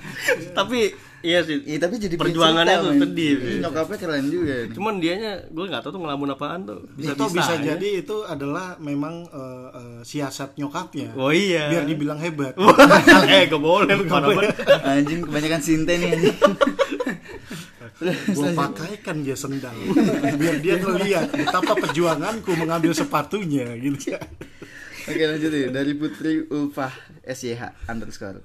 tapi 0.59 0.93
iya 1.27 1.43
sih 1.43 1.59
Iya 1.61 1.79
tapi 1.81 1.99
jadi 1.99 2.15
Perjuangannya 2.15 2.77
tuh 2.79 2.93
sedih. 2.97 3.35
Iya, 3.37 3.59
Nyokapnya 3.61 3.97
keren 3.99 4.27
juga 4.27 4.55
nih. 4.63 4.73
cuman 4.73 4.95
dianya 4.97 5.33
gue 5.47 5.65
nggak 5.67 5.83
tahu 5.83 5.93
tuh 5.93 6.01
ngelamun 6.01 6.29
apaan 6.31 6.61
tuh 6.63 6.79
bisa 6.95 7.13
itu 7.13 7.25
bisa 7.29 7.53
ya. 7.57 7.75
jadi 7.75 7.89
itu 8.01 8.17
adalah 8.25 8.79
memang 8.79 9.27
eh, 9.27 9.69
eh, 9.75 9.99
siasat 10.03 10.55
nyokapnya 10.55 11.13
oh 11.15 11.35
iya 11.35 11.67
biar 11.67 11.83
dibilang 11.85 12.17
hebat 12.17 12.55
eh 13.35 13.43
gak 13.45 13.59
boleh 13.59 13.91
parah 14.07 14.29
banget. 14.31 14.55
Anjing 14.81 15.21
kebanyakan 15.23 15.61
sinte 15.61 15.93
nih 15.93 16.09
anjing. 16.13 16.37
gue 18.29 18.51
pakaikan 18.53 19.17
dia 19.21 19.33
sendal 19.33 19.73
biar 20.37 20.61
dia 20.61 20.77
ngeliat 20.77 21.33
betapa 21.33 21.73
perjuanganku 21.77 22.53
mengambil 22.55 22.93
sepatunya 22.93 23.73
gitu 23.75 24.15
Oke 25.07 25.23
lanjut 25.23 25.49
ya 25.49 25.71
dari 25.71 25.95
Putri 25.95 26.51
Ulfah 26.51 26.91
SYH 27.23 27.87
underscore. 27.87 28.43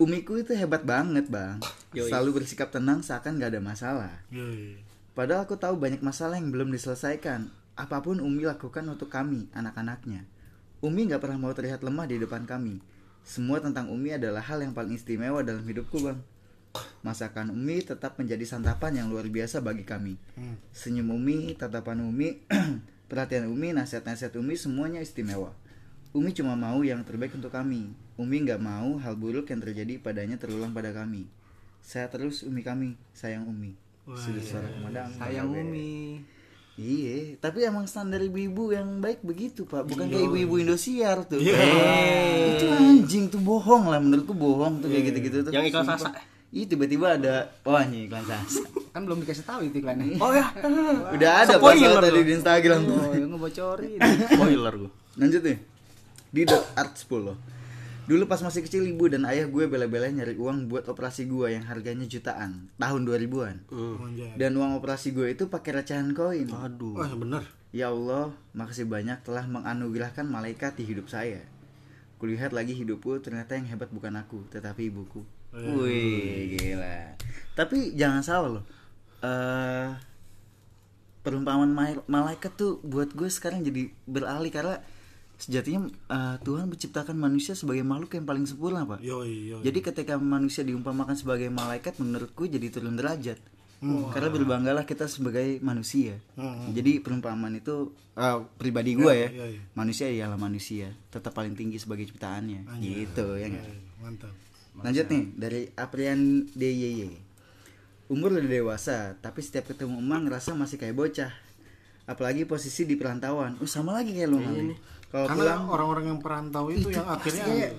Umiku 0.00 0.40
itu 0.40 0.56
hebat 0.56 0.80
banget 0.80 1.28
bang. 1.28 1.60
Selalu 1.92 2.40
bersikap 2.40 2.72
tenang 2.72 3.04
seakan 3.04 3.36
gak 3.36 3.52
ada 3.52 3.60
masalah. 3.60 4.12
Yoi. 4.32 4.80
Padahal 5.12 5.44
aku 5.44 5.60
tahu 5.60 5.76
banyak 5.76 6.00
masalah 6.00 6.40
yang 6.40 6.48
belum 6.48 6.72
diselesaikan. 6.72 7.52
Apa 7.76 8.00
pun 8.00 8.24
Umi 8.24 8.48
lakukan 8.48 8.80
untuk 8.88 9.12
kami, 9.12 9.52
anak-anaknya. 9.52 10.24
Umi 10.80 11.04
gak 11.04 11.20
pernah 11.20 11.36
mau 11.36 11.52
terlihat 11.52 11.84
lemah 11.84 12.08
di 12.08 12.16
depan 12.16 12.48
kami. 12.48 12.80
Semua 13.28 13.60
tentang 13.60 13.92
Umi 13.92 14.16
adalah 14.16 14.40
hal 14.40 14.64
yang 14.64 14.72
paling 14.72 14.96
istimewa 14.96 15.44
dalam 15.44 15.68
hidupku, 15.68 16.00
Bang. 16.00 16.24
Masakan 17.04 17.52
Umi 17.52 17.84
tetap 17.84 18.16
menjadi 18.16 18.48
santapan 18.48 19.04
yang 19.04 19.12
luar 19.12 19.28
biasa 19.28 19.60
bagi 19.60 19.84
kami. 19.84 20.16
Senyum 20.72 21.12
Umi, 21.12 21.52
tatapan 21.60 22.00
Umi, 22.00 22.40
perhatian 23.12 23.52
Umi, 23.52 23.76
nasihat-nasihat 23.76 24.32
Umi 24.40 24.56
semuanya 24.56 25.04
istimewa. 25.04 25.52
Umi 26.10 26.34
cuma 26.34 26.58
mau 26.58 26.82
yang 26.82 27.06
terbaik 27.06 27.38
untuk 27.38 27.54
kami. 27.54 27.94
Umi 28.18 28.36
nggak 28.42 28.58
mau 28.58 28.98
hal 28.98 29.14
buruk 29.14 29.46
yang 29.54 29.62
terjadi 29.62 30.02
padanya 30.02 30.34
terulang 30.34 30.74
pada 30.74 30.90
kami. 30.90 31.30
Saya 31.78 32.10
terus 32.10 32.42
Umi 32.42 32.66
kami, 32.66 32.98
sayang 33.14 33.46
Umi. 33.46 33.78
Sudah 34.18 34.42
suara 34.42 34.66
pemadam. 34.66 35.06
Sayang 35.14 35.54
Umi. 35.54 36.18
Iya, 36.80 37.36
tapi 37.38 37.62
emang 37.62 37.84
standar 37.84 38.24
ibu-ibu 38.24 38.72
yang 38.72 39.04
baik 39.04 39.20
begitu 39.20 39.68
pak, 39.68 39.84
bukan 39.84 40.08
kayak 40.08 40.32
ibu-ibu 40.32 40.64
Indosiar 40.64 41.28
tuh. 41.28 41.36
Iya. 41.36 41.54
Eh, 41.60 42.56
Itu 42.56 42.66
anjing 42.72 43.28
tuh 43.28 43.38
bohong 43.44 43.92
lah, 43.92 44.00
menurutku 44.00 44.32
bohong 44.32 44.80
tuh 44.80 44.88
kayak 44.88 45.12
gitu-gitu 45.12 45.44
tuh. 45.44 45.52
Yang 45.52 45.76
iklan. 45.76 45.84
Sasa. 45.84 46.08
Iya 46.50 46.64
tiba-tiba 46.66 47.20
ada, 47.20 47.52
wah 47.62 47.84
ini 47.84 48.08
iklan 48.08 48.24
sasa. 48.26 48.64
Kan 48.96 49.06
belum 49.06 49.22
dikasih 49.22 49.44
tahu 49.46 49.70
itu 49.70 49.78
iklannya. 49.84 50.18
oh 50.18 50.32
ya 50.34 50.50
Udah 51.14 51.30
ada 51.46 51.54
pak 51.60 51.70
Spoiler 51.78 52.00
tadi 52.02 52.20
di 52.26 52.32
Instagram 52.34 52.80
tuh. 52.82 52.96
Oh, 52.98 53.12
yang 53.14 53.30
ngebocorin. 53.30 53.98
spoiler 54.34 54.72
gue 54.74 54.90
Lanjut 55.20 55.42
nih, 55.44 55.56
di 56.30 56.42
dot 56.44 56.62
art 56.74 56.94
10 56.94 57.36
Dulu 58.10 58.26
pas 58.26 58.42
masih 58.42 58.66
kecil 58.66 58.82
ibu 58.90 59.06
dan 59.06 59.22
ayah 59.22 59.46
gue 59.46 59.70
bela-belain 59.70 60.10
nyari 60.10 60.34
uang 60.34 60.66
buat 60.66 60.82
operasi 60.90 61.30
gue 61.30 61.54
yang 61.54 61.62
harganya 61.62 62.02
jutaan 62.10 62.66
tahun 62.74 63.06
2000-an. 63.06 63.70
Anjay. 63.70 64.34
Dan 64.34 64.58
uang 64.58 64.82
operasi 64.82 65.14
gue 65.14 65.30
itu 65.30 65.46
pakai 65.46 65.78
recehan 65.78 66.10
koin. 66.10 66.50
aduh 66.50 66.98
wah 66.98 67.12
bener 67.14 67.46
Ya 67.70 67.86
Allah, 67.86 68.34
makasih 68.50 68.90
banyak 68.90 69.22
telah 69.22 69.46
menganugerahkan 69.46 70.26
malaikat 70.26 70.74
di 70.74 70.90
hidup 70.90 71.06
saya. 71.06 71.38
Kulihat 72.18 72.50
lagi 72.50 72.74
hidupku, 72.74 73.22
ternyata 73.22 73.54
yang 73.54 73.70
hebat 73.70 73.94
bukan 73.94 74.10
aku, 74.18 74.42
tetapi 74.50 74.90
ibuku. 74.90 75.22
Wih, 75.54 76.58
gila. 76.58 77.14
Tapi 77.54 77.94
jangan 77.94 78.26
salah 78.26 78.50
loh. 78.58 78.64
Eh 79.22 79.86
perumpamaan 81.22 81.70
ma- 81.70 82.02
malaikat 82.10 82.58
tuh 82.58 82.82
buat 82.82 83.12
gue 83.12 83.30
sekarang 83.30 83.62
jadi 83.62 83.92
beralih 84.02 84.50
karena 84.50 84.82
sejatinya 85.40 85.88
eh, 85.88 86.36
Tuhan 86.44 86.68
menciptakan 86.68 87.16
manusia 87.16 87.56
sebagai 87.56 87.80
makhluk 87.80 88.12
yang 88.14 88.28
paling 88.28 88.44
sempurna, 88.44 88.84
Pak. 88.84 89.00
yoi 89.00 89.56
yoi 89.56 89.62
Jadi 89.64 89.78
ketika 89.80 90.14
manusia 90.20 90.60
diumpamakan 90.62 91.16
sebagai 91.16 91.48
malaikat 91.48 91.96
menurutku 91.96 92.44
jadi 92.44 92.68
turun 92.68 93.00
derajat. 93.00 93.40
Karena 93.80 94.28
berbanggalah 94.28 94.84
kita 94.84 95.08
sebagai 95.08 95.56
manusia. 95.64 96.20
Jadi 96.76 97.00
perumpamaan 97.00 97.56
itu 97.56 97.96
eh, 98.12 98.38
pribadi 98.60 98.92
gue 98.92 99.14
ya. 99.16 99.28
iya, 99.32 99.46
iya. 99.56 99.60
Manusia 99.72 100.06
ialah 100.12 100.36
manusia, 100.36 100.92
tetap 101.08 101.32
paling 101.32 101.56
tinggi 101.56 101.80
sebagai 101.80 102.04
ciptaannya. 102.04 102.68
Gitu 102.76 103.26
ya 103.40 103.48
mantap 104.00 104.32
Lanjut 104.80 105.06
nih 105.12 105.24
dari 105.36 105.60
Aprian 105.76 106.48
DYY. 106.56 107.12
Umur 108.10 108.34
udah 108.34 108.48
dewasa, 108.48 109.14
tapi 109.22 109.44
setiap 109.44 109.70
ketemu 109.70 110.02
emang 110.02 110.26
ngerasa 110.26 110.56
masih 110.56 110.80
kayak 110.80 110.96
bocah. 110.96 111.32
Apalagi 112.08 112.42
posisi 112.42 112.82
di 112.88 112.98
perantauan. 112.98 113.54
Oh, 113.62 113.70
sama 113.70 113.94
lagi 113.94 114.10
kayak 114.16 114.30
lu 114.30 114.42
Mami. 114.42 114.74
Kalau 115.10 115.26
karena 115.26 115.42
pulang 115.42 115.64
orang-orang 115.68 116.04
yang 116.06 116.18
perantau 116.18 116.64
itu 116.68 116.86
yang 116.88 117.02
akhirnya 117.04 117.44
kayak 117.44 117.72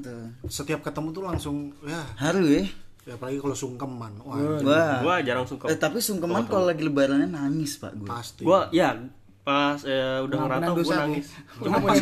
tuh. 0.00 0.24
setiap 0.46 0.80
ketemu 0.80 1.08
tuh 1.10 1.22
langsung 1.24 1.56
ya, 1.82 1.98
Haru 2.16 2.46
ya. 2.46 2.62
ya 3.02 3.12
apalagi 3.12 3.36
kalau 3.36 3.52
sungkeman 3.52 4.12
wah 4.22 4.38
Wah. 4.60 5.02
gue 5.02 5.14
jarang 5.24 5.44
suka 5.44 5.66
Eh 5.66 5.74
tapi 5.74 5.98
sungkeman 5.98 6.46
kalau 6.46 6.64
lagi 6.64 6.80
lebarannya 6.80 7.26
nangis 7.26 7.76
pak 7.76 7.92
gue. 7.92 8.06
pasti 8.06 8.42
gue 8.42 8.60
ya 8.70 8.94
pas 9.42 9.76
eh, 9.82 10.22
udah 10.22 10.36
ngerantau 10.40 10.72
gue 10.72 10.84
dosa. 10.84 10.96
nangis 11.00 11.26
Cuma 11.58 11.78
pas 11.80 11.98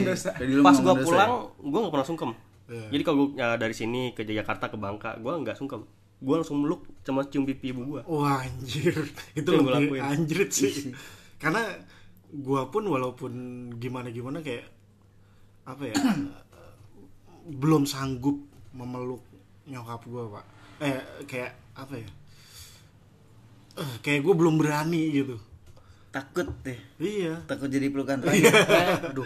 pas 0.63 0.77
dosa 0.79 0.95
pulang 1.01 1.31
ya? 1.31 1.65
gue 1.65 1.79
nggak 1.81 1.93
pernah 1.93 2.07
sungkem 2.07 2.31
Iya. 2.65 2.89
jadi 2.89 3.03
kalau 3.03 3.17
gue 3.27 3.29
dari 3.37 3.75
sini 3.75 4.01
ke 4.13 4.23
Jakarta 4.23 4.65
ke 4.67 4.77
Bangka 4.77 5.19
gue 5.19 5.33
nggak 5.35 5.57
sungkem 5.57 5.83
gue 6.19 6.35
langsung 6.35 6.57
meluk 6.59 6.87
sama 7.01 7.25
cium 7.25 7.43
pipi 7.43 7.69
ibu 7.69 7.83
gue 7.89 8.03
Wah 8.07 8.39
anjir 8.39 8.95
itu 9.35 9.49
yang 9.49 9.61
gua 9.61 9.77
lebih 9.77 9.97
lakuin. 9.97 10.03
anjrit 10.07 10.51
sih 10.51 10.73
karena 11.37 11.67
gua 12.35 12.67
pun 12.67 12.85
walaupun 12.85 13.33
gimana 13.77 14.09
gimana 14.09 14.41
kayak 14.41 14.65
apa 15.63 15.83
ya 15.85 15.97
belum 17.61 17.85
sanggup 17.85 18.41
memeluk 18.73 19.21
nyokap 19.65 20.01
gua 20.05 20.25
pak 20.33 20.45
eh 20.81 20.99
kayak 21.25 21.53
apa 21.75 21.95
ya 21.97 22.09
Eh, 23.73 23.93
kayak 24.01 24.21
gue 24.21 24.35
belum 24.35 24.61
berani 24.61 25.01
gitu 25.11 25.41
Takut 26.13 26.45
deh. 26.61 26.77
iya 27.01 27.41
Takut 27.43 27.73
jadi 27.73 27.89
pelukan 27.89 28.21
terakhir. 28.21 28.53
aduh 29.09 29.25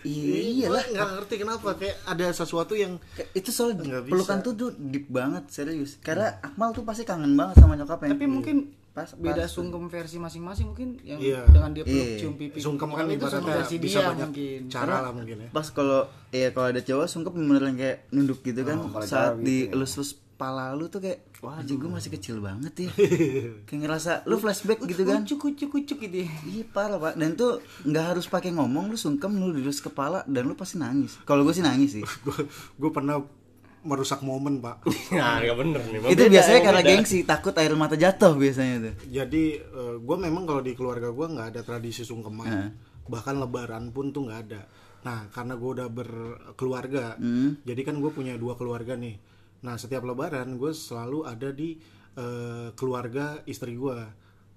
Iya 0.00 0.68
lah. 0.68 0.84
Nggak 0.86 1.08
ngerti 1.14 1.34
kenapa 1.38 1.68
kayak 1.74 1.96
ada 2.04 2.28
sesuatu 2.28 2.72
yang 2.72 3.00
itu 3.32 3.48
soal 3.48 3.72
bisa. 3.72 4.04
pelukan 4.04 4.38
tuh 4.40 4.52
tuh 4.52 4.68
deep 4.76 5.08
banget 5.08 5.48
serius. 5.48 5.96
Karena 5.96 6.40
Akmal 6.40 6.72
tuh 6.72 6.84
pasti 6.84 7.04
kangen 7.04 7.32
banget 7.32 7.56
sama 7.56 7.72
nyokapnya. 7.72 8.12
Tapi 8.12 8.24
mungkin 8.26 8.68
Pas- 8.90 9.14
beda 9.14 9.40
pas- 9.40 9.48
sungkem 9.48 9.86
versi 9.86 10.16
masing-masing 10.16 10.66
mungkin 10.66 10.98
yang 11.00 11.16
Iya. 11.16 11.46
dengan 11.46 11.70
dia 11.70 11.82
peluk 11.82 11.94
Iya. 12.04 12.18
cium 12.18 12.34
pipi. 12.34 12.58
sungkem 12.58 12.88
kan 12.88 13.04
itu 13.04 13.14
sungkem 13.14 13.18
ibaratnya 13.20 13.54
versi 13.56 13.76
bisa 13.78 13.92
dia 13.94 14.08
banyak 14.08 14.28
mungkin. 14.28 14.60
cara 14.66 14.94
lah 15.00 15.12
mungkin 15.12 15.36
ya. 15.38 15.48
pas 15.50 15.66
kalau 15.68 16.00
ya 16.28 16.48
kalau 16.50 16.68
ada 16.68 16.80
cowok 16.80 17.06
sungkep 17.06 17.32
beneran 17.32 17.74
kayak 17.74 18.10
nunduk 18.10 18.42
gitu 18.42 18.60
kan 18.60 18.76
kalau 18.80 19.02
saat 19.04 19.38
di 19.38 19.46
gitu 19.60 19.64
ya. 19.64 19.74
elus-elus 19.74 20.10
pala 20.36 20.72
lu 20.72 20.88
tuh 20.88 20.98
kayak 20.98 21.20
wah 21.38 21.54
anjing 21.54 21.76
gue 21.76 21.86
masih 21.86 22.10
kecil 22.10 22.40
banget 22.40 22.72
ya 22.74 22.90
kayak 23.68 23.78
ngerasa 23.78 24.24
lu 24.24 24.36
flashback 24.36 24.80
gitu 24.82 25.04
kan 25.04 25.20
Kucuk 25.22 25.38
kucuk 25.46 25.68
kucuk 25.70 25.98
gitu. 26.00 26.16
ya. 26.18 26.28
iya 26.44 26.64
parah 26.66 26.96
pak 26.98 27.14
dan 27.14 27.34
tuh 27.34 27.60
nggak 27.82 28.04
harus 28.10 28.24
pakai 28.24 28.50
ngomong 28.50 28.88
lu 28.88 28.96
sungkem 28.96 29.30
lu 29.32 29.52
dilus 29.52 29.78
kepala 29.78 30.24
dan 30.24 30.42
lu 30.42 30.54
pasti 30.54 30.76
nangis 30.76 31.20
kalau 31.22 31.44
gue 31.44 31.52
sih 31.52 31.60
nangis 31.60 31.94
sih 31.94 32.04
gue 32.80 32.90
pernah 32.90 33.20
merusak 33.82 34.20
momen 34.20 34.58
pak 34.58 34.84
Nah, 35.10 35.38
nggak 35.40 35.56
bener 35.56 35.80
nih. 35.82 35.98
Itu 36.06 36.22
beda, 36.22 36.32
biasanya 36.32 36.54
emang 36.54 36.66
karena 36.66 36.80
beda. 36.80 36.90
gengsi 36.92 37.18
takut 37.22 37.54
air 37.54 37.72
mata 37.72 37.94
jatuh 37.94 38.32
biasanya 38.34 38.76
tuh 38.82 38.94
jadi 39.06 39.44
gue 39.98 40.16
memang 40.18 40.44
kalau 40.44 40.60
di 40.60 40.72
keluarga 40.72 41.08
gue 41.08 41.26
nggak 41.26 41.48
ada 41.50 41.60
tradisi 41.60 42.02
sungkeman 42.02 42.46
Heeh. 42.46 42.68
bahkan 43.06 43.34
lebaran 43.34 43.88
pun 43.88 44.10
tuh 44.10 44.24
nggak 44.24 44.40
ada 44.44 44.62
nah 45.00 45.24
karena 45.28 45.54
gue 45.54 45.70
udah 45.72 45.88
berkeluarga 45.88 47.16
Hmm. 47.16 47.56
jadi 47.62 47.80
kan 47.82 47.96
gue 47.96 48.10
punya 48.10 48.34
dua 48.34 48.54
keluarga 48.54 48.94
nih 48.94 49.16
nah 49.60 49.74
setiap 49.74 50.02
lebaran 50.02 50.54
gue 50.54 50.70
selalu 50.70 51.24
ada 51.24 51.48
di 51.50 51.76
eh, 52.12 52.68
keluarga 52.74 53.40
istri 53.44 53.74
gue 53.74 53.96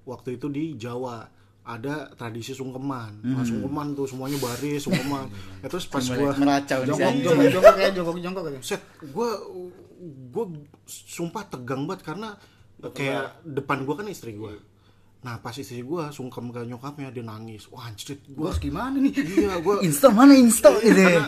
waktu 0.04 0.36
itu 0.36 0.48
di 0.48 0.76
Jawa 0.76 1.24
ada 1.64 2.12
tradisi 2.20 2.52
sungkeman. 2.52 3.24
Nah, 3.24 3.44
sungkeman 3.48 3.96
tuh 3.96 4.04
semuanya 4.04 4.36
baris 4.40 4.84
sungkeman. 4.84 5.32
Ya, 5.64 5.72
terus 5.72 5.88
pas 5.88 6.04
gue 6.04 6.30
meracau 6.36 6.80
Jongkok 6.84 7.24
jongkok 7.24 7.48
jongkok 7.56 7.74
kayak 7.80 7.92
jongkok 7.96 8.18
jongkok 8.20 8.44
gitu. 8.52 8.60
set. 8.76 8.82
Gue 9.00 9.30
gue 10.04 10.46
sumpah 10.86 11.48
tegang 11.48 11.88
banget 11.88 12.04
karena 12.04 12.36
kayak 12.92 13.40
depan 13.48 13.88
gue 13.88 13.96
kan 13.96 14.08
istri 14.12 14.36
gue 14.36 14.60
nah 15.24 15.40
pas 15.40 15.56
istri 15.56 15.80
gue 15.80 16.04
sungkem 16.12 16.52
ke 16.52 16.68
nyokapnya 16.68 17.08
dia 17.08 17.24
nangis. 17.24 17.72
Wah 17.72 17.88
anjir 17.88 18.20
gue 18.20 18.36
Gua 18.36 18.52
harus 18.52 18.60
gimana 18.60 19.00
nih? 19.00 19.16
iya 19.24 19.56
gue 19.56 19.76
insta 19.88 20.12
mana 20.12 20.36
insta 20.36 20.68
gitu 20.84 21.00
karena 21.00 21.24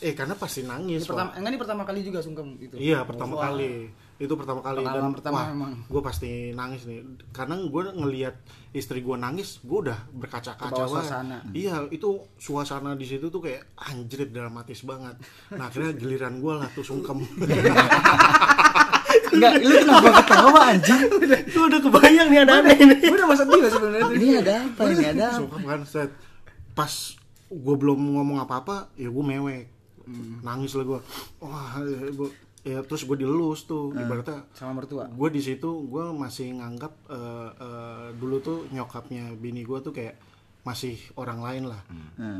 eh 0.00 0.12
karena 0.16 0.34
pasti 0.40 0.64
nangis 0.64 1.04
pertama 1.04 1.36
Wak. 1.36 1.40
enggak 1.40 1.52
ini 1.52 1.60
pertama 1.60 1.82
kali 1.84 2.00
juga 2.00 2.24
sungkem 2.24 2.56
itu. 2.60 2.76
iya 2.80 3.04
pertama 3.04 3.36
kali 3.36 3.92
itu 4.16 4.32
pertama 4.32 4.64
kali 4.64 4.80
Pengalaman 4.80 5.12
dan 5.12 5.16
pertama 5.20 5.36
wah 5.36 5.46
emang. 5.52 5.72
gue 5.84 6.00
pasti 6.00 6.30
nangis 6.56 6.88
nih. 6.88 7.04
Karena 7.36 7.60
gue 7.60 7.82
ngelihat 7.92 8.34
istri 8.72 9.04
gue 9.04 9.12
nangis 9.12 9.60
gue 9.60 9.78
udah 9.88 10.08
berkaca-kaca 10.16 10.88
suasana. 10.88 11.44
iya 11.52 11.84
itu 11.92 12.24
suasana 12.40 12.96
di 12.96 13.04
situ 13.04 13.28
tuh 13.28 13.44
kayak 13.44 13.76
anjrit 13.76 14.32
dramatis 14.32 14.80
banget. 14.88 15.20
Nah 15.52 15.68
akhirnya 15.68 15.92
giliran 16.00 16.40
gue 16.40 16.52
lah 16.56 16.68
tuh 16.72 16.80
sungkem. 16.80 17.20
Enggak 19.36 19.52
lu 19.60 19.74
kenapa 19.84 20.08
ketawa 20.24 20.60
anjing? 20.72 21.00
Lu 21.52 21.60
udah 21.68 21.80
kebayang 21.84 22.28
nih 22.32 22.40
ada 22.40 22.52
aneh 22.64 22.76
ini. 22.80 22.96
Gue 23.04 23.16
udah 23.20 23.28
masak 23.28 23.46
juga 23.52 23.68
sebenarnya 23.68 24.04
tuh. 24.08 24.16
ini 24.16 24.28
ada 24.40 24.54
apa 24.64 24.80
ini? 24.88 25.04
Ada 25.04 25.24
apa 25.28 25.36
sungkem 25.36 25.62
kan 25.68 25.80
set. 25.84 26.10
Pas 26.72 26.92
gue 27.52 27.74
belum 27.76 27.98
ngomong 28.16 28.38
apa-apa 28.40 28.88
ya 28.96 29.12
gue 29.12 29.24
mewek. 29.24 29.64
Nangis 30.40 30.72
lah 30.72 30.84
gue 30.88 31.00
wah 31.42 31.74
gue 31.90 32.30
ya 32.66 32.82
terus 32.82 33.06
gue 33.06 33.14
dilus 33.16 33.62
tuh 33.62 33.94
ibaratnya 33.94 34.42
Sama 34.50 34.82
mertua. 34.82 35.06
gue 35.06 35.28
di 35.30 35.38
situ 35.38 35.86
gue 35.86 36.04
masih 36.10 36.58
nganggap 36.58 36.92
eh, 37.06 37.50
eh, 37.56 38.06
dulu 38.12 38.36
tuh 38.42 38.58
nyokapnya 38.68 39.30
bini 39.34 39.62
gue 39.62 39.78
tuh 39.78 39.94
kayak 39.94 40.18
masih 40.60 40.98
orang 41.14 41.38
lain 41.38 41.70
lah. 41.70 41.78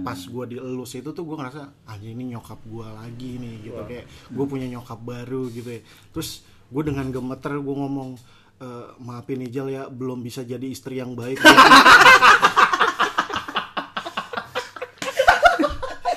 Pas 0.02 0.18
gue 0.18 0.44
dielus 0.50 0.90
itu 0.92 1.14
tuh 1.14 1.22
gue 1.22 1.36
ngerasa 1.38 1.62
ah 1.86 1.94
ini 1.94 2.34
nyokap 2.34 2.58
gue 2.66 2.82
lagi 2.82 3.38
nih 3.38 3.54
gitu. 3.62 3.78
Kayak 3.86 4.04
gue 4.26 4.44
punya 4.44 4.66
nyokap 4.66 4.98
baru 4.98 5.46
gitu 5.48 5.70
ya. 5.70 5.80
Terus 6.10 6.42
gue 6.66 6.82
dengan 6.82 7.06
gemeter 7.08 7.54
gue 7.54 7.76
ngomong 7.78 8.18
"Eh, 8.58 8.86
maafin 8.98 9.46
Ijal 9.46 9.70
ya 9.70 9.86
belum 9.86 10.26
bisa 10.26 10.42
jadi 10.42 10.66
istri 10.66 10.98
yang 10.98 11.14
baik. 11.14 11.38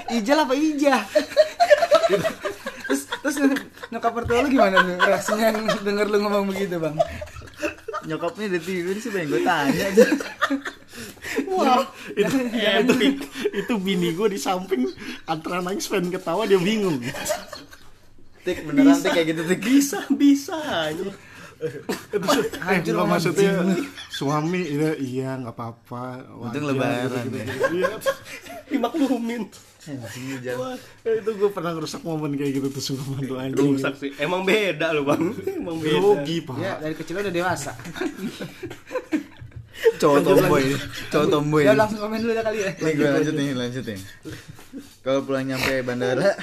Ijal 0.09 0.41
apa 0.41 0.57
Ija? 0.57 1.05
Nyokap 3.89 4.11
mertua 4.13 4.45
lu 4.45 4.49
gimana 4.53 4.77
tuh 4.85 4.97
reaksinya 5.01 5.47
denger 5.81 6.07
lu 6.09 6.17
ngomong 6.21 6.45
begitu 6.49 6.77
bang? 6.77 6.95
nyokapnya 8.07 8.55
udah 8.55 8.61
tidur 8.63 8.95
sih 8.95 9.11
pengen 9.11 9.27
gue 9.35 9.41
tanya 9.43 9.83
aja 9.91 10.05
Wah, 11.45 11.85
itu, 12.17 12.35
itu, 12.49 12.93
itu 13.53 13.73
bini 13.79 14.15
gue 14.15 14.27
di 14.33 14.39
samping 14.39 14.87
antara 15.23 15.61
nangis 15.61 15.87
pengen 15.87 16.11
ketawa 16.11 16.43
dia 16.49 16.57
bingung. 16.59 16.99
tik 18.43 18.65
beneran 18.65 18.97
tik 18.97 19.11
kayak 19.13 19.27
gitu 19.35 19.41
tik 19.45 19.61
Bisa, 19.61 19.99
bisa 20.09 20.55
aja. 20.57 20.95
itu 20.95 22.27
Anjir, 22.63 22.95
nggak 22.95 23.03
Om, 23.03 23.11
maksudnya 23.11 23.51
suami 24.07 24.63
iya 24.63 24.91
iya 24.95 25.29
nggak 25.43 25.55
apa-apa. 25.55 26.23
Untung 26.39 26.71
lebaran 26.71 27.27
ya. 27.35 27.43
Iya. 27.67 27.89
Dimaklumin. 28.71 29.51
Anjing 29.81 30.43
Wah, 30.55 30.75
itu 31.01 31.31
gue 31.31 31.49
pernah 31.49 31.71
ngerusak 31.71 32.01
momen 32.01 32.33
kayak 32.33 32.51
gitu 32.53 32.67
tuh 32.69 32.83
sungguh 32.83 33.23
tuh 33.23 33.37
anjing. 33.37 33.73
Rusak 33.73 33.95
sih. 33.95 34.11
Emang 34.17 34.43
beda 34.43 34.91
lu, 34.91 35.03
Bang. 35.03 35.31
Emang 35.49 35.77
beda. 35.77 35.95
Grogi 35.95 36.37
pak. 36.41 36.55
Ya 36.57 36.73
dari 36.77 36.93
kecil 36.93 37.15
udah 37.17 37.31
dewasa. 37.31 37.71
cowok 39.95 40.19
tomboy 40.21 40.63
cowok 41.07 41.27
tomboy 41.29 41.63
Ya 41.63 41.71
langsung 41.71 41.99
komen 41.99 42.19
dulu 42.19 42.33
ya 42.33 42.43
kali 42.43 42.59
ya. 42.59 42.71
nih 42.73 42.93
gue 42.93 43.07
lanjut 43.09 43.33
nih 43.33 43.49
lanjut 43.53 43.83
nih 43.85 43.99
kalau 45.01 45.23
pulang 45.23 45.45
nyampe 45.45 45.71
bandara 45.81 46.35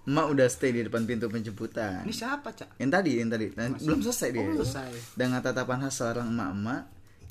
emak 0.00 0.26
udah 0.28 0.46
stay 0.46 0.70
di 0.70 0.82
depan 0.82 1.02
pintu 1.02 1.26
penjemputan 1.26 2.02
Ini 2.02 2.14
siapa 2.14 2.50
cak? 2.52 2.78
yang 2.78 2.88
tadi 2.88 3.12
yang 3.16 3.26
tadi 3.28 3.50
Dan 3.50 3.74
belum 3.76 4.00
selesai 4.00 4.28
dia 4.30 4.42
Oh, 4.44 4.62
selesai. 4.62 4.90
dengan 5.14 5.38
tatapan 5.40 5.82
khas 5.82 5.98
seorang 5.98 6.30
emak-emak 6.30 6.82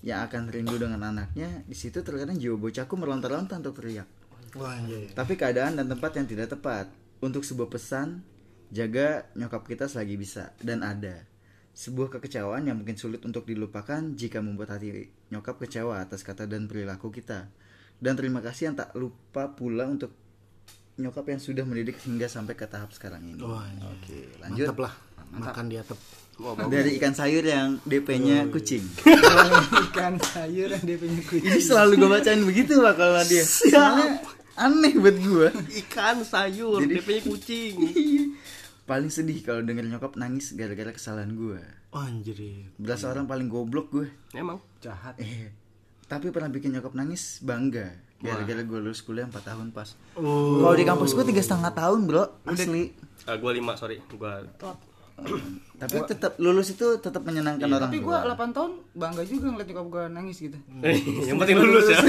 yang 0.01 0.19
akan 0.21 0.41
rindu 0.47 0.75
dengan 0.75 1.01
anaknya 1.05 1.63
di 1.63 1.73
situ 1.73 1.99
terkadang 1.99 2.35
jiwa 2.35 2.55
bocahku 2.57 2.93
melontar-lontar 2.93 3.59
untuk 3.59 3.79
teriak 3.79 4.07
Wah 4.55 4.73
anjing. 4.77 5.13
tapi 5.13 5.33
keadaan 5.37 5.77
dan 5.77 5.85
tempat 5.85 6.11
yang 6.17 6.27
tidak 6.29 6.53
tepat. 6.53 6.89
Untuk 7.19 7.43
sebuah 7.43 7.67
pesan 7.67 8.23
jaga 8.71 9.27
nyokap 9.35 9.67
kita 9.67 9.91
selagi 9.91 10.15
bisa. 10.15 10.55
Dan 10.61 10.81
ada 10.81 11.27
sebuah 11.75 12.11
kekecewaan 12.17 12.67
yang 12.67 12.79
mungkin 12.79 12.95
sulit 12.99 13.23
untuk 13.23 13.47
dilupakan 13.47 14.01
jika 14.15 14.43
membuat 14.43 14.75
hati 14.75 15.11
nyokap 15.31 15.59
kecewa 15.63 16.01
atas 16.01 16.23
kata 16.27 16.47
dan 16.47 16.65
perilaku 16.65 17.11
kita. 17.11 17.51
Dan 17.99 18.15
terima 18.15 18.39
kasih 18.39 18.71
yang 18.71 18.75
tak 18.79 18.95
lupa 18.95 19.51
pula 19.51 19.87
untuk 19.87 20.15
nyokap 20.99 21.31
yang 21.31 21.39
sudah 21.39 21.63
mendidik 21.63 21.99
hingga 22.03 22.27
sampai 22.27 22.55
ke 22.55 22.67
tahap 22.67 22.91
sekarang 22.91 23.23
ini. 23.23 23.39
Wah, 23.39 23.63
anjing. 23.63 23.83
oke 23.87 24.19
lanjut. 24.43 24.67
Mantap 24.67 24.79
lah. 24.83 24.93
Makan 25.29 25.65
di 25.69 25.77
atap. 25.77 25.99
dari 26.71 26.95
ikan 26.95 27.11
sayur 27.11 27.43
yang 27.43 27.77
DP-nya 27.83 28.47
kucing. 28.47 28.81
Ikan 29.91 30.15
sayur 30.23 30.71
yang 30.71 30.83
dia 30.87 30.95
punya 30.95 31.19
kucing. 31.27 31.51
ini 31.51 31.59
selalu 31.59 31.99
gue 31.99 32.09
bacain 32.09 32.41
begitu 32.47 32.79
pak 32.79 32.95
kalau 32.95 33.21
dia. 33.27 33.43
Soalnya 33.43 34.23
aneh 34.59 34.93
buat 34.93 35.15
gue 35.15 35.47
Ikan, 35.81 36.19
sayur, 36.21 36.79
Jadi- 36.79 36.99
DP-nya 36.99 37.21
kucing. 37.23 37.75
paling 38.89 39.07
sedih 39.07 39.39
kalau 39.39 39.61
denger 39.61 39.85
nyokap 39.85 40.13
nangis 40.15 40.51
gara-gara 40.51 40.89
kesalahan 40.89 41.31
gue 41.31 41.61
Anjir. 41.91 42.65
berasa 42.75 43.07
orang 43.07 43.23
paling 43.23 43.45
goblok 43.45 43.87
gue 43.89 44.07
Emang. 44.31 44.57
Jahat. 44.79 45.13
eh 45.15 45.53
tapi 46.03 46.29
pernah 46.29 46.49
bikin 46.49 46.69
nyokap 46.71 46.91
nangis 46.91 47.37
bangga 47.39 47.93
gara-gara 48.19 48.59
gue 48.59 48.79
lulus 48.79 48.99
kuliah 48.99 49.23
4 49.23 49.45
tahun 49.45 49.67
pas 49.69 49.93
Oh. 50.13 50.57
kalau 50.59 50.73
di 50.73 50.83
kampus 50.83 51.13
gue 51.13 51.21
tiga 51.23 51.39
setengah 51.39 51.69
tahun 51.71 52.03
bro 52.03 52.25
asli 52.43 52.91
Ah, 53.23 53.35
gua 53.35 53.51
lima, 53.51 53.75
sorry. 53.75 54.01
Gua 54.09 54.41
tapi 55.75 55.95
tetap 56.03 56.33
lulus 56.37 56.71
itu 56.71 56.97
tetap 56.97 57.21
menyenangkan 57.21 57.67
orang 57.67 57.87
Tapi 57.87 57.99
gua 57.99 58.25
8 58.25 58.51
tahun 58.51 58.71
bangga 58.91 59.21
juga 59.23 59.45
ngeliat 59.49 59.67
nyokap 59.69 59.85
gua 59.87 60.03
nangis 60.07 60.37
gitu. 60.39 60.57
yang 61.29 61.37
penting 61.37 61.57
lulus 61.57 61.85
ya. 61.87 61.99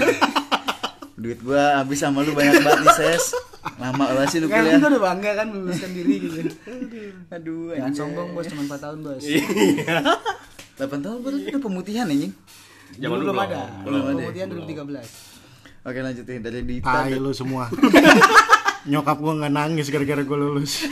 Duit 1.21 1.37
gue 1.39 1.61
habis 1.61 2.01
sama 2.01 2.25
lu 2.25 2.33
banyak 2.33 2.65
banget 2.65 2.81
nih 2.81 2.97
ses 2.97 3.25
lama 3.77 4.05
lah 4.09 4.25
sih 4.25 4.41
lu 4.41 4.49
Kan 4.49 4.65
kuliah 4.65 4.81
gua 4.81 4.89
udah 4.89 5.03
bangga 5.05 5.31
kan 5.37 5.47
meluluskan 5.53 5.91
diri 5.93 6.15
gitu. 6.17 6.41
aduh 7.29 7.77
Jangan 7.77 7.93
sombong 7.93 8.29
bos 8.33 8.49
cuma 8.49 8.63
4 8.65 8.81
tahun 8.81 8.99
bos. 9.05 9.21
8 9.21 10.81
tahun 10.81 11.19
baru 11.21 11.37
udah 11.37 11.61
pemutihan 11.61 12.09
anjing 12.09 12.33
Zaman 12.91 13.21
Dulu 13.21 13.23
dulu 13.23 13.31
belum 13.31 13.39
ada. 13.39 13.61
Belum 13.85 14.03
ada. 14.03 14.19
Kemudian 14.19 14.47
2013. 14.49 15.87
oke 15.87 15.99
lanjutin 16.03 16.41
dari 16.41 16.61
Dita 16.65 16.89
Tai 16.89 17.13
lu 17.15 17.31
semua. 17.31 17.69
Nyokap 18.83 19.17
gue 19.17 19.33
nggak 19.39 19.53
nangis 19.53 19.87
gara-gara 19.89 20.21
gue 20.21 20.39
lulus. 20.41 20.89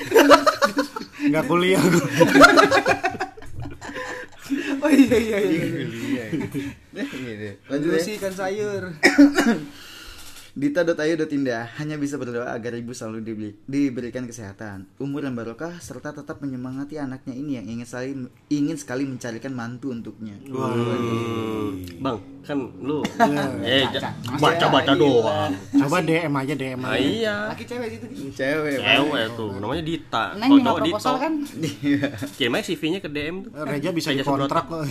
Nggak 1.24 1.44
kuliah 1.44 1.80
gue. 1.80 2.06
Oh 4.78 4.88
iya 4.88 5.16
iya 5.18 5.38
iya. 5.42 5.62
Iya. 5.88 6.24
Iya 6.94 7.52
lanjut 7.66 7.90
ya. 7.92 8.00
sih 8.00 8.12
ikan 8.16 8.32
sayur. 8.32 8.82
Dita.ayu.indah 10.58 11.78
hanya 11.78 11.94
bisa 11.94 12.18
berdoa 12.18 12.50
agar 12.50 12.74
ibu 12.74 12.90
selalu 12.90 13.22
dibeli- 13.22 13.56
diberikan 13.62 14.26
kesehatan, 14.26 14.90
umur 14.98 15.22
yang 15.22 15.32
barokah 15.32 15.78
serta 15.78 16.10
tetap 16.10 16.42
menyemangati 16.42 16.98
anaknya 16.98 17.30
ini 17.30 17.52
yang 17.54 17.66
ingin 17.68 17.86
sekali 17.86 18.10
ingin 18.50 18.74
sekali 18.74 19.06
mencarikan 19.06 19.54
mantu 19.54 19.94
untuknya. 19.94 20.34
Bang, 22.02 22.18
kan 22.42 22.58
lu 22.76 23.06
eh 23.62 23.86
baca-baca 24.34 24.98
doang. 24.98 25.54
Coba 25.78 26.02
DM 26.02 26.34
aja 26.34 26.52
DM 26.52 26.80
Ah, 26.80 26.90
aja. 26.90 27.06
iya. 27.06 27.36
laki 27.48 27.62
cewek 27.62 27.88
itu 27.94 28.06
Cewek. 28.34 28.82
Cewek 28.82 29.24
tuh, 29.38 29.50
namanya 29.56 29.86
Dita. 29.86 30.24
neng 30.34 30.58
Kalau 30.58 30.74
proposal 30.76 31.14
kan 31.22 31.32
Kirim 32.34 32.50
aja 32.52 32.66
CV-nya 32.66 32.98
ke 32.98 33.06
DM 33.06 33.46
tuh. 33.46 33.54
Reja 33.62 33.94
bisa 33.94 34.10
Reja 34.10 34.26
dikontrak 34.26 34.66
kok. 34.66 34.82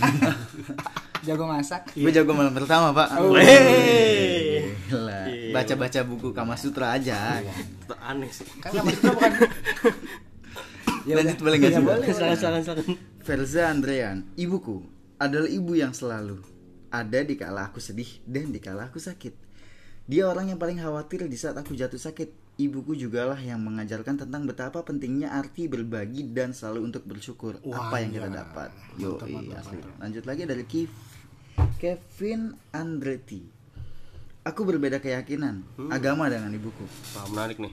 jago 1.18 1.44
masak 1.44 1.92
Gue 1.92 2.08
jago 2.08 2.32
malam 2.32 2.56
pertama 2.56 2.88
pak. 2.88 3.20
Hei. 3.36 4.64
Gila. 4.88 5.22
Baca-baca 5.52 6.00
buku 6.04 6.34
Kama 6.36 6.54
Sutra 6.58 6.96
aja. 6.96 7.40
Aneh 8.04 8.30
sih. 8.32 8.46
kan 8.60 8.72
sama 8.72 8.90
itu 8.92 9.08
bukan 9.08 9.32
Lanjut 11.16 11.38
boleh 11.40 11.56
nggak 11.56 11.72
sih? 11.72 11.82
Bang? 11.84 12.00
Silakan 12.04 12.36
silakan 12.36 12.62
silakan. 12.64 12.84
Verza 13.24 13.62
Andrean, 13.68 14.18
ibuku 14.36 14.84
adalah 15.20 15.48
ibu 15.48 15.72
yang 15.76 15.92
selalu 15.92 16.40
ada 16.88 17.20
di 17.20 17.36
kala 17.36 17.68
aku 17.68 17.80
sedih 17.80 18.08
dan 18.24 18.48
di 18.52 18.60
kala 18.60 18.88
aku 18.88 19.00
sakit. 19.00 19.34
Dia 20.08 20.24
orang 20.24 20.48
yang 20.48 20.56
paling 20.56 20.80
khawatir 20.80 21.28
di 21.28 21.36
saat 21.36 21.56
aku 21.60 21.76
jatuh 21.76 22.00
sakit. 22.00 22.48
Ibuku 22.58 22.98
jugalah 22.98 23.38
yang 23.38 23.62
mengajarkan 23.62 24.18
tentang 24.18 24.42
betapa 24.42 24.82
pentingnya 24.82 25.30
arti 25.30 25.70
berbagi 25.70 26.26
dan 26.34 26.50
selalu 26.50 26.90
untuk 26.90 27.06
bersyukur 27.06 27.60
apa 27.70 28.02
yang 28.02 28.10
kita 28.10 28.28
dapat. 28.32 28.74
Yo, 28.98 29.14
asli. 29.54 29.78
Lanjut 30.02 30.24
lagi 30.26 30.42
dari 30.42 30.64
Kev 30.66 30.90
Kevin 31.78 32.56
Andretti. 32.74 33.57
Aku 34.48 34.64
berbeda 34.64 34.96
keyakinan, 34.96 35.60
agama 35.92 36.32
dengan 36.32 36.48
ibuku. 36.48 36.88
Wah, 37.12 37.28
menarik 37.28 37.60
nih. 37.60 37.68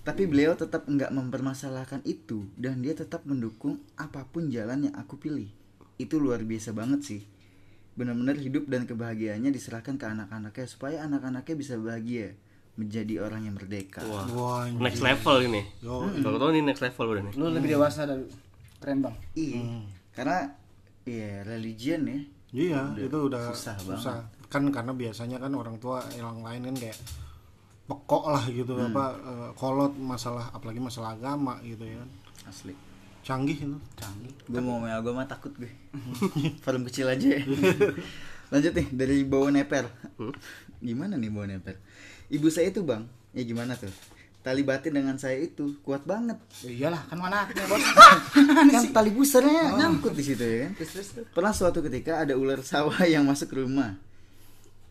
Tapi 0.00 0.30
beliau 0.30 0.54
tetap 0.54 0.86
enggak 0.86 1.10
mempermasalahkan 1.10 2.06
itu 2.06 2.46
dan 2.54 2.80
dia 2.80 2.94
tetap 2.94 3.26
mendukung 3.26 3.82
apa 3.98 4.22
pun 4.30 4.46
jalan 4.46 4.86
yang 4.86 4.94
aku 4.94 5.18
pilih. 5.18 5.50
Itu 5.98 6.22
luar 6.22 6.46
biasa 6.46 6.70
banget 6.70 7.00
sih. 7.02 7.22
Benar-benar 7.98 8.38
hidup 8.38 8.70
dan 8.70 8.86
kebahagiaannya 8.86 9.50
diserahkan 9.50 9.98
ke 9.98 10.06
anak-anaknya 10.06 10.66
supaya 10.70 11.02
anak-anaknya 11.04 11.54
bisa 11.58 11.74
bahagia 11.76 12.38
menjadi 12.78 13.26
orang 13.26 13.50
yang 13.50 13.54
merdeka. 13.58 14.00
Wah, 14.06 14.24
Wah, 14.32 14.64
next 14.70 15.02
level 15.02 15.36
ini. 15.44 15.66
Yo. 15.84 16.06
Kalau 16.22 16.36
tau 16.40 16.48
ini 16.54 16.62
next 16.64 16.80
level 16.80 17.06
udah 17.12 17.22
nih. 17.26 17.34
lu 17.36 17.44
lebih 17.52 17.68
dewasa 17.76 18.06
dari 18.06 18.24
keren 18.80 19.04
bang 19.04 19.16
Iya. 19.36 19.60
Karena 20.16 20.38
ya 21.04 21.44
religion 21.44 22.00
ya. 22.08 22.20
Iya, 22.50 22.80
itu 22.98 23.18
udah 23.30 23.52
susah 23.54 23.76
susah, 23.78 24.26
Kan 24.50 24.68
karena 24.74 24.92
biasanya 24.92 25.38
kan 25.38 25.54
orang 25.54 25.78
tua 25.78 26.02
yang 26.18 26.42
lain 26.42 26.66
kan 26.68 26.76
kayak 26.76 26.98
pekok 27.90 28.24
lah 28.30 28.44
gitu 28.50 28.78
apa 28.78 29.04
eh, 29.18 29.50
kolot 29.58 29.94
masalah 29.98 30.50
apalagi 30.54 30.78
masalah 30.82 31.14
agama 31.14 31.58
gitu 31.62 31.86
ya. 31.86 32.02
Asli. 32.46 32.74
Canggih 33.20 33.58
itu. 33.58 33.78
Canggih. 33.94 34.32
Gue 34.48 34.62
mau 34.62 34.80
main 34.80 34.96
agama 34.96 35.26
takut 35.28 35.52
gue. 35.54 35.70
Film 36.64 36.82
kecil 36.88 37.06
aja 37.08 37.38
ya. 37.38 37.42
Lanjut 38.52 38.72
nih 38.74 38.88
dari 38.90 39.22
bawah 39.22 39.54
neper. 39.54 39.86
Gimana 40.82 41.14
nih 41.14 41.30
bawah 41.30 41.46
neper? 41.46 41.78
Ibu 42.30 42.46
saya 42.50 42.70
itu 42.70 42.82
bang, 42.82 43.06
ya 43.34 43.42
gimana 43.42 43.74
tuh? 43.74 43.90
Tali 44.40 44.64
batin 44.64 44.96
dengan 44.96 45.20
saya 45.20 45.36
itu 45.36 45.76
kuat 45.84 46.02
banget. 46.08 46.40
Ya 46.64 46.72
iyalah 46.72 47.02
kan 47.06 47.20
mana 47.20 47.44
anaknya 47.44 47.68
bos 47.68 47.84
kan 48.74 48.84
tali 48.88 49.10
busarnya 49.12 49.76
nyangkut 49.76 50.16
di 50.16 50.24
situ 50.24 50.40
ya 50.40 50.56
kan. 50.64 50.72
Pernah 51.36 51.52
suatu 51.52 51.84
ketika 51.84 52.24
ada 52.24 52.34
ular 52.40 52.64
sawah 52.64 53.04
yang 53.04 53.28
masuk 53.28 53.52
ke 53.52 53.56
rumah. 53.60 54.00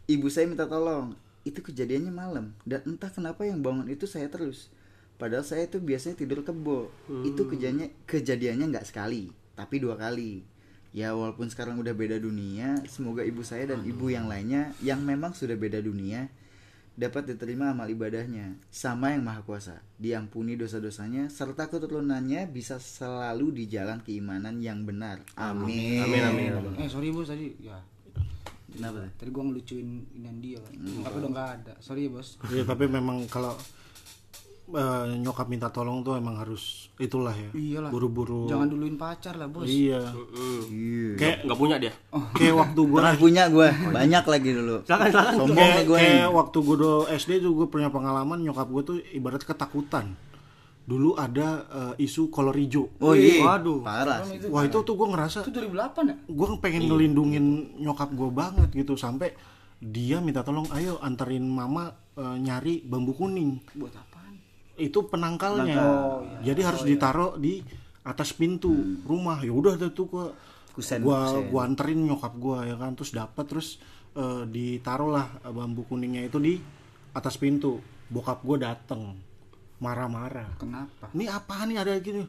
Ibu 0.10 0.26
saya 0.34 0.50
minta 0.50 0.66
tolong. 0.66 1.14
Itu 1.46 1.62
kejadiannya 1.62 2.10
malam 2.10 2.58
dan 2.66 2.82
entah 2.84 3.14
kenapa 3.14 3.46
yang 3.46 3.62
bangun 3.62 3.86
itu 3.88 4.10
saya 4.10 4.26
terus. 4.28 4.74
Padahal 5.22 5.46
saya 5.46 5.70
itu 5.70 5.78
biasanya 5.78 6.18
tidur 6.18 6.42
kebo. 6.42 6.90
Itu 7.22 7.46
kejadiannya 7.46 7.94
kejadiannya 8.10 8.66
nggak 8.74 8.88
sekali, 8.90 9.30
tapi 9.54 9.78
dua 9.78 9.96
kali. 9.96 10.42
Ya 10.90 11.14
walaupun 11.14 11.46
sekarang 11.54 11.78
udah 11.78 11.94
beda 11.94 12.18
dunia, 12.18 12.82
semoga 12.90 13.22
ibu 13.22 13.46
saya 13.46 13.70
dan 13.70 13.86
ibu 13.86 14.10
yang 14.10 14.26
lainnya 14.26 14.74
yang 14.82 15.06
memang 15.06 15.38
sudah 15.38 15.54
beda 15.54 15.78
dunia 15.78 16.26
dapat 17.00 17.32
diterima 17.32 17.72
amal 17.72 17.88
ibadahnya 17.88 18.60
sama 18.68 19.16
yang 19.16 19.24
maha 19.24 19.40
kuasa 19.48 19.80
diampuni 19.96 20.60
dosa-dosanya 20.60 21.32
serta 21.32 21.72
keturunannya 21.72 22.44
bisa 22.52 22.76
selalu 22.76 23.56
di 23.56 23.72
jalan 23.72 24.04
keimanan 24.04 24.60
yang 24.60 24.84
benar 24.84 25.24
amin 25.40 26.04
Amin 26.04 26.24
amin. 26.28 26.50
amin. 26.60 26.76
eh 26.76 26.92
sorry 26.92 27.08
bos 27.16 27.32
tadi 27.32 27.56
ya 27.64 27.80
kenapa 28.72 29.10
tadi 29.14 29.30
gua 29.30 29.44
ngelucuin 29.46 29.90
inian 30.12 30.38
dia 30.38 30.58
kan 30.58 30.74
tapi 31.02 31.16
udah 31.18 31.32
nggak 31.32 31.50
ada 31.58 31.74
sorry 31.78 32.06
ya 32.06 32.12
bos 32.12 32.38
Iya, 32.46 32.64
tapi 32.64 32.86
memang 32.86 33.26
kalau 33.26 33.54
eh, 34.70 35.06
nyokap 35.18 35.48
minta 35.48 35.68
tolong 35.68 36.00
tuh 36.00 36.14
emang 36.14 36.38
harus 36.38 36.94
itulah 36.96 37.34
ya. 37.34 37.50
iyalah 37.52 37.90
Buru-buru. 37.90 38.46
jangan 38.46 38.68
duluin 38.68 38.94
pacar 38.96 39.34
lah 39.34 39.48
bos 39.48 39.66
Iya. 39.66 39.98
iya 40.70 41.10
Kayak 41.16 41.38
Nggak 41.44 41.58
punya 41.58 41.76
dia. 41.80 41.94
kayak 42.32 42.54
waktu 42.56 42.80
gue 42.80 42.94
pernah 42.96 43.16
punya 43.18 43.44
gue 43.48 43.68
banyak 43.90 44.24
lagi 44.24 44.50
dulu 44.54 44.76
Silakan 44.84 45.10
silakan. 45.10 45.34
sombong 45.36 45.58
kayak, 45.58 45.84
gue 45.84 45.98
kayak 45.98 46.30
waktu 46.30 46.58
gue 46.60 46.76
do 46.78 46.92
SD 47.10 47.32
tuh 47.40 47.52
gue 47.56 47.68
punya 47.68 47.90
pengalaman 47.90 48.38
nyokap 48.40 48.68
gue 48.68 48.84
tuh 48.86 48.98
ibarat 49.10 49.42
ketakutan. 49.42 50.14
Dulu 50.90 51.14
ada 51.14 51.48
eh, 51.70 52.06
isu 52.10 52.34
kolor 52.34 52.58
hijau. 52.58 52.90
oh 52.98 53.14
iya. 53.14 53.46
Waduh. 53.46 53.86
parah 53.86 54.26
sih. 54.26 54.42
Wah 54.50 54.66
itu 54.66 54.82
tuh 54.82 54.98
gue 54.98 55.08
ngerasa 55.14 55.46
itu 55.46 55.54
2008 55.54 56.10
ya? 56.10 56.16
gue 56.18 56.48
pengen 56.58 56.90
ngelindungin 56.90 57.46
nyokap 57.78 58.10
gue 58.10 58.30
banget 58.34 58.70
gitu 58.74 58.98
sampai 58.98 59.38
dia 59.80 60.18
minta 60.20 60.42
tolong 60.42 60.66
ayo 60.74 60.98
anterin 61.00 61.46
mama 61.46 61.94
eh, 62.18 62.38
nyari 62.42 62.82
bambu 62.82 63.14
kuning. 63.14 63.62
Buat 63.78 64.02
apaan? 64.02 64.34
Itu 64.82 65.06
penangkalnya. 65.06 65.78
Jadi 66.42 66.62
harus 66.66 66.82
ditaruh 66.82 67.38
di 67.38 67.62
atas 68.02 68.34
pintu 68.34 68.74
rumah. 69.06 69.46
Ya 69.46 69.54
udah 69.54 69.78
tuh 69.94 70.10
gua 70.10 70.26
Kusen, 70.74 71.06
gua 71.06 71.30
kusen. 71.38 71.54
gua 71.54 71.62
anterin 71.70 72.02
nyokap 72.02 72.34
gua 72.42 72.66
ya 72.66 72.76
kan? 72.82 72.98
Terus 72.98 73.14
dapat 73.14 73.46
terus 73.46 73.78
eh, 74.18 74.44
ditaruh 74.50 75.14
lah 75.14 75.28
bambu 75.54 75.86
kuningnya 75.86 76.26
itu 76.26 76.42
di 76.42 76.58
atas 77.14 77.38
pintu. 77.38 77.78
Bokap 78.10 78.42
gua 78.42 78.58
dateng 78.58 79.29
marah-marah. 79.80 80.60
Kenapa? 80.60 81.12
Ini 81.16 81.26
apaan 81.32 81.72
nih 81.72 81.80
ada 81.80 81.96
gini? 82.00 82.24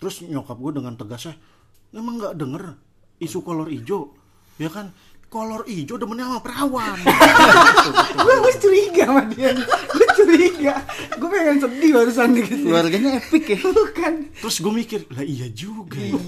Terus 0.00 0.24
nyokap 0.24 0.56
gue 0.56 0.72
dengan 0.80 0.94
tegasnya 0.96 1.36
emang 1.90 2.22
nggak 2.22 2.34
denger 2.38 2.78
isu 3.20 3.42
kolor 3.42 3.68
ijo 3.68 4.14
ya 4.56 4.70
kan? 4.70 4.92
Kolor 5.30 5.62
ijo 5.70 5.94
demennya 5.94 6.26
sama 6.26 6.40
perawan. 6.42 6.98
Gue 8.18 8.34
gue 8.42 8.54
curiga 8.58 9.04
sama 9.06 9.22
dia 9.30 9.54
gue 9.54 10.06
curiga. 10.18 10.74
Gue 11.22 11.28
pengen 11.30 11.62
sedih 11.62 11.90
barusan 11.94 12.34
gitu. 12.34 12.66
Keluarganya 12.66 13.10
epic 13.22 13.46
ya? 13.46 13.58
Bukan. 13.62 14.12
Terus 14.34 14.56
gue 14.58 14.72
mikir 14.74 15.06
lah 15.14 15.22
iya 15.22 15.46
juga 15.54 16.02
ya. 16.02 16.18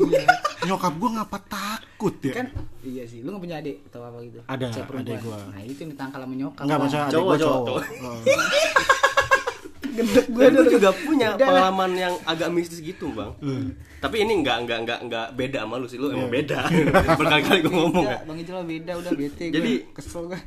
nyokap 0.71 0.95
gue 1.03 1.11
ngapa 1.19 1.39
takut 1.51 2.15
ya? 2.23 2.47
Kan 2.47 2.55
iya 2.87 3.03
sih. 3.03 3.27
Lu 3.27 3.35
nggak 3.35 3.43
punya 3.43 3.57
adik 3.59 3.83
atau 3.91 4.07
apa 4.07 4.19
gitu? 4.23 4.39
Ada, 4.47 4.67
adik 4.71 5.19
gua. 5.19 5.39
nah 5.51 5.61
itu 5.67 5.79
yang 5.83 5.91
ditangkal 5.99 6.21
sama 6.23 6.35
nyokap. 6.39 6.63
Enggak 6.63 6.79
Bang. 6.79 6.87
masa 6.87 6.99
adik 7.11 7.23
gue 7.27 7.39
cowok. 7.43 7.67
cowok. 7.67 7.83
Gendek 9.93 10.27
gue 10.33 10.45
Gue 10.53 10.65
juga 10.73 10.91
punya 11.07 11.29
Udah 11.37 11.47
pengalaman 11.47 11.91
yang 11.95 12.15
agak 12.25 12.49
mistis 12.49 12.81
gitu 12.81 13.13
bang. 13.13 13.31
Tapi 14.03 14.17
ini 14.27 14.43
nggak 14.43 14.59
nggak 14.67 14.79
nggak 14.85 15.01
nggak 15.07 15.27
beda 15.39 15.59
sama 15.63 15.75
lu 15.79 15.87
sih 15.87 15.99
lu 16.01 16.11
emang 16.11 16.33
beda. 16.33 16.67
Berkali-kali 17.21 17.61
gue 17.63 17.73
ngomong 17.73 18.05
kan. 18.09 18.21
bang 18.27 18.37
mah 18.51 18.67
beda 18.67 18.93
udah 18.99 19.13
bete 19.15 19.45
gue 19.49 19.55
Jadi- 19.57 19.81
kesel 19.95 20.27
gue 20.33 20.41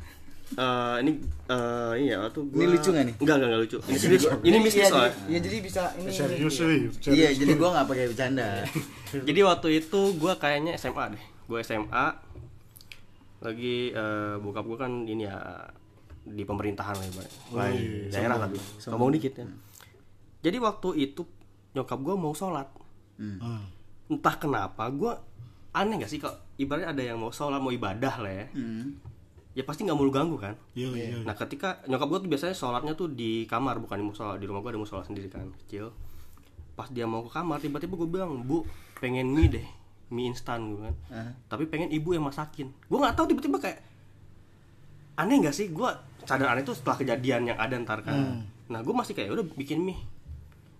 Eh, 0.46 0.96
ini 1.02 1.18
eh, 1.50 1.92
ini 1.98 2.14
ya 2.14 2.22
tuh 2.30 2.46
gua... 2.46 2.62
Ini 2.62 2.78
lucu 2.78 2.88
nggak 2.94 3.04
nih? 3.10 3.14
Enggak 3.18 3.34
enggak 3.34 3.48
enggak 3.50 3.62
lucu. 3.66 3.78
Ini 3.82 3.98
serius. 3.98 4.24
ini 4.46 4.56
mistis 4.62 4.78
iya, 4.78 4.88
soalnya. 4.94 5.10
jadi, 5.10 5.26
iya 5.26 5.38
jadi 5.42 5.56
bisa 5.58 5.82
ini 5.98 6.10
serius 6.14 6.54
sih 6.54 6.78
iya 7.18 7.28
jadi 7.34 7.52
gue 7.58 7.68
nggak 7.74 7.86
pakai 7.90 8.04
bercanda 8.14 8.48
Jadi 9.28 9.40
waktu 9.42 9.68
itu 9.82 10.00
gue 10.14 10.32
kayaknya 10.38 10.78
SMA 10.78 11.18
deh. 11.18 11.24
Gue 11.50 11.58
SMA 11.66 12.06
lagi 13.42 13.90
eh, 13.90 14.34
bokap 14.38 14.64
gue 14.70 14.78
kan 14.78 14.92
ini 15.02 15.26
ya 15.26 15.66
di 16.26 16.42
pemerintahan 16.42 16.94
lah 16.98 17.06
ibaratnya. 17.06 17.40
Di 17.70 18.10
daerah 18.10 18.36
lah. 18.42 18.48
Ngomong 18.90 19.10
dikit 19.14 19.32
ya. 19.38 19.46
Jadi 20.42 20.56
waktu 20.58 20.88
itu 20.98 21.22
nyokap 21.78 21.98
gue 22.02 22.14
mau 22.18 22.34
sholat. 22.34 22.66
Hmm. 23.16 23.62
Entah 24.10 24.34
kenapa 24.38 24.90
gue 24.90 25.12
aneh 25.76 26.00
gak 26.02 26.10
sih 26.10 26.18
kok 26.18 26.56
ibaratnya 26.58 26.90
ada 26.90 27.02
yang 27.02 27.18
mau 27.20 27.30
sholat 27.30 27.62
mau 27.62 27.70
ibadah 27.70 28.14
lah 28.18 28.32
ya. 28.32 28.46
Hmm. 28.54 28.98
Ya 29.56 29.64
pasti 29.64 29.88
nggak 29.88 29.96
mau 29.96 30.04
lu 30.04 30.12
ganggu 30.12 30.36
kan. 30.36 30.52
Iya 30.76 30.88
iya. 30.92 31.18
Nah 31.24 31.32
ketika 31.32 31.80
nyokap 31.88 32.06
gue 32.12 32.18
tuh 32.26 32.30
biasanya 32.30 32.52
sholatnya 32.52 32.92
tuh 32.92 33.08
di 33.08 33.48
kamar 33.48 33.80
bukan 33.80 33.96
di 33.96 34.04
musola 34.04 34.36
di 34.36 34.44
rumah 34.44 34.60
gue 34.60 34.76
ada 34.76 34.80
musola 34.82 35.00
sendiri 35.06 35.32
kan 35.32 35.48
kecil. 35.64 35.94
Pas 36.76 36.92
dia 36.92 37.08
mau 37.08 37.24
ke 37.24 37.32
kamar 37.32 37.62
tiba-tiba 37.64 37.96
gue 37.96 38.08
bilang 38.10 38.44
bu 38.44 38.68
pengen 39.00 39.32
mie 39.32 39.48
deh 39.48 39.66
mie 40.12 40.28
instan 40.28 40.76
gue 40.76 40.80
kan. 40.84 40.96
Ah. 41.08 41.32
Tapi 41.48 41.64
pengen 41.72 41.88
ibu 41.88 42.12
yang 42.12 42.28
masakin. 42.28 42.68
Gue 42.68 42.98
nggak 43.00 43.16
tahu 43.16 43.32
tiba-tiba 43.32 43.56
kayak 43.56 43.80
aneh 45.16 45.40
gak 45.40 45.56
sih 45.56 45.72
gue 45.72 45.90
sadar 46.26 46.48
aneh 46.50 46.62
tuh 46.62 46.74
setelah 46.74 46.96
kejadian 46.98 47.42
yang 47.46 47.58
ada 47.58 47.74
ntar 47.78 48.02
kan. 48.02 48.42
Nah 48.66 48.80
gue 48.80 48.90
masih 48.92 49.14
kayak 49.14 49.30
udah 49.32 49.46
bikin 49.54 49.80
mie. 49.80 49.98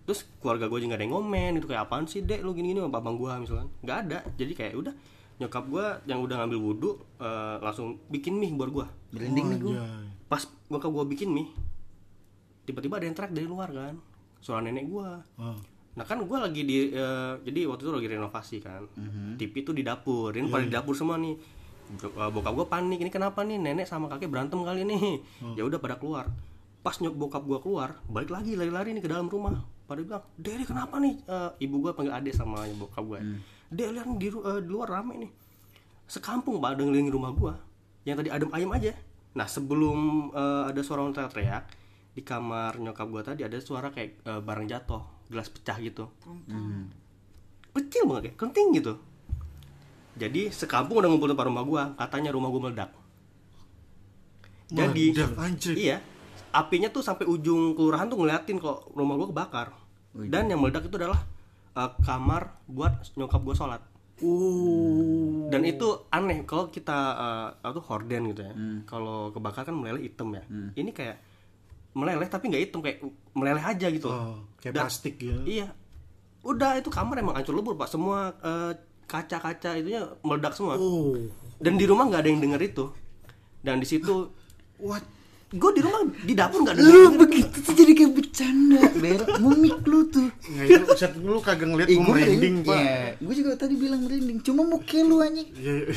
Terus 0.03 0.23
keluarga 0.37 0.67
gue 0.67 0.79
juga 0.79 0.93
ada 0.93 1.03
yang 1.03 1.13
ngomen 1.13 1.57
itu 1.57 1.65
kayak 1.65 1.83
apaan 1.83 2.05
sih 2.05 2.21
dek 2.21 2.39
lu 2.39 2.51
gini-gini 2.51 2.79
sama 2.79 2.95
abang 2.95 3.15
gue 3.15 3.31
misalkan. 3.37 3.67
Gak 3.81 3.97
ada. 4.05 4.19
Jadi 4.33 4.53
kayak 4.53 4.75
udah 4.77 4.93
nyokap 5.37 5.63
gue 5.65 5.85
yang 6.05 6.19
udah 6.19 6.35
ngambil 6.39 6.59
wudhu 6.59 6.91
eh, 7.17 7.55
langsung 7.59 8.01
bikin 8.07 8.33
mie 8.33 8.51
buat 8.51 8.69
gue 8.69 8.85
Merinding 9.11 9.45
nih 9.47 9.59
gue 9.59 9.69
Iya. 9.71 9.85
pas 10.25 10.41
bokap 10.65 10.89
gue 10.89 11.05
bikin 11.07 11.29
mie 11.29 11.45
tiba-tiba 12.63 12.97
ada 12.97 13.05
yang 13.05 13.13
teriak 13.13 13.31
dari 13.31 13.45
luar 13.45 13.69
kan 13.69 13.95
suara 14.37 14.59
nenek 14.59 14.85
gua 14.85 15.21
Oh. 15.37 15.53
Nah 15.93 16.03
kan 16.03 16.17
gue 16.19 16.37
lagi 16.37 16.61
di 16.61 16.89
eh, 16.89 17.33
jadi 17.39 17.65
waktu 17.65 17.81
itu 17.81 17.91
lagi 17.91 18.07
renovasi 18.07 18.57
kan. 18.59 18.85
TV 19.33 19.61
tuh 19.61 19.73
di 19.73 19.81
dapur. 19.81 20.29
Ini 20.31 20.45
pada 20.47 20.61
di 20.61 20.69
dapur 20.71 20.93
semua 20.93 21.17
nih. 21.17 21.33
Eh, 21.87 22.29
Bokap 22.29 22.53
gue 22.53 22.65
panik. 22.65 22.99
Ini 22.99 23.07
kenapa 23.07 23.41
nih 23.41 23.55
nenek 23.55 23.83
sama 23.83 24.07
kakek 24.07 24.27
berantem 24.27 24.59
kali 24.59 24.83
nih. 24.83 25.23
Ya 25.55 25.63
udah 25.63 25.77
pada 25.77 25.95
keluar. 25.95 26.27
Pas 26.79 26.95
nyok 26.95 27.15
bokap 27.15 27.43
gue 27.43 27.59
keluar, 27.59 27.99
balik 28.05 28.29
lagi 28.29 28.55
lari-lari 28.55 28.91
nih 28.91 29.01
ke 29.01 29.09
dalam 29.09 29.27
rumah. 29.27 29.55
Pada 29.83 29.99
bilang, 29.99 30.23
"Dede 30.35 30.63
kenapa 30.63 30.99
nih?" 30.99 31.19
Eh, 31.21 31.51
ibu 31.61 31.79
gue 31.79 31.91
panggil 31.91 32.13
adek 32.13 32.33
sama 32.33 32.63
bokap 32.69 33.03
gue. 33.03 33.19
"Dek, 33.67 33.87
lihat 33.91 34.05
nih 34.05 34.17
di, 34.17 34.27
ru- 34.27 34.45
eh, 34.45 34.59
di 34.59 34.67
luar 34.67 34.87
rame 34.89 35.13
nih." 35.17 35.31
Sekampung 36.05 36.57
pada 36.57 36.79
ngelilingi 36.79 37.09
rumah 37.09 37.31
gue. 37.31 37.53
Yang 38.03 38.15
tadi 38.17 38.29
adem 38.31 38.49
ayam 38.51 38.71
aja. 38.71 38.91
Nah, 39.33 39.45
sebelum 39.45 39.97
eh, 40.31 40.63
ada 40.69 40.79
suara 40.79 41.03
orang 41.03 41.11
teriak-teriak, 41.11 41.63
di 42.13 42.21
kamar 42.21 42.75
nyokap 42.77 43.07
gue 43.07 43.21
tadi 43.21 43.41
ada 43.43 43.57
suara 43.57 43.91
kayak 43.91 44.23
eh, 44.23 44.41
barang 44.41 44.65
jatuh, 44.65 45.03
gelas 45.27 45.47
pecah 45.47 45.77
gitu 45.77 46.07
kecil 47.73 48.07
banget 48.07 48.21
kayak 48.25 48.37
kenting 48.39 48.67
gitu 48.73 48.97
jadi 50.17 50.49
sekampung 50.49 50.97
udah 50.97 51.07
ngumpul 51.07 51.29
depan 51.29 51.47
rumah 51.47 51.63
gua 51.63 51.83
katanya 51.95 52.29
rumah 52.29 52.49
gua 52.49 52.61
meledak 52.63 52.91
jadi 54.67 55.03
Meledak, 55.07 55.31
anjir. 55.37 55.73
iya 55.73 55.97
apinya 56.49 56.89
tuh 56.89 56.99
sampai 56.99 57.23
ujung 57.23 57.71
kelurahan 57.71 58.05
tuh 58.05 58.17
ngeliatin 58.17 58.57
kok 58.57 58.91
rumah 58.91 59.15
gua 59.15 59.27
kebakar 59.27 59.67
dan 60.17 60.45
yang 60.45 60.57
meledak 60.57 60.83
itu 60.83 60.97
adalah 60.97 61.21
eh, 61.71 61.91
kamar 62.01 62.57
buat 62.65 62.93
nyokap 63.13 63.41
gua 63.41 63.55
sholat 63.55 63.83
Uh. 64.17 65.45
dan 65.47 65.61
itu 65.61 65.85
aneh 66.09 66.41
kalau 66.41 66.67
kita 66.67 66.89
apa 67.55 67.69
tuh 67.69 67.85
horden 67.85 68.33
gitu 68.33 68.41
ya 68.41 68.53
kalau 68.83 69.29
kebakar 69.29 69.61
kan 69.61 69.71
meleleh 69.71 70.03
hitam 70.03 70.33
ya 70.33 70.41
ini 70.73 70.89
kayak 70.89 71.21
meleleh 71.93 72.25
tapi 72.25 72.49
nggak 72.49 72.63
hitam 72.63 72.81
kayak 72.81 72.97
meleleh 73.31 73.61
aja 73.61 73.85
gitu 73.87 74.09
Oh, 74.09 74.41
kayak 74.57 74.73
Dan- 74.73 74.83
plastik 74.83 75.17
gitu. 75.17 75.37
Iya. 75.43 75.69
Udah 76.41 76.77
itu 76.77 76.89
kamar 76.89 77.13
emang 77.15 77.33
hancur 77.33 77.53
lebur, 77.53 77.73
Pak. 77.73 77.85
Semua 77.87 78.33
eh, 78.39 78.73
kaca-kaca 79.07 79.79
itunya 79.79 80.03
meledak 80.21 80.53
semua. 80.53 80.75
Oh. 80.75 81.15
Dan 81.57 81.79
di 81.79 81.87
rumah 81.87 82.05
nggak 82.11 82.21
ada 82.21 82.29
yang 82.29 82.41
denger 82.43 82.61
itu. 82.61 82.85
Dan 83.63 83.79
di 83.81 83.87
situ 83.87 84.29
What? 84.77 85.01
gue 85.47 85.71
di 85.73 85.79
rumah 85.79 86.03
di 86.27 86.35
dapur 86.35 86.59
nggak 86.59 86.75
denger. 86.75 86.91
Lu 86.91 87.09
begitu 87.23 87.57
tuh 87.63 87.71
jadi 87.71 87.91
kayak 87.95 88.11
bercanda, 88.19 88.83
Ber. 88.99 89.19
Mumik 89.39 89.79
lu 89.87 90.11
tuh. 90.11 90.27
Nggak 90.27 90.65
itu 90.67 90.85
set 90.99 91.15
lu 91.15 91.39
kagak 91.39 91.71
ngeliat 91.71 91.87
gue 91.87 92.03
merinding, 92.03 92.55
Pak. 92.67 92.75
Iya, 92.75 92.99
gue 93.23 93.33
juga 93.33 93.51
tadi 93.55 93.79
bilang 93.79 94.03
merinding. 94.03 94.43
Cuma 94.43 94.67
muka 94.67 94.99
lu 94.99 95.23
anjing. 95.23 95.47
Iya. 95.55 95.87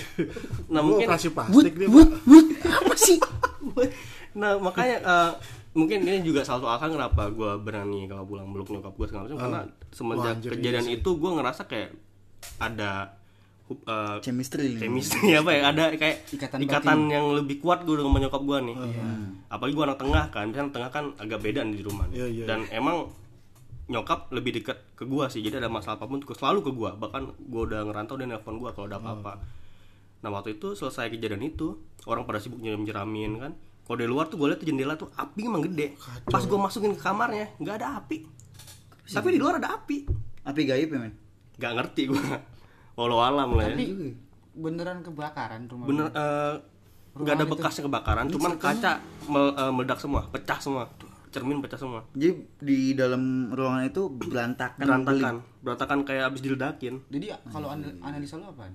Nah, 0.71 0.81
mungkin- 0.87 1.11
operasi 1.11 1.35
Wut, 1.35 1.35
plastik 1.35 1.75
dia, 1.83 1.91
wut, 1.91 2.11
wut. 2.31 2.47
Apa 2.63 2.95
sih? 2.95 3.19
nah 4.41 4.55
makanya 4.63 5.03
eh, 5.03 5.31
mungkin 5.75 6.07
ini 6.07 6.23
juga 6.23 6.47
salah 6.47 6.63
satu 6.63 6.67
alasan 6.71 6.91
kenapa 6.95 7.23
gue 7.31 7.53
berani 7.63 8.07
kalau 8.07 8.27
pulang 8.27 8.47
meluk 8.47 8.71
nyokap 8.71 8.95
gue 8.95 9.07
segala 9.07 9.23
macam 9.27 9.39
karena 9.39 9.61
semenjak 9.91 10.35
Wah, 10.39 10.51
kejadian 10.55 10.87
iya 10.87 10.95
itu 10.99 11.11
gue 11.15 11.31
ngerasa 11.31 11.63
kayak 11.67 11.91
ada 12.61 13.17
eh, 13.71 14.17
Chemistry. 14.21 14.77
chemistry 14.77 15.35
apa 15.41 15.51
ya 15.55 15.61
ada 15.71 15.85
kayak 15.95 16.27
Ikatan 16.35 16.59
ikatan, 16.67 16.99
yang 17.07 17.31
lebih 17.33 17.63
kuat 17.63 17.87
gue 17.87 17.95
dengan 17.95 18.19
nyokap 18.27 18.43
gue 18.43 18.59
nih. 18.71 18.77
Apalagi 19.47 19.75
gue 19.79 19.85
anak 19.87 19.99
tengah 19.99 20.25
kan 20.35 20.47
anak 20.51 20.73
tengah 20.75 20.91
kan 20.91 21.05
agak 21.23 21.39
beda 21.39 21.63
nih 21.63 21.81
di 21.81 21.85
rumah 21.87 22.05
nih. 22.11 22.17
Iya, 22.19 22.27
iya, 22.27 22.45
dan 22.51 22.67
emang 22.75 23.11
nyokap 23.91 24.31
lebih 24.31 24.63
dekat 24.63 24.79
ke 24.95 25.03
gue 25.03 25.25
sih 25.35 25.43
jadi 25.43 25.59
ada 25.59 25.67
masalah 25.67 25.99
apa 25.99 26.07
pun 26.07 26.23
tuh 26.23 26.31
selalu 26.39 26.63
ke 26.63 26.71
gue 26.71 26.91
bahkan 26.95 27.35
gue 27.35 27.63
udah 27.67 27.83
ngerantau 27.91 28.15
dan 28.23 28.31
nelpon 28.31 28.63
gue 28.63 28.71
kalau 28.71 28.87
ada 28.87 29.03
apa-apa. 29.03 29.43
Nah 30.23 30.31
waktu 30.31 30.61
itu 30.61 30.79
selesai 30.79 31.11
kejadian 31.11 31.43
itu 31.43 31.75
orang 32.07 32.23
pada 32.23 32.39
sibuk 32.39 32.63
nyiram 32.63 32.87
nyiramin 32.87 33.33
kan. 33.41 33.53
Kalau 33.87 33.97
dari 33.99 34.07
luar 34.07 34.31
tuh 34.31 34.39
gue 34.39 34.47
lihat 34.47 34.63
tuh 34.63 34.69
jendela 34.71 34.95
tuh 34.95 35.11
api 35.19 35.41
emang 35.43 35.67
gede. 35.67 35.99
Pas 36.31 36.47
gue 36.47 36.59
masukin 36.59 36.95
ke 36.95 37.03
kamarnya 37.03 37.51
nggak 37.59 37.75
ada 37.83 37.99
api. 37.99 38.23
Tapi 39.11 39.29
di 39.35 39.39
luar 39.43 39.59
ada 39.59 39.75
api. 39.75 40.07
Api 40.47 40.61
gaib 40.63 40.89
ya, 40.95 40.99
men? 41.03 41.15
Nggak 41.61 41.73
ngerti 41.77 42.09
gue 42.09 42.25
walau 42.97 43.21
alam 43.21 43.53
lah 43.53 43.69
ya. 43.69 43.77
Tapi 43.77 44.17
beneran 44.57 45.05
kebakaran 45.05 45.69
rumah. 45.69 45.87
bener 45.87 46.07
eh, 46.11 46.55
nggak 47.11 47.35
ada 47.37 47.45
bekasnya 47.45 47.83
kebakaran 47.85 48.27
cuman 48.27 48.53
kaca 48.57 48.93
mel- 49.29 49.53
eh, 49.55 49.71
meledak 49.71 50.01
semua 50.01 50.25
pecah 50.27 50.57
semua. 50.57 50.89
Cermin 51.31 51.63
pecah 51.63 51.79
semua. 51.79 52.03
Jadi 52.11 52.43
di 52.59 52.79
dalam 52.99 53.55
ruangan 53.55 53.87
itu 53.87 54.11
berantakan. 54.11 54.83
berantakan. 54.83 55.35
berantakan 55.63 55.99
kayak 56.03 56.27
abis 56.27 56.43
diledakin. 56.43 56.99
Jadi 57.07 57.31
kalau 57.47 57.71
anal- 57.71 57.95
analisa 58.03 58.35
lu 58.35 58.51
apaan? 58.51 58.75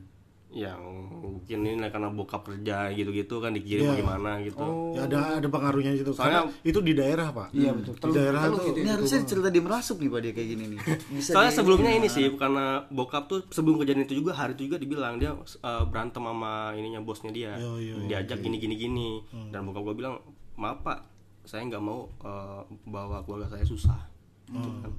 Yang 0.55 0.79
mungkin 1.17 1.61
ini 1.61 1.85
karena 1.85 2.07
bokap 2.07 2.41
kerja 2.43 2.87
gitu-gitu 2.89 3.37
kan 3.37 3.51
dikirim 3.51 3.91
bagaimana 3.91 4.39
gitu. 4.39 4.63
Ya 4.93 5.03
ada 5.03 5.19
ada 5.35 5.47
pengaruhnya 5.47 5.91
gitu. 5.93 6.09
Soalnya- 6.09 6.47
Karena 6.47 6.63
itu 6.63 6.79
di 6.79 6.93
daerah, 6.93 7.27
Pak. 7.29 7.47
Iya 7.51 7.71
betul. 7.71 7.93
Di 7.93 8.11
daerah 8.13 8.41
tuh 8.47 8.59
Ini 8.73 8.89
harusnya 8.89 9.19
cerita 9.21 9.49
di 9.49 9.59
merasuk 9.59 9.97
nih 9.97 10.07
Pak 10.07 10.19
dia 10.21 10.31
kayak 10.31 10.49
gini 10.49 10.63
nih. 10.65 10.79
Bisa 11.13 11.29
soalnya 11.29 11.51
di- 11.51 11.57
sebelumnya 11.57 11.91
ini 11.93 12.07
sih 12.07 12.25
karena 12.33 12.65
bokap 12.87 13.23
tuh 13.25 13.39
sebelum 13.49 13.75
kejadian 13.77 14.03
itu 14.03 14.15
juga 14.15 14.31
hari 14.33 14.55
itu 14.55 14.63
juga 14.65 14.77
dibilang 14.77 15.15
dia 15.17 15.35
eh, 15.35 15.83
berantem 15.85 16.21
sama 16.21 16.53
ininya 16.73 16.99
bosnya 16.99 17.29
dia. 17.29 17.51
Yo, 17.55 17.75
yo, 17.75 17.95
diajak 18.05 18.39
gini 18.39 18.55
gini 18.55 18.75
gini. 18.75 19.09
Dan 19.51 19.65
bokap 19.65 19.83
gue 19.83 19.95
bilang 19.97 20.23
maaf 20.55 20.79
pak 20.81 20.99
saya 21.43 21.61
nggak 21.63 21.79
mau 21.79 22.07
eh, 22.21 22.61
bawa 22.85 23.21
keluarga 23.21 23.51
saya 23.51 23.61
susah. 23.61 23.99
Gitu 24.47 24.69
kan. 24.79 24.91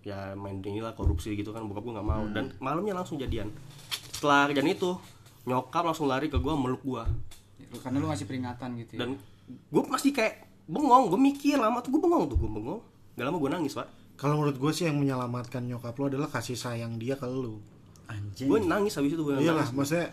Ya 0.00 0.32
main 0.32 0.60
inilah 0.64 0.96
korupsi 0.96 1.36
gitu 1.36 1.52
kan 1.52 1.64
bokap 1.68 1.84
gue 1.84 1.94
nggak 1.96 2.08
mau 2.08 2.24
dan 2.32 2.52
malamnya 2.56 2.96
langsung 2.96 3.20
jadian 3.20 3.52
setelah 4.16 4.48
kejadian 4.48 4.72
itu 4.76 4.90
nyokap 5.44 5.82
langsung 5.84 6.08
lari 6.08 6.32
ke 6.32 6.40
gue 6.40 6.54
meluk 6.56 6.80
gue 6.84 7.04
Karena 7.84 8.02
lu 8.02 8.10
ngasih 8.10 8.26
peringatan 8.26 8.68
gitu 8.82 8.92
ya. 8.98 9.00
dan 9.06 9.10
gue 9.46 9.82
masih 9.86 10.10
kayak 10.16 10.48
bengong 10.66 11.12
gue 11.12 11.20
mikir 11.20 11.60
lama 11.60 11.78
tuh 11.84 11.92
gue 11.94 12.00
bengong 12.02 12.24
tuh 12.32 12.38
gue 12.40 12.50
bengong 12.50 12.80
gak 13.14 13.24
lama 13.28 13.36
gue 13.36 13.50
nangis 13.52 13.72
pak 13.76 13.88
kalau 14.20 14.36
menurut 14.36 14.60
gue 14.60 14.72
sih 14.76 14.84
yang 14.84 15.00
menyelamatkan 15.00 15.64
nyokap 15.64 15.96
lu 15.96 16.12
adalah 16.12 16.28
kasih 16.28 16.52
sayang 16.52 17.00
dia 17.00 17.16
ke 17.16 17.24
lu. 17.24 17.56
Anjing. 18.04 18.52
gue 18.52 18.58
nangis 18.68 18.92
habis 19.00 19.16
itu 19.16 19.22
gue 19.24 19.40
Iyalah, 19.40 19.72
maksudnya 19.72 20.12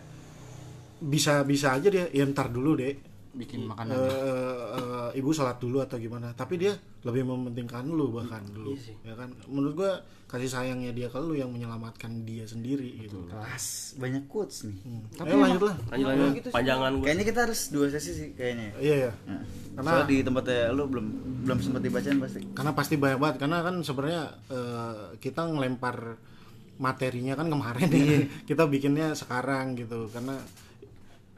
bisa 0.96 1.44
bisa 1.44 1.76
aja 1.76 1.92
dia 1.92 2.08
ya 2.08 2.24
ntar 2.24 2.48
dulu 2.48 2.72
deh. 2.80 2.96
Bikin 3.30 3.64
makanan. 3.64 3.94
eh, 3.94 5.10
ibu 5.14 5.30
sholat 5.30 5.56
dulu 5.56 5.78
atau 5.78 5.96
gimana? 5.96 6.32
Tapi 6.32 6.54
dia 6.56 6.72
lebih 7.02 7.24
mementingkan 7.24 7.84
lu 7.84 8.10
bahkan. 8.10 8.42
Dulu 8.44 8.72
ya 9.00 9.14
kan? 9.14 9.30
Menurut 9.44 9.74
gua 9.74 9.92
kasih 10.26 10.44
sayangnya 10.46 10.92
dia 10.92 11.06
ke 11.06 11.16
lu 11.16 11.32
yang 11.32 11.48
menyelamatkan 11.48 12.22
dia 12.22 12.44
sendiri 12.44 13.00
gitu. 13.00 13.24
Kelas. 13.26 13.96
Banyak 13.96 14.24
quotes 14.26 14.64
nih. 14.64 14.76
tapi 15.14 15.32
lanjut 15.32 15.62
lah. 15.64 15.76
Lanjut 15.88 16.06
lanjut. 16.06 16.42
Panjangan 16.48 16.90
gue 16.94 17.06
Kayaknya 17.06 17.26
kita 17.26 17.40
harus 17.42 17.60
dua 17.68 17.86
sesi 17.88 18.10
sih 18.12 18.28
kayaknya. 18.32 18.68
iya 18.76 18.96
ya 19.02 19.12
Nah, 19.24 19.40
Karena- 19.74 19.90
soalnya 19.94 20.06
di 20.06 20.16
tempatnya 20.20 20.60
lu 20.70 20.84
belum 20.84 21.06
belum 21.42 21.58
sempat 21.58 21.80
dibacain 21.80 22.18
pasti. 22.18 22.40
karena 22.52 22.72
pasti 22.74 22.94
banyak 22.94 23.18
banget. 23.18 23.36
Karena 23.38 23.58
kan 23.62 23.74
sebenarnya 23.80 24.22
eh, 24.48 24.96
kita 25.16 25.40
ngelempar 25.46 25.96
materinya 26.76 27.34
kan 27.34 27.48
kemarin 27.48 27.88
ya. 27.88 28.18
Kita 28.48 28.62
bikinnya 28.66 29.10
sekarang 29.12 29.74
gitu. 29.74 30.06
Karena 30.08 30.36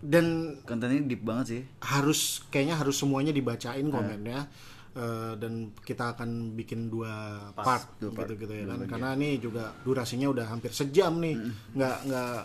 dan 0.00 0.56
Kontennya 0.64 1.04
deep 1.04 1.22
banget 1.24 1.46
sih. 1.46 1.62
harus 1.84 2.44
kayaknya 2.48 2.76
harus 2.80 2.96
semuanya 2.96 3.32
dibacain 3.32 3.84
komennya 3.88 4.48
Eh, 4.90 5.32
dan 5.38 5.70
kita 5.86 6.18
akan 6.18 6.58
bikin 6.58 6.90
dua 6.90 7.38
part, 7.54 7.94
gitu 8.02 8.10
gitu 8.34 8.50
ya 8.50 8.66
kan 8.66 8.82
karena 8.90 9.14
ini 9.14 9.38
juga 9.38 9.70
durasinya 9.86 10.26
udah 10.26 10.50
hampir 10.50 10.74
sejam 10.74 11.14
nih 11.22 11.38
nggak 11.78 11.96
nggak 12.10 12.36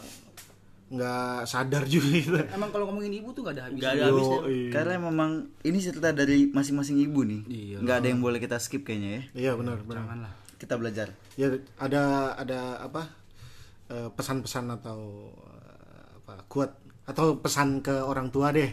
nggak 0.94 1.50
sadar 1.50 1.90
juga 1.90 2.06
gitu 2.14 2.38
Emang 2.54 2.70
kalau 2.70 2.86
ngomongin 2.94 3.18
ibu 3.18 3.34
tuh 3.34 3.42
gak 3.50 3.58
ada 3.58 3.66
habisnya. 3.66 3.82
Gak 3.82 3.94
ada 3.98 4.04
habisnya 4.14 4.40
Yoi. 4.46 4.62
Karena 4.70 4.94
memang 5.02 5.32
ini 5.66 5.78
cerita 5.82 6.14
dari 6.14 6.46
masing-masing 6.54 7.02
ibu 7.02 7.26
nih. 7.26 7.42
Iya. 7.50 7.78
Nggak 7.82 7.98
ada 7.98 8.08
yang 8.14 8.22
boleh 8.22 8.38
kita 8.38 8.62
skip 8.62 8.86
kayaknya 8.86 9.10
ya. 9.10 9.22
iya 9.34 9.52
benar 9.58 9.82
benar. 9.82 10.06
Kita 10.62 10.78
belajar. 10.78 11.18
ya 11.34 11.50
ada 11.82 12.38
ada 12.38 12.60
apa 12.78 13.10
eh, 13.90 14.14
pesan-pesan 14.14 14.70
atau 14.70 15.34
eh, 15.50 16.22
apa 16.22 16.46
quote 16.46 16.85
atau 17.06 17.38
pesan 17.38 17.86
ke 17.86 17.94
orang 17.94 18.34
tua 18.34 18.50
deh. 18.50 18.66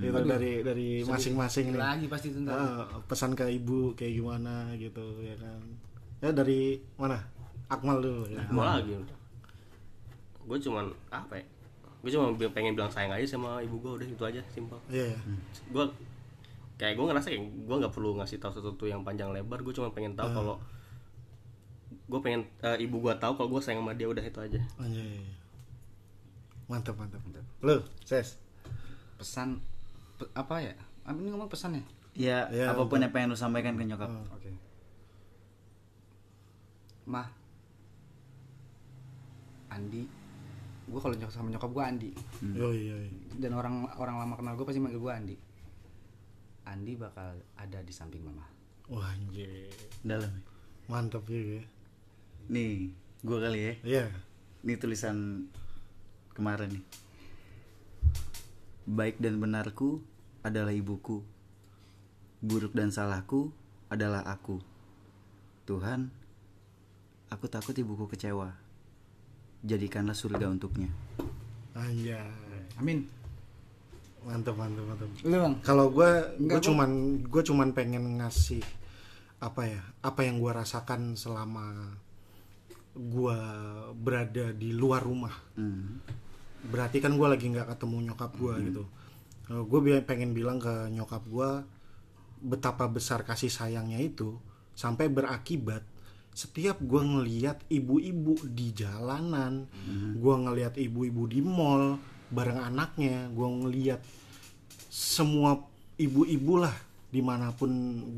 Gitu 0.00 0.18
dari 0.24 0.64
dari 0.64 0.88
masing-masing 1.04 1.76
nih. 1.76 1.80
Lagi 1.80 2.06
pasti 2.08 2.32
ntar. 2.32 2.56
Eh, 2.56 2.84
pesan 3.04 3.36
ke 3.36 3.44
ibu 3.44 3.92
kayak 3.92 4.12
gimana 4.16 4.72
gitu 4.80 5.04
ya 5.20 5.36
kan. 5.36 5.60
Ya 6.24 6.32
dari 6.32 6.80
mana? 6.96 7.20
Akmal 7.68 8.00
dulu 8.00 8.24
ya. 8.32 8.40
Mau 8.48 8.64
lagi. 8.64 8.96
Gue 10.48 10.56
cuman 10.64 10.88
apa 11.12 11.36
ya? 11.36 11.44
Gue 12.00 12.10
cuma 12.14 12.32
pengen 12.56 12.72
bilang 12.72 12.88
sayang 12.88 13.12
aja 13.12 13.36
sama 13.36 13.60
ibu 13.60 13.76
gue 13.84 14.00
udah 14.00 14.08
itu 14.08 14.24
aja 14.24 14.40
simpel. 14.48 14.80
Iya 14.88 15.12
ya. 15.12 15.18
gue 15.68 15.84
kayak 16.80 16.94
gue 16.96 17.04
ngerasa 17.04 17.28
kayak 17.28 17.42
gue 17.68 17.76
nggak 17.84 17.92
perlu 17.92 18.16
ngasih 18.16 18.40
tahu 18.40 18.54
sesuatu 18.54 18.86
yang 18.88 19.02
panjang 19.04 19.28
lebar 19.34 19.60
gue 19.60 19.74
cuma 19.74 19.90
pengen 19.90 20.14
tahu 20.14 20.30
kalau 20.30 20.56
gue 22.08 22.20
pengen 22.24 22.46
eh, 22.64 22.78
ibu 22.80 22.96
gue 23.02 23.12
tahu 23.20 23.36
kalau 23.36 23.48
gue 23.52 23.60
sayang 23.60 23.84
sama 23.84 23.92
dia 23.92 24.08
udah 24.08 24.24
itu 24.24 24.40
aja. 24.40 24.60
Anjay. 24.80 25.37
Mantap 26.68 26.94
mantap 26.94 27.20
mantap 27.20 27.44
lu 27.60 27.76
ses 28.02 28.36
Pesan 29.16 29.58
pe- 30.14 30.30
apa 30.32 30.62
ya? 30.62 30.74
Apa 31.02 31.16
ini 31.16 31.28
ngomong 31.28 31.48
pesan 31.48 31.74
ya? 31.74 31.82
Ya, 32.14 32.38
apa 32.68 32.86
pun 32.86 32.98
yang 32.98 33.10
pengen 33.10 33.30
lu 33.30 33.36
sampaikan 33.36 33.74
ke 33.74 33.82
nyokap. 33.82 34.06
Oke. 34.30 34.54
Mah. 37.04 37.26
Andi. 39.68 40.06
Gue 40.84 40.98
kalau 40.98 41.12
nyokap 41.12 41.34
sama 41.34 41.48
nyokap 41.48 41.66
gue 41.68 41.84
Andi. 41.84 42.10
yoi 42.48 42.78
yoi 42.86 43.08
Dan 43.36 43.52
orang 43.52 43.90
orang 43.94 44.16
lama 44.16 44.34
kenal 44.34 44.54
gue 44.54 44.62
pasti 44.62 44.78
manggil 44.78 44.98
gue 44.98 45.10
Andi. 45.10 45.36
Andi 46.64 46.92
bakal 46.94 47.28
ada 47.54 47.78
di 47.80 47.90
samping 47.90 48.22
mama. 48.22 48.46
wah 48.86 49.04
anjir 49.04 49.68
dalam 50.00 50.32
mantap 50.86 51.20
juga 51.24 51.58
ya. 51.58 51.64
nih 52.48 52.88
gue 53.20 53.36
kali 53.38 53.60
ya 53.60 53.72
iya 53.84 54.04
ini 54.62 54.74
tulisan 54.76 55.44
kemarin 56.38 56.78
nih. 56.78 56.84
Baik 58.86 59.18
dan 59.18 59.42
benarku 59.42 59.98
adalah 60.46 60.70
ibuku. 60.70 61.26
Buruk 62.38 62.70
dan 62.70 62.94
salahku 62.94 63.50
adalah 63.90 64.22
aku. 64.22 64.62
Tuhan 65.66 66.14
aku 67.28 67.44
takut 67.50 67.74
ibuku 67.74 68.06
kecewa. 68.06 68.54
Jadikanlah 69.66 70.14
surga 70.14 70.46
untuknya. 70.46 70.88
Anjay. 71.74 72.22
Amin. 72.78 73.10
Mantap 74.22 74.54
mantap 74.54 74.84
mantap. 74.86 75.08
Lu 75.26 75.36
bang? 75.36 75.54
Kalau 75.66 75.90
gue 75.90 76.10
gue 76.38 76.60
cuman 76.62 76.90
gue 77.26 77.42
cuman 77.42 77.68
pengen 77.74 78.22
ngasih 78.22 78.62
apa 79.38 79.70
ya 79.70 79.82
apa 80.02 80.26
yang 80.26 80.42
gue 80.42 80.50
rasakan 80.50 81.14
selama 81.14 81.94
gue 82.98 83.40
berada 83.94 84.50
di 84.50 84.74
luar 84.74 85.02
rumah. 85.02 85.34
Hmm. 85.54 86.02
Berarti 86.66 86.98
kan 86.98 87.14
gue 87.14 87.28
lagi 87.30 87.46
nggak 87.46 87.70
ketemu 87.76 88.10
nyokap 88.10 88.32
gue 88.34 88.54
gitu. 88.70 88.84
Gue 89.48 89.80
pengen 90.02 90.34
bilang 90.34 90.58
ke 90.58 90.90
nyokap 90.90 91.22
gue 91.30 91.50
betapa 92.38 92.86
besar 92.86 93.26
kasih 93.26 93.50
sayangnya 93.50 93.98
itu 93.98 94.38
sampai 94.74 95.10
berakibat 95.10 95.82
setiap 96.30 96.78
gue 96.78 97.02
ngeliat 97.02 97.66
ibu-ibu 97.66 98.38
di 98.46 98.70
jalanan 98.70 99.66
gue 100.14 100.34
ngeliat 100.38 100.78
ibu-ibu 100.78 101.26
di 101.26 101.42
mall 101.42 101.98
bareng 102.30 102.62
anaknya 102.62 103.26
gue 103.34 103.48
ngeliat 103.48 103.98
semua 104.86 105.58
ibu-ibu 105.98 106.62
lah 106.62 106.76
di 107.10 107.18
mana 107.18 107.50
pun 107.50 107.70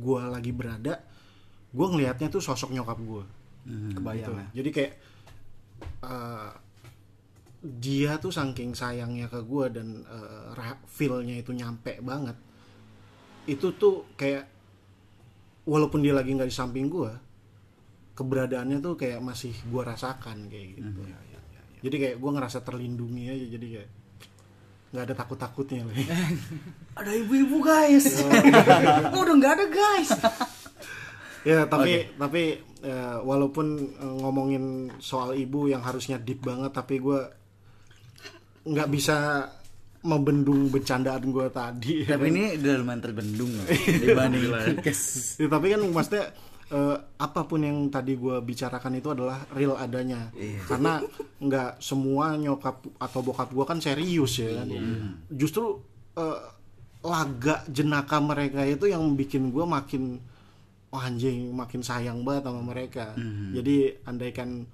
gue 0.05 0.21
lagi 0.29 0.53
berada 0.53 1.01
gue 1.73 1.87
ngelihatnya 1.87 2.29
tuh 2.29 2.45
sosok 2.45 2.77
nyokap 2.77 3.01
gue 3.01 3.25
kebayang 3.97 4.37
ya. 4.37 4.47
Jadi 4.61 4.69
kayak 4.75 4.93
eh, 6.05 6.51
dia 7.61 8.17
tuh 8.17 8.33
saking 8.33 8.73
sayangnya 8.73 9.29
ke 9.29 9.45
gue 9.45 9.67
dan 9.69 10.01
ra- 10.57 10.81
feel-nya 10.89 11.45
itu 11.45 11.53
nyampe 11.53 12.01
banget 12.01 12.37
itu 13.45 13.77
tuh 13.77 14.09
kayak 14.17 14.49
walaupun 15.69 16.01
dia 16.01 16.17
lagi 16.17 16.33
nggak 16.33 16.49
di 16.49 16.57
samping 16.57 16.89
gue 16.89 17.13
keberadaannya 18.17 18.85
tuh 18.85 18.95
kayak 19.01 19.21
masih 19.25 19.53
gue 19.53 19.83
rasakan 19.83 20.49
kayak 20.53 20.77
gitu. 20.77 21.01
Jadi 21.81 21.97
kayak 21.97 22.17
gue 22.21 22.31
ngerasa 22.37 22.59
terlindungi 22.61 23.25
aja 23.33 23.47
jadi 23.57 23.67
kayak 23.81 23.91
nggak 24.91 25.05
ada 25.07 25.15
takut 25.15 25.39
takutnya 25.41 25.87
lagi. 25.87 26.05
Ada 27.01 27.15
ibu-ibu 27.17 27.63
guys. 27.63 28.21
Oh. 28.21 28.29
Udah 29.23 29.35
nggak 29.39 29.55
ada 29.57 29.67
guys. 29.71 30.11
Ya 31.47 31.65
tapi 31.65 32.13
tapi 32.19 32.61
eh, 32.85 33.19
walaupun 33.25 33.67
eh, 33.97 34.15
ngomongin 34.21 34.93
soal 35.01 35.33
ibu 35.39 35.71
yang 35.71 35.81
harusnya 35.81 36.21
deep 36.21 36.45
banget 36.45 36.75
tapi 36.77 37.01
gue 37.01 37.40
nggak 38.65 38.89
bisa 38.93 39.49
membendung 40.01 40.73
bercandaan 40.73 41.29
gue 41.29 41.47
tadi. 41.53 41.95
Tapi 42.09 42.27
ini 42.33 42.57
udah 42.57 42.75
lumayan 42.81 43.01
terbendung 43.05 43.53
loh 43.53 43.67
dibanding 44.05 44.49
podcast 44.49 45.37
Ya, 45.37 45.47
tapi 45.53 45.67
kan 45.77 45.81
maksudnya 45.93 46.25
eh, 46.73 46.97
apa 47.21 47.41
pun 47.45 47.61
yang 47.61 47.77
tadi 47.93 48.17
gue 48.17 48.37
bicarakan 48.41 48.97
itu 48.97 49.13
adalah 49.13 49.45
real 49.53 49.77
adanya. 49.77 50.33
Karena 50.65 51.05
nggak 51.37 51.85
semua 51.85 52.37
nyokap 52.41 52.81
atau 52.97 53.21
bokap 53.21 53.53
gue 53.53 53.65
kan 53.69 53.79
serius 53.81 54.41
ya 54.41 54.65
kan. 54.65 54.69
Justru 55.29 55.85
eh, 56.17 56.41
laga 57.01 57.65
jenaka 57.69 58.21
mereka 58.21 58.61
itu 58.65 58.89
yang 58.89 59.05
bikin 59.17 59.53
gue 59.53 59.65
makin 59.65 60.21
wah 60.91 61.07
anjing 61.07 61.53
makin 61.53 61.85
sayang 61.85 62.25
banget 62.25 62.49
sama 62.49 62.61
mereka. 62.65 63.13
Jadi 63.53 64.01
andaikan 64.09 64.65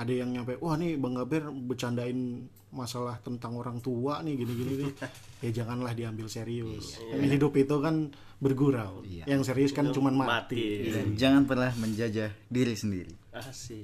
ada 0.00 0.12
yang 0.16 0.32
nyampe 0.32 0.56
wah 0.64 0.80
nih 0.80 0.96
bang 0.96 1.14
Gaber 1.20 1.44
bercandain 1.52 2.48
masalah 2.72 3.18
tentang 3.20 3.58
orang 3.58 3.82
tua 3.84 4.24
nih 4.24 4.34
gini-gini 4.40 4.74
nih. 4.86 4.92
Ya 5.40 5.64
janganlah 5.64 5.96
diambil 5.96 6.28
serius. 6.28 7.00
Hidup 7.16 7.56
itu 7.56 7.76
kan 7.80 8.12
bergurau. 8.44 9.00
Yang 9.08 9.48
serius 9.48 9.72
kan 9.72 9.88
cuman 9.88 10.12
mati. 10.12 10.28
mati. 10.28 10.64
Dan 10.92 11.16
jangan 11.16 11.48
pernah 11.48 11.72
menjajah 11.80 12.28
diri 12.52 12.76
sendiri. 12.76 13.12
Asik 13.32 13.78